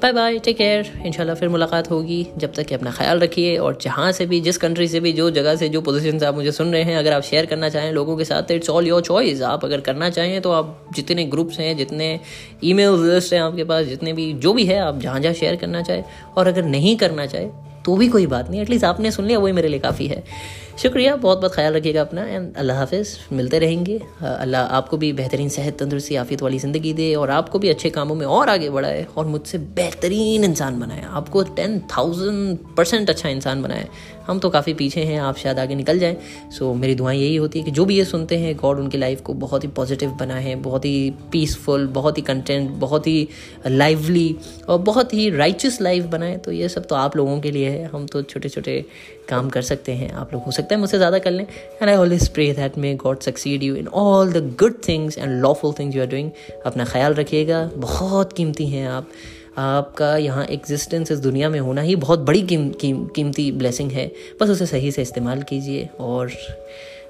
Bye 0.03 0.13
bye 0.13 0.39
take 0.39 0.57
care 0.57 0.87
इंशाल्लाह 1.07 1.37
फिर 1.37 1.49
मुलाकात 1.49 1.91
होगी। 1.91 2.27
जब 2.39 2.53
तक 2.55 2.67
कि 2.67 2.75
अपना 2.75 2.91
ख्याल 2.91 3.19
रखिए 3.21 3.57
और 3.57 3.79
जहाँ 3.83 4.11
से 4.13 4.25
भी, 4.27 4.41
जिस 4.41 4.57
कंट्री 4.59 4.87
से 4.89 5.01
भी, 5.01 5.13
जो 5.13 5.31
जगह 5.31 5.57
से, 5.57 5.69
जो 5.69 5.81
पोजिशन 5.81 6.19
से 6.19 6.27
आप 6.27 6.35
मुझे 6.35 6.53
सुन 6.53 6.73
रहे 6.73 6.83
हैं, 6.83 6.97
अगर 6.99 7.13
आप 7.13 7.23
शेयर 7.23 7.47
करना 7.47 7.69
चाहें 7.69 7.93
लोगों 7.93 8.17
के 8.17 8.25
साथ 8.25 8.51
इट्स 8.51 8.71
ऑल 8.71 8.87
योर 8.87 9.03
चॉइस 9.03 9.43
आप 9.45 9.65
अगर 9.65 9.81
करना 9.81 10.09
चाहें 10.11 10.41
तो 10.43 10.53
आप 10.53 10.87
जितने 10.95 11.25
ग्रुप्स 11.25 11.59
हैं, 11.61 11.77
जितने 11.77 12.19
ईमेल 12.65 12.99
लिस्ट 13.05 13.33
हैं 13.33 13.41
आपके 13.41 13.65
पास, 13.65 13.87
जितने 13.87 14.13
भी, 14.13 14.33
जो 14.35 14.53
भी 14.53 14.65
है, 14.65 14.79
आप 14.81 14.99
जहाँ 15.01 15.21
जहाँ 15.21 15.35
शेयर 15.35 15.57
करना 15.57 15.83
चाहें। 15.83 16.05
और 16.37 16.49
अगर 16.49 16.65
नहीं 16.65 16.97
करना 16.97 17.27
चाहे 17.27 17.47
तो 17.85 17.97
भी 17.97 18.09
कोई 18.09 18.27
बात 18.27 18.51
नहीं 18.51 18.61
एटलीस्ट 18.63 18.85
आपने 18.85 19.11
सुन 19.11 19.27
लिया, 19.27 19.39
वही 19.39 19.53
मेरे 19.53 19.69
लिए 19.69 19.81
काफ़ी 19.81 20.07
है। 20.07 20.23
शुक्रिया, 20.79 21.15
बहुत 21.17 21.39
बहुत 21.39 21.55
ख्याल 21.55 21.75
रखिएगा 21.75 22.01
अपना 22.01 22.23
एंड 22.25 22.57
अल्लाह 22.57 22.79
हाफिज़, 22.79 23.17
मिलते 23.33 23.59
रहेंगे। 23.59 23.99
अल्लाह 24.23 24.63
आपको 24.77 24.97
भी 24.97 25.13
बेहतरीन 25.13 25.49
सेहत, 25.49 25.79
तंदुरुस्ती 25.79 26.17
आफियत 26.17 26.43
वाली 26.43 26.59
ज़िंदगी 26.59 26.93
दे, 26.93 27.15
और 27.15 27.31
आपको 27.31 27.59
भी 27.59 27.69
अच्छे 27.69 27.91
कामों 27.91 28.15
में 28.15 28.25
और 28.29 28.49
आगे 28.49 28.71
बढ़ाए, 28.71 29.07
और 29.17 29.27
मुझसे 29.27 29.59
बेहतरीन 29.77 30.45
इंसान 30.45 30.81
बनाए। 30.81 31.03
आपको 31.11 31.43
टेन 31.53 31.79
थाउज़ेंड 31.97 32.59
परसेंट 32.77 33.11
अच्छा 33.11 33.29
इंसान 33.29 33.63
बनाए। 33.63 33.87
हम 34.27 34.39
तो 34.39 34.49
काफ़ी 34.51 34.73
पीछे 34.75 35.03
हैं, 35.05 35.19
आप 35.21 35.37
शायद 35.37 35.59
आगे 35.59 35.75
निकल 35.75 35.99
जाएँ। 35.99 36.17
सो 36.51 36.73
मेरी 36.75 36.95
दुआएँ 36.95 37.19
यही 37.19 37.37
होती 37.37 37.59
है 37.59 37.65
कि 37.65 37.71
जो 37.71 37.85
भी 37.85 37.97
ये 37.97 38.05
सुनते 38.05 38.37
हैं 38.39 38.57
गॉड 38.57 38.79
उनकी 38.79 38.99
लाइफ 38.99 39.21
को 39.21 39.35
बहुत 39.37 39.65
ही 39.65 39.69
पॉजिटिव 39.77 40.11
बनाए 40.21 40.55
बहुत 40.63 40.85
ही 40.85 41.13
पीसफुल 41.33 41.87
बहुत 41.93 42.19
ही 42.19 42.23
कंटेंट 42.23 42.71
बहुत 42.81 43.07
ही 43.07 43.29
लाइवली 43.67 44.37
और 44.69 44.79
बहुत 44.81 45.15
ही 45.15 45.29
राइचस 45.31 45.81
लाइफ 45.81 46.05
बनाए। 46.07 46.37
तो 46.37 46.53
ये 46.53 46.69
सब 46.69 46.87
तो 46.87 46.95
आप 46.95 47.17
लोगों 47.17 47.39
के 47.41 47.51
लिए 47.51 47.71
है। 47.71 47.85
हम 47.85 48.07
तो 48.07 48.23
छोटे 48.25 48.49
छोटे 48.49 48.85
काम 49.33 49.49
कर 49.51 49.63
सकते 49.65 49.93
हैं 49.95 50.11
आप 50.15 50.33
लोग 50.33 50.43
हो 50.43 50.51
सकता 50.53 50.75
है 50.75 50.81
मुझसे 50.81 50.99
ज़्यादा 50.99 51.19
कर 51.19 51.31
लें। 51.31 51.45
And 51.45 51.89
I 51.89 51.97
always 51.97 52.29
pray 52.31 52.53
that 52.55 52.79
may 52.79 52.95
God 52.97 53.21
succeed 53.23 53.63
you 53.63 53.75
in 53.75 53.87
all 53.99 54.33
the 54.33 54.47
good 54.61 54.81
things 54.89 55.19
and 55.19 55.41
lawful 55.43 55.75
things 55.79 55.97
you 55.97 56.03
are 56.03 56.09
doing 56.09 56.31
अपना 56.67 56.85
ख्याल 56.87 57.15
रखिएगा 57.15 57.69
बहुत 57.77 58.33
कीमती 58.33 58.67
हैं 58.69 58.89
आप। 58.89 59.09
आपका 59.59 60.17
यहाँ 60.17 60.45
एग्जिस्टेंस 60.51 61.11
इस 61.13 61.19
दुनिया 61.21 61.49
में 61.51 61.59
होना 61.61 61.81
ही 61.81 61.97
बहुत 61.97 62.19
बड़ी 62.21 62.41
कीम, 62.43 62.69
कीम, 62.73 63.05
कीमती 63.07 63.51
ब्लेसिंग 63.53 63.91
है। 63.93 64.11
बस 64.41 64.51
उसे 64.51 64.67
सही 64.67 64.93
से 64.93 65.03
इस्तेमाल 65.03 65.43
कीजिए 65.43 65.89
और 66.01 66.31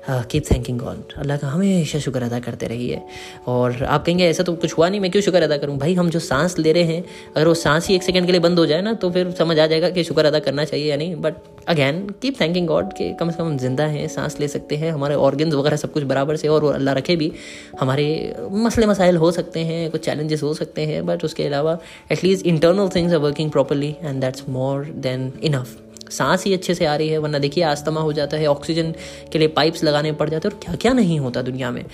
कीप 0.03 0.44
थैंकिंग 0.50 0.78
गॉड 0.78 1.12
अल्लाह 1.18 1.36
का 1.38 1.48
हमेशा 1.48 1.98
शुक्र 1.98 2.22
अदा 2.22 2.38
करते 2.40 2.66
रहिए। 2.66 3.00
और 3.46 3.82
आप 3.84 4.05
कहेंगे, 4.07 4.28
ऐसा 4.28 4.42
तो 4.42 4.55
कुछ 4.55 4.76
हुआ 4.78 4.88
नहीं, 4.88 5.00
मैं 5.00 5.11
क्यों 5.11 5.22
शुक्र 5.22 5.42
अदा 5.42 5.57
करूँ? 5.57 5.76
भाई, 5.78 5.94
हम 5.94 6.11
जो 6.11 6.18
सांस 6.18 6.59
ले 6.59 6.72
रहे 6.72 6.82
हैं, 6.84 7.05
अगर 7.36 7.48
वो 7.48 7.55
सांस 7.55 7.88
ही 7.88 7.94
एक 7.94 8.03
सेकंड 8.03 8.26
के 8.26 8.32
लिए 8.32 8.40
बंद 8.40 8.59
हो 8.59 8.66
जाए 8.66 8.82
ना 8.82 8.92
तो 8.94 9.11
फिर 9.11 9.30
समझ 9.38 9.59
आ 9.59 9.66
जाएगा 9.66 9.90
कि 9.90 10.05
शुक्र 10.05 10.24
अदा 10.24 10.38
करना 10.40 10.64
चाहिए 10.64 10.90
या 10.90 10.96
नहीं। 10.96 11.14
But 11.16 11.34
again 11.68 12.00
keep 12.22 12.40
thanking 12.40 12.66
God 12.66 12.92
कि 12.92 13.12
कम 13.20 13.30
से 13.30 13.36
कम 13.38 13.44
हम 13.44 13.59
ज़िंदा 13.59 13.84
हैं, 13.84 14.09
सांस 14.09 14.38
ले 14.40 14.48
सकते 14.48 14.76
हैं, 14.76 14.90
हमारे 14.92 15.14
ऑर्गन्स 15.16 15.55
वगैरह 15.55 15.76
सब 15.76 15.92
कुछ 15.92 16.05
बराबर 16.05 16.36
से 16.36 16.48
और 16.48 16.72
अल्लाह 16.72 16.94
रखे 16.94 17.16
भी। 17.16 17.32
हमारे 17.80 18.34
मसले 18.64 18.86
मसाइल 18.86 19.16
हो 19.16 19.30
सकते 19.32 19.61
हैं, 19.61 19.90
कुछ 19.90 20.05
चैलेंजेस 20.05 20.42
हो 20.42 20.53
सकते 20.55 20.86
हैं 20.86 21.05
बट 21.07 21.24
उसके 21.24 21.44
अलावा 21.44 21.78
at least 22.12 22.46
internal 22.46 22.88
things 22.96 23.12
are 23.12 23.18
working 23.20 23.50
properly 23.50 23.94
and 24.03 24.20
that's 24.20 24.48
more 24.48 24.84
than 24.98 25.32
enough 25.42 25.78
सांस 26.12 26.44
ही 26.44 26.54
अच्छे 26.54 26.74
से 26.74 26.84
आ 26.84 26.96
रही 26.96 27.08
है, 27.08 27.18
वरना 27.18 27.38
देखिए 27.38 27.64
आस्तमा 27.64 28.00
हो 28.00 28.12
जाता 28.12 28.36
है, 28.36 28.46
ऑक्सीजन 28.46 28.94
के 29.32 29.38
लिए 29.38 29.48
पाइप्स 29.48 29.84
लगाने 29.84 30.12
पड़ 30.12 30.28
जाते 30.30 30.48
हैं 30.48 30.54
और 30.54 30.60
क्या 30.64 30.74
क्या 30.74 30.92
नहीं 30.92 31.18
होता 31.20 31.42
दुनिया 31.42 31.70
में। 31.70 31.84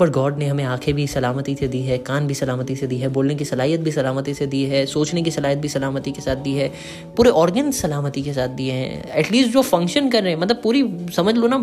पर 0.00 0.10
गॉड 0.10 0.38
ने 0.38 0.46
हमें 0.46 0.64
आँखें 0.64 0.94
भी 0.94 1.06
सलामती 1.06 1.54
से 1.54 1.68
दी 1.68 1.80
है, 1.82 1.98
कान 1.98 2.26
भी 2.26 2.34
सलामती 2.34 2.76
से 2.76 2.86
दी 2.86 2.96
है, 2.96 3.08
बोलने 3.08 3.34
की 3.34 3.44
सलाहियत 3.44 3.80
भी 3.80 3.92
सलामती 3.92 4.34
से 4.34 4.46
दी 4.46 4.64
है, 4.64 4.86
सोचने 4.86 5.22
की 5.22 5.30
सलाहियत 5.30 5.60
भी 5.60 5.68
सलामती 5.68 6.12
के 6.12 6.20
साथ 6.20 6.36
दी 6.36 6.54
है, 6.54 6.72
पूरे 7.16 7.30
ऑर्गन 7.30 7.70
सलामती 7.70 8.22
के 8.22 8.32
साथ 8.32 8.48
दिए 8.48 8.72
हैं। 8.72 9.14
एटलीस्ट 9.14 9.52
जो 9.52 9.62
फ़ंक्शन 9.62 10.10
कर 10.10 10.22
रहे 10.22 10.32
हैं 10.32 10.40
मतलब 10.40 10.60
पूरी 10.62 10.84
समझ 11.16 11.34
लो 11.34 11.48
ना 11.48 11.58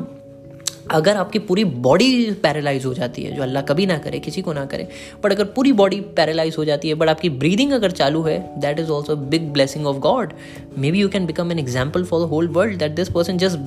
अगर 0.92 1.18
आपकी 1.18 1.40
पूरी 1.42 1.64
बॉडी 1.88 2.32
पैरालाइज 2.44 2.86
हो 2.86 2.94
जाती 2.94 3.24
है, 3.24 3.36
जो 3.36 3.42
अल्लाह 3.44 3.64
कभी 3.64 3.86
ना 3.86 3.98
करे, 3.98 4.20
किसी 4.20 4.42
को 4.42 4.54
ना 4.54 4.66
करे 4.66 4.88
बट 5.24 5.32
अगर 5.32 5.46
पूरी 5.56 5.72
बॉडी 5.74 6.00
पैरालाइज 6.18 6.56
हो 6.58 6.66
जाती 6.66 6.90
है 6.90 6.96
बट 6.96 7.10
आपकी 7.10 7.30
ब्रीदिंग 7.44 7.72
अगर 7.74 7.92
चालू 7.94 8.22
है 8.24 8.40
that 8.60 8.80
is 8.80 8.92
also 8.92 9.16
big 9.28 9.52
blessing 9.54 9.86
of 9.88 9.98
God 10.00 10.34
may 10.78 10.92
be 10.92 11.02
you 11.02 11.10
can 11.10 11.26
become 11.26 11.52
an 11.52 11.60
example 11.60 12.04
for 12.04 12.26
the 12.26 12.30
whole 12.30 12.48
world 12.50 12.78
that 12.80 12.92
this 12.96 13.12
person 13.12 13.38
just 13.38 13.58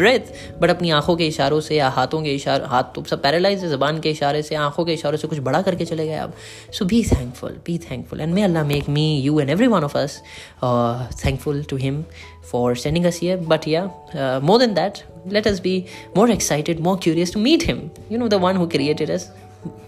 breath 0.00 0.32
but 0.60 0.70
अपनी 0.70 0.90
आँखों 0.90 1.16
के 1.16 1.26
इशारों 1.26 1.60
से 1.60 1.76
या 1.76 1.88
हाथों 1.88 2.22
के 2.22 2.34
इशारे, 2.34 2.64
हाथ 2.66 2.94
तो 2.94 3.04
सब 3.04 3.22
पैरालाइज 3.22 3.64
है, 3.64 3.70
जबान 3.70 4.00
के 4.00 4.10
इशारे 4.10 4.42
से, 4.42 4.54
आँखों 4.54 4.84
के 4.84 4.92
इशारों 4.94 5.18
से 5.18 5.28
कुछ 5.28 5.38
बड़ा 5.48 5.62
करके 5.62 5.84
चले 5.84 6.06
गए 6.06 6.16
आप। 6.16 6.34
So 6.72 6.84
be 6.84 7.02
thankful 7.04 7.60
be 7.66 7.78
thankful 7.90 8.20
and 8.20 8.34
may 8.34 8.42
Allah 8.42 8.64
make 8.66 8.88
me 8.88 9.06
you 9.20 9.40
and 9.40 9.50
every 9.50 9.66
one 9.66 9.84
of 9.84 9.98
us 9.98 10.20
thankful 11.24 11.62
to 11.70 11.76
him 11.76 12.02
for 12.50 12.76
sending 12.76 13.06
us 13.06 13.20
here 13.22 13.36
but 13.52 13.68
yeah 13.68 13.84
more 14.16 14.58
than 14.58 14.74
that 14.74 14.98
let 15.32 15.48
us 15.48 15.60
be 15.62 15.84
more 16.16 16.30
excited 16.30 16.80
more 16.80 16.98
curious 17.02 17.34
to 17.34 17.40
meet 17.40 17.70
him. 17.70 17.78
You 18.12 18.18
know 18.18 18.28
the 18.28 18.42
one 18.46 18.60
who 18.60 18.68
created 18.76 19.16
us. 19.18 19.30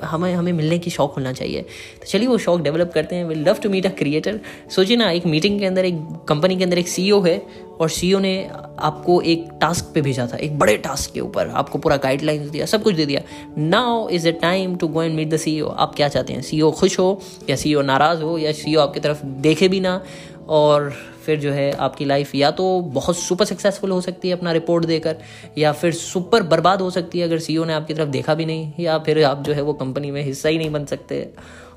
हमें 0.02 0.34
हमें 0.34 0.52
मिलने 0.52 0.78
की 0.78 0.90
शौक 0.90 1.14
होना 1.14 1.32
चाहिए। 1.32 1.62
तो 2.00 2.06
चलिए 2.06 2.28
वो 2.28 2.38
शौक 2.38 2.60
डेवलप 2.60 2.90
करते 2.94 3.16
हैं। 3.16 3.24
Will 3.24 3.48
love 3.48 3.54
to 3.54 3.70
meet 3.70 3.86
a 3.86 3.90
creator 3.90 4.40
सोचिए 4.70 4.96
ना, 4.96 5.10
एक 5.10 5.26
मीटिंग 5.26 5.58
के 5.60 5.66
अंदर, 5.66 5.84
एक 5.84 6.00
कंपनी 6.28 6.56
के 6.56 6.64
अंदर 6.64 6.78
एक 6.78 6.88
सीईओ 6.88 7.20
है 7.20 7.42
और 7.80 7.88
सीईओ 7.88 8.18
ने 8.18 8.50
आपको 8.78 9.20
एक 9.20 9.48
टास्क 9.60 9.90
पे 9.94 10.00
भेजा 10.00 10.26
था, 10.26 10.36
एक 10.36 10.58
बड़े 10.58 10.76
टास्क 10.76 11.12
के 11.12 11.20
ऊपर। 11.20 11.48
आपको 11.48 11.78
पूरा 11.78 11.96
गाइडलाइंस 11.96 12.48
दिया, 12.48 12.66
सब 12.66 12.82
कुछ 12.82 12.94
दे 12.94 13.06
दिया। 13.06 13.22
Now 13.58 14.08
is 14.08 14.28
the 14.28 14.32
time 14.32 14.76
to 14.76 14.88
go 14.88 15.02
and 15.02 15.14
meet 15.14 15.30
the 15.30 15.36
CEO 15.36 15.68
आप 15.68 15.94
क्या 15.94 16.08
चाहते 16.08 16.32
हैं? 16.32 16.42
सीईओ 16.42 16.70
खुश 16.70 16.98
हो 16.98 17.20
या 17.50 17.56
सीईओ 17.56 17.82
नाराज़ 17.82 18.22
हो 18.22 18.38
या 18.38 18.52
सीईओ 18.52 18.80
आपकी 18.80 19.00
तरफ़ 19.00 19.24
देखे 19.24 19.68
भी 19.68 19.80
ना? 19.80 20.04
और 20.48 20.92
फिर 21.26 21.38
जो 21.40 21.52
है 21.52 21.70
आपकी 21.72 22.04
लाइफ 22.04 22.34
या 22.34 22.50
तो 22.50 22.80
बहुत 22.80 23.16
सुपर 23.16 23.44
सक्सेसफुल 23.44 23.90
हो 23.90 24.00
सकती 24.00 24.28
है 24.28 24.36
अपना 24.36 24.52
रिपोर्ट 24.52 24.84
देकर, 24.84 25.16
या 25.58 25.72
फिर 25.72 25.92
सुपर 25.92 26.42
बर्बाद 26.42 26.80
हो 26.80 26.90
सकती 26.90 27.18
है 27.18 27.26
अगर 27.26 27.38
सीईओ 27.38 27.64
ने 27.64 27.72
आपकी 27.72 27.94
तरफ़ 27.94 28.08
देखा 28.08 28.34
भी 28.34 28.44
नहीं, 28.44 28.72
या 28.80 28.98
फिर 28.98 29.24
आप 29.24 29.42
जो 29.42 29.52
है 29.52 29.62
वो 29.62 29.72
कंपनी 29.72 30.10
में 30.10 30.22
हिस्सा 30.22 30.48
ही 30.48 30.58
नहीं 30.58 30.70
बन 30.70 30.84
सकते। 30.84 31.28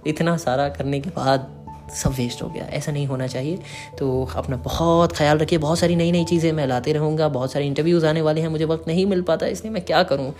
इतना 0.08 0.38
सारा 0.38 0.70
करने 0.70 1.00
के 1.00 1.10
बाद 1.10 1.48
सब 1.96 2.12
वेस्ट 2.12 2.42
हो 2.42 2.50
गया। 2.50 2.66
ऐसा 2.66 2.92
नहीं 2.92 3.08
होना 3.08 3.28
चाहिए। 3.28 3.60
तो 4.00 4.30
अपना 4.36 4.56
बहुत 4.56 5.12
ख्याल 5.12 5.38
रखिए। 5.38 5.60
बहुत 5.60 5.80
सारी 5.80 5.96
नई 5.96 6.12
नई 6.12 6.26
चीज़ें 6.26 6.52
मैं 6.52 6.68
लाते 6.68 6.94
रहूँगा। 6.94 7.28
बहुत 7.30 7.52
सारे 7.52 7.66
इंटरव्यूज़ 7.66 8.06
आने 8.06 8.22
वाले 8.22 8.42
हैं। 8.42 8.48
मुझे 8.48 8.66
वक्त 8.66 8.88
नहीं 8.88 9.06
मिल 9.06 9.22
पाता, 9.22 9.48
इसलिए 9.48 9.74
मैं 9.74 9.84
क्या 9.86 10.04
करूँ? 10.04 10.34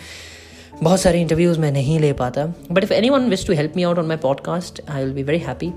बहुत 0.84 1.00
सारे 1.00 1.22
इंटरव्यूज़ 1.22 1.60
मैं 1.60 1.72
नहीं 1.72 2.00
ले 2.00 2.14
पाता। 2.14 2.46
But 2.72 2.84
if 2.84 2.94
any 2.94 3.10
one 3.10 3.30
wish 3.30 3.48
to 3.48 3.54
help 3.54 3.74
me 3.76 3.84
out 3.84 4.00
on 4.00 4.06
my 4.06 4.18
podcast 4.18 4.82
I 4.90 5.04
will 5.04 5.14
be 5.14 5.24
very 5.24 5.40
happy 5.40 5.72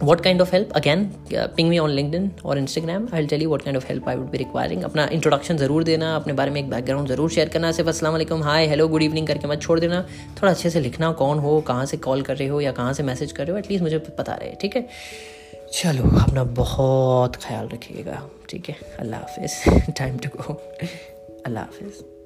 what 0.00 0.22
kind 0.22 0.40
of 0.40 0.50
help? 0.50 0.74
Again 0.74 1.12
uh, 1.36 1.48
ping 1.48 1.68
me 1.68 1.78
on 1.78 1.90
linkedin 1.90 2.30
or 2.44 2.54
instagram. 2.54 3.12
I'll 3.12 3.26
tell 3.26 3.40
you 3.40 3.50
what 3.50 3.64
kind 3.64 3.76
of 3.76 3.84
help 3.84 4.06
i 4.06 4.14
would 4.14 4.30
be 4.30 4.38
requiring. 4.38 4.82
अपना 4.84 5.06
introduction 5.12 5.56
ज़रूर 5.56 5.84
देना 5.84 6.14
अपने 6.16 6.32
बारे 6.32 6.50
में 6.50 6.60
एक 6.60 6.68
background 6.70 7.08
ज़रूर 7.08 7.30
share 7.30 7.48
करना 7.48 7.72
सिर्फ़ 7.72 8.04
वालेकुम 8.04 8.42
हाय 8.42 8.66
हेलो 8.66 8.88
गुड 8.88 9.02
इवनिंग 9.02 9.26
करके 9.26 9.48
मत 9.48 9.62
छोड़ 9.62 9.78
देना 9.80 10.02
थोड़ा 10.42 10.52
अच्छे 10.52 10.70
से 10.70 10.80
लिखना 10.80 11.12
कौन 11.22 11.38
हो 11.38 11.60
कहाँ 11.68 11.86
से 11.86 11.96
कॉल 12.06 12.22
कर 12.22 12.36
रहे 12.36 12.48
हो 12.48 12.60
या 12.60 12.72
कहाँ 12.72 12.92
से 12.92 13.02
मैसेज 13.02 13.32
कर 13.32 13.46
रहे 13.46 13.52
हो 13.52 13.58
एटलीस्ट 13.58 13.82
मुझे 13.82 13.98
पता 14.18 14.34
रहे 14.34 14.54
ठीक 14.60 14.76
है 14.76 14.86
चलो 15.72 16.10
अपना 16.20 16.44
बहुत 16.60 17.36
ख्याल 17.46 17.68
रखिएगा 17.68 18.22
ठीक 18.50 18.68
है 18.68 18.76
अल्लाह 19.00 19.20
हाफिज़ 19.20 19.92
टाइम 19.92 20.18
टू 20.18 20.28
गो 20.36 20.54
अल्लाह 21.46 21.64
हाफिज़ 21.64 22.17